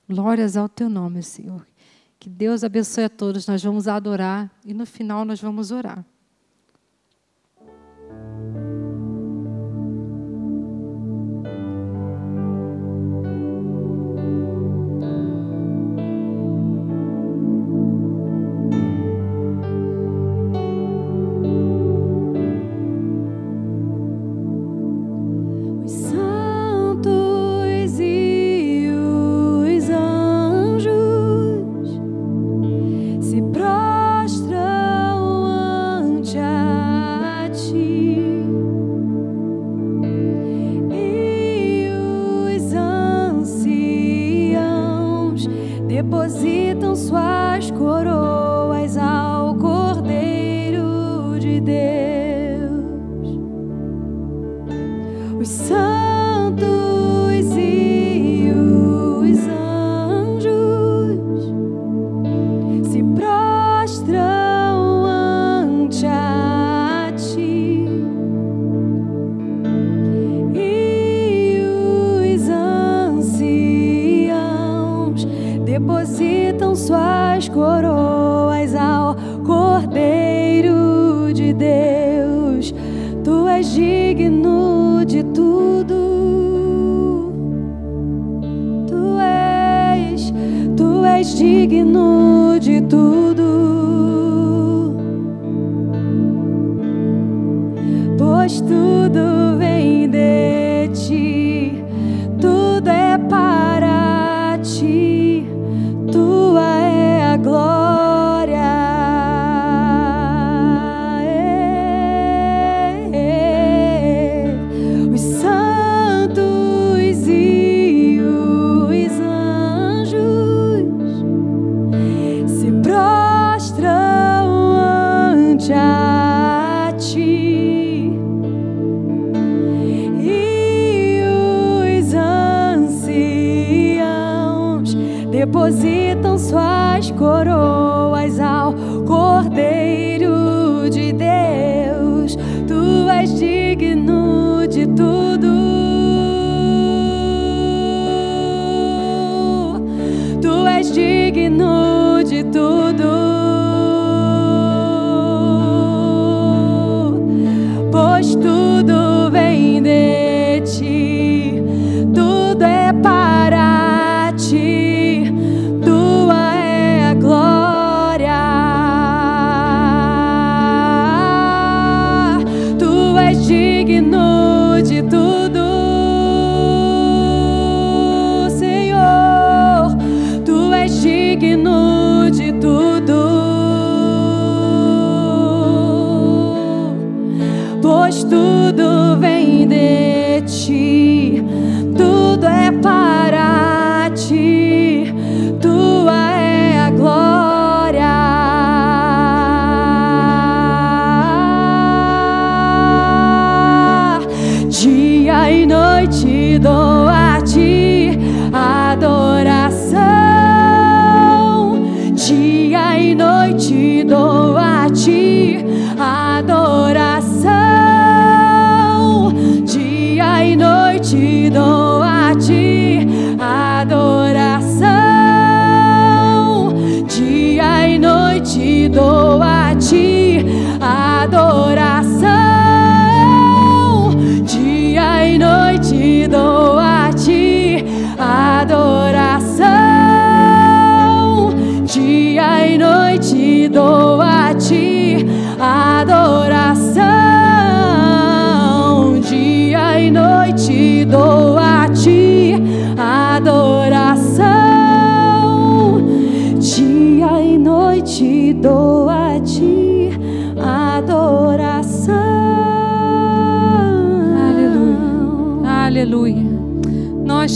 Glórias 0.10 0.56
ao 0.56 0.70
teu 0.70 0.88
nome, 0.88 1.22
Senhor. 1.24 1.68
Que 2.18 2.30
Deus 2.30 2.64
abençoe 2.64 3.04
a 3.04 3.10
todos. 3.10 3.48
Nós 3.48 3.62
vamos 3.62 3.88
adorar 3.88 4.50
e 4.66 4.74
no 4.74 4.86
final 4.86 5.26
nós 5.26 5.42
vamos 5.42 5.72
orar. 5.72 6.06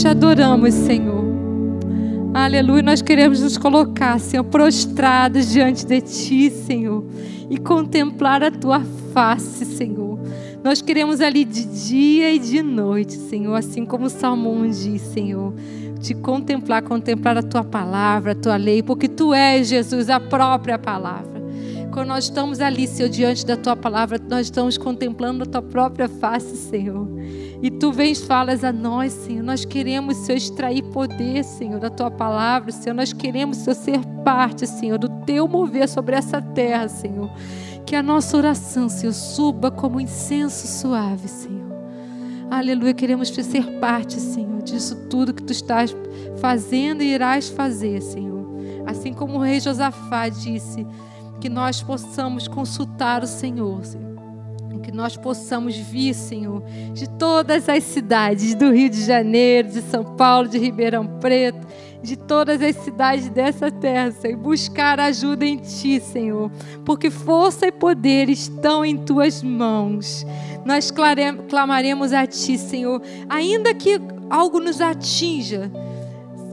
Te 0.02 0.08
adoramos, 0.08 0.74
Senhor. 0.74 1.22
Aleluia. 2.34 2.82
Nós 2.82 3.00
queremos 3.00 3.40
nos 3.40 3.56
colocar, 3.56 4.18
Senhor, 4.18 4.42
prostrados 4.42 5.48
diante 5.48 5.86
de 5.86 6.00
Ti, 6.00 6.50
Senhor, 6.50 7.04
e 7.48 7.56
contemplar 7.56 8.42
a 8.42 8.50
Tua 8.50 8.80
face, 9.14 9.64
Senhor. 9.64 10.18
Nós 10.64 10.82
queremos 10.82 11.20
ali 11.20 11.44
de 11.44 11.64
dia 11.64 12.32
e 12.32 12.40
de 12.40 12.62
noite, 12.62 13.12
Senhor, 13.12 13.54
assim 13.54 13.84
como 13.84 14.06
o 14.06 14.10
Salmo 14.10 14.50
1 14.50 14.70
diz, 14.70 15.02
Senhor. 15.02 15.54
Te 16.00 16.14
contemplar, 16.14 16.82
contemplar 16.82 17.38
a 17.38 17.42
Tua 17.42 17.62
palavra, 17.62 18.32
a 18.32 18.34
Tua 18.34 18.56
lei, 18.56 18.82
porque 18.82 19.06
Tu 19.08 19.32
és, 19.32 19.68
Jesus, 19.68 20.10
a 20.10 20.18
própria 20.18 20.80
palavra. 20.80 21.31
Quando 21.92 22.08
nós 22.08 22.24
estamos 22.24 22.58
ali, 22.58 22.88
Senhor, 22.88 23.10
diante 23.10 23.44
da 23.44 23.54
Tua 23.54 23.76
palavra, 23.76 24.18
nós 24.26 24.46
estamos 24.46 24.78
contemplando 24.78 25.42
a 25.42 25.46
Tua 25.46 25.60
própria 25.60 26.08
face, 26.08 26.56
Senhor. 26.56 27.06
E 27.62 27.70
Tu 27.70 27.92
vens 27.92 28.22
falas 28.22 28.64
a 28.64 28.72
nós, 28.72 29.12
Senhor. 29.12 29.42
Nós 29.42 29.66
queremos, 29.66 30.16
Senhor, 30.16 30.38
extrair 30.38 30.82
poder, 30.84 31.44
Senhor, 31.44 31.78
da 31.78 31.90
Tua 31.90 32.10
palavra, 32.10 32.72
Senhor. 32.72 32.94
Nós 32.94 33.12
queremos, 33.12 33.58
Senhor, 33.58 33.74
ser 33.74 34.00
parte, 34.24 34.66
Senhor, 34.66 34.98
do 34.98 35.10
Teu 35.26 35.46
mover 35.46 35.86
sobre 35.86 36.16
essa 36.16 36.40
terra, 36.40 36.88
Senhor. 36.88 37.30
Que 37.84 37.94
a 37.94 38.02
nossa 38.02 38.38
oração, 38.38 38.88
Senhor, 38.88 39.12
suba 39.12 39.70
como 39.70 40.00
incenso 40.00 40.66
suave, 40.66 41.28
Senhor. 41.28 41.60
Aleluia, 42.50 42.94
queremos 42.94 43.28
ser 43.28 43.66
parte, 43.80 44.18
Senhor, 44.18 44.62
disso 44.62 44.96
tudo 45.10 45.34
que 45.34 45.42
Tu 45.42 45.52
estás 45.52 45.94
fazendo 46.40 47.02
e 47.02 47.12
irás 47.12 47.50
fazer, 47.50 48.00
Senhor. 48.00 48.46
Assim 48.86 49.12
como 49.12 49.38
o 49.38 49.42
rei 49.42 49.60
Josafá 49.60 50.30
disse, 50.30 50.86
que 51.42 51.48
nós 51.48 51.82
possamos 51.82 52.46
consultar 52.46 53.24
o 53.24 53.26
Senhor, 53.26 53.84
Senhor. 53.84 54.12
Que 54.80 54.92
nós 54.92 55.16
possamos 55.16 55.76
vir, 55.76 56.14
Senhor, 56.14 56.62
de 56.92 57.08
todas 57.08 57.68
as 57.68 57.82
cidades 57.82 58.54
do 58.54 58.70
Rio 58.72 58.88
de 58.88 59.04
Janeiro, 59.04 59.68
de 59.68 59.82
São 59.82 60.04
Paulo, 60.04 60.48
de 60.48 60.56
Ribeirão 60.56 61.04
Preto, 61.18 61.66
de 62.00 62.16
todas 62.16 62.62
as 62.62 62.76
cidades 62.76 63.28
dessa 63.28 63.72
terra, 63.72 64.12
Senhor, 64.12 64.34
e 64.34 64.40
buscar 64.40 65.00
ajuda 65.00 65.44
em 65.44 65.56
Ti, 65.56 66.00
Senhor, 66.00 66.48
porque 66.84 67.10
força 67.10 67.66
e 67.66 67.72
poder 67.72 68.28
estão 68.28 68.84
em 68.84 68.96
Tuas 68.98 69.42
mãos. 69.42 70.24
Nós 70.64 70.92
clamaremos 71.48 72.12
a 72.12 72.24
Ti, 72.24 72.56
Senhor, 72.56 73.02
ainda 73.28 73.74
que 73.74 74.00
algo 74.30 74.60
nos 74.60 74.80
atinja, 74.80 75.70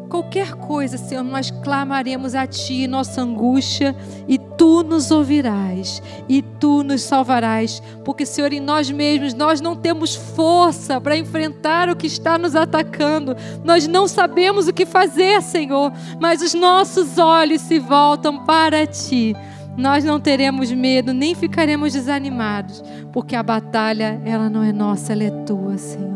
qualquer 0.10 0.53
coisa, 0.55 0.97
Senhor, 0.97 1.24
nós 1.24 1.51
clamaremos 1.51 2.34
a 2.34 2.47
Ti, 2.47 2.88
nossa 2.88 3.22
angústia, 3.22 3.95
e 4.28 4.38
Tu 4.38 4.84
nos 4.84 5.12
ouvirás, 5.12 6.01
e 6.28 6.41
Tu 6.41 6.84
nos 6.84 7.03
salvarás, 7.03 7.82
porque, 8.03 8.26
Senhor, 8.26 8.51
em 8.51 8.60
nós 8.60 8.89
mesmos 8.89 9.34
nós 9.34 9.62
não 9.62 9.76
temos 9.76 10.16
força 10.16 10.99
para 10.99 11.16
enfrentar 11.16 11.89
o 11.89 11.95
que 11.95 12.07
está 12.07 12.38
nos 12.38 12.55
atacando, 12.55 13.36
nós 13.64 13.88
não 13.88 14.07
sabemos 14.07 14.68
o 14.68 14.74
que 14.74 14.86
fazer, 14.86 15.41
Senhor, 15.41 15.93
mas 16.20 16.41
os 16.41 16.53
nossos 16.53 17.18
olhos 17.18 17.62
se 17.62 17.78
voltam 17.80 18.43
para 18.45 18.86
Ti. 18.88 19.36
Nós 19.78 20.03
não 20.03 20.20
teremos 20.20 20.72
medo, 20.74 21.14
nem 21.14 21.34
ficaremos 21.34 21.93
desanimados, 21.93 22.84
porque 23.14 23.36
a 23.36 23.43
batalha, 23.43 24.20
ela 24.26 24.49
não 24.49 24.62
é 24.64 24.74
nossa, 24.74 25.14
ela 25.14 25.24
é 25.24 25.30
Tua, 25.45 25.78
Senhor. 25.78 26.10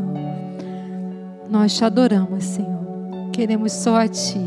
Nós 1.49 1.77
te 1.77 1.85
adoramos, 1.85 2.43
Senhor. 2.43 2.82
Queremos 3.33 3.73
só 3.73 3.95
a 3.95 4.07
Ti. 4.07 4.39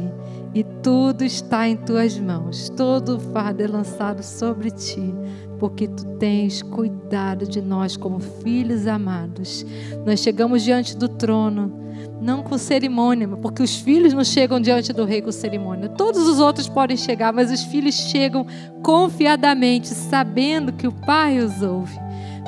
E 0.55 0.63
tudo 0.81 1.25
está 1.25 1.69
em 1.69 1.77
Tuas 1.77 2.19
mãos. 2.19 2.71
Todo 2.71 3.17
o 3.17 3.21
fardo 3.21 3.63
é 3.63 3.67
lançado 3.67 4.23
sobre 4.23 4.71
Ti. 4.71 5.13
Porque 5.59 5.89
Tu 5.89 6.05
tens 6.19 6.63
cuidado 6.63 7.47
de 7.47 7.61
nós 7.61 7.97
como 7.97 8.21
filhos 8.21 8.87
amados. 8.87 9.67
Nós 10.07 10.21
chegamos 10.21 10.63
diante 10.63 10.97
do 10.97 11.09
trono. 11.09 11.85
Não 12.23 12.43
com 12.43 12.57
cerimônia, 12.57 13.29
porque 13.29 13.63
os 13.63 13.77
filhos 13.77 14.15
não 14.15 14.25
chegam 14.25 14.61
diante 14.61 14.93
do 14.93 15.05
rei 15.05 15.21
com 15.21 15.33
cerimônia. 15.33 15.89
Todos 15.89 16.27
os 16.29 16.39
outros 16.39 16.69
podem 16.69 16.97
chegar, 16.97 17.33
mas 17.33 17.51
os 17.51 17.65
filhos 17.65 17.95
chegam 17.95 18.47
confiadamente, 18.83 19.89
sabendo 19.89 20.73
que 20.73 20.87
o 20.87 20.93
Pai 20.93 21.39
os 21.39 21.61
ouve. 21.61 21.99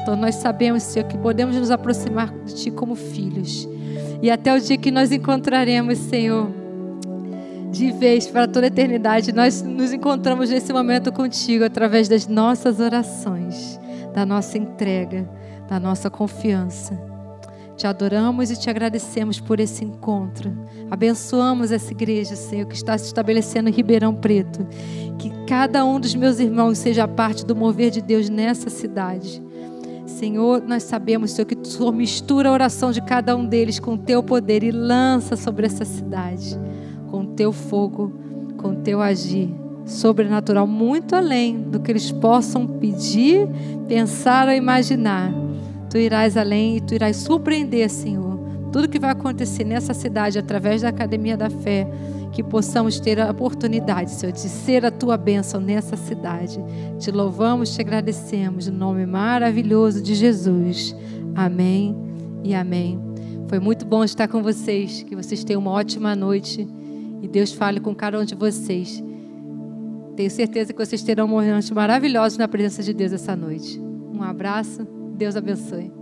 Então 0.00 0.16
nós 0.16 0.36
sabemos, 0.36 0.84
Senhor, 0.84 1.06
que 1.06 1.18
podemos 1.18 1.56
nos 1.56 1.70
aproximar 1.70 2.32
de 2.44 2.54
Ti 2.54 2.70
como 2.70 2.94
filhos. 2.94 3.68
E 4.22 4.30
até 4.30 4.54
o 4.54 4.60
dia 4.60 4.76
que 4.76 4.90
nós 4.90 5.12
encontraremos, 5.12 5.98
Senhor, 5.98 6.50
de 7.70 7.92
vez 7.92 8.26
para 8.26 8.48
toda 8.48 8.66
a 8.66 8.68
eternidade, 8.68 9.32
nós 9.32 9.62
nos 9.62 9.92
encontramos 9.92 10.50
nesse 10.50 10.72
momento 10.72 11.12
contigo 11.12 11.64
através 11.64 12.08
das 12.08 12.26
nossas 12.26 12.80
orações, 12.80 13.78
da 14.12 14.26
nossa 14.26 14.58
entrega, 14.58 15.28
da 15.68 15.78
nossa 15.78 16.10
confiança. 16.10 16.98
Te 17.76 17.86
adoramos 17.86 18.50
e 18.50 18.56
te 18.56 18.68
agradecemos 18.68 19.38
por 19.38 19.60
esse 19.60 19.84
encontro. 19.84 20.52
Abençoamos 20.90 21.70
essa 21.70 21.92
igreja, 21.92 22.34
Senhor, 22.34 22.66
que 22.66 22.74
está 22.74 22.98
se 22.98 23.04
estabelecendo 23.04 23.68
em 23.68 23.72
Ribeirão 23.72 24.12
Preto. 24.12 24.66
Que 25.16 25.30
cada 25.46 25.84
um 25.84 26.00
dos 26.00 26.12
meus 26.16 26.40
irmãos 26.40 26.78
seja 26.78 27.06
parte 27.06 27.46
do 27.46 27.54
mover 27.54 27.92
de 27.92 28.02
Deus 28.02 28.28
nessa 28.28 28.68
cidade. 28.68 29.40
Senhor, 30.08 30.62
nós 30.66 30.84
sabemos, 30.84 31.32
Senhor, 31.32 31.46
que 31.46 31.54
tu 31.54 31.68
Senhor, 31.68 31.92
mistura 31.92 32.48
a 32.48 32.52
oração 32.52 32.90
de 32.90 33.00
cada 33.02 33.36
um 33.36 33.44
deles 33.44 33.78
com 33.78 33.94
o 33.94 33.98
teu 33.98 34.22
poder 34.22 34.62
e 34.62 34.70
lança 34.70 35.36
sobre 35.36 35.66
essa 35.66 35.84
cidade, 35.84 36.58
com 37.10 37.20
o 37.20 37.26
teu 37.26 37.52
fogo, 37.52 38.12
com 38.56 38.70
o 38.70 38.76
teu 38.76 39.02
agir 39.02 39.54
sobrenatural, 39.84 40.66
muito 40.66 41.14
além 41.14 41.60
do 41.60 41.80
que 41.80 41.90
eles 41.90 42.10
possam 42.10 42.66
pedir, 42.66 43.48
pensar 43.86 44.48
ou 44.48 44.54
imaginar. 44.54 45.32
Tu 45.90 45.98
irás 45.98 46.36
além 46.36 46.76
e 46.76 46.80
tu 46.80 46.94
irás 46.94 47.16
surpreender, 47.16 47.88
Senhor, 47.88 48.38
tudo 48.72 48.88
que 48.88 48.98
vai 48.98 49.10
acontecer 49.10 49.64
nessa 49.64 49.94
cidade 49.94 50.38
através 50.38 50.82
da 50.82 50.88
Academia 50.88 51.36
da 51.36 51.48
Fé, 51.48 51.86
que 52.32 52.42
possamos 52.42 53.00
ter 53.00 53.20
a 53.20 53.30
oportunidade, 53.30 54.10
Senhor, 54.10 54.32
de 54.32 54.40
ser 54.40 54.84
a 54.84 54.90
tua 54.90 55.16
bênção 55.16 55.60
nessa 55.60 55.96
cidade. 55.96 56.58
Te 56.98 57.10
louvamos, 57.10 57.74
te 57.74 57.80
agradecemos, 57.80 58.68
no 58.68 58.76
nome 58.76 59.06
maravilhoso 59.06 60.02
de 60.02 60.14
Jesus. 60.14 60.94
Amém 61.34 61.96
e 62.44 62.54
amém. 62.54 63.00
Foi 63.48 63.58
muito 63.58 63.86
bom 63.86 64.04
estar 64.04 64.28
com 64.28 64.42
vocês, 64.42 65.02
que 65.02 65.16
vocês 65.16 65.42
tenham 65.42 65.60
uma 65.60 65.70
ótima 65.70 66.14
noite 66.14 66.68
e 67.22 67.28
Deus 67.28 67.52
fale 67.52 67.80
com 67.80 67.94
cada 67.94 68.18
um 68.18 68.24
de 68.24 68.34
vocês. 68.34 69.02
Tenho 70.16 70.30
certeza 70.30 70.72
que 70.72 70.84
vocês 70.84 71.02
terão 71.02 71.28
momentos 71.28 71.70
maravilhosos 71.70 72.36
na 72.38 72.48
presença 72.48 72.82
de 72.82 72.92
Deus 72.92 73.12
essa 73.12 73.34
noite. 73.36 73.80
Um 74.12 74.22
abraço, 74.22 74.86
Deus 75.16 75.36
abençoe. 75.36 75.97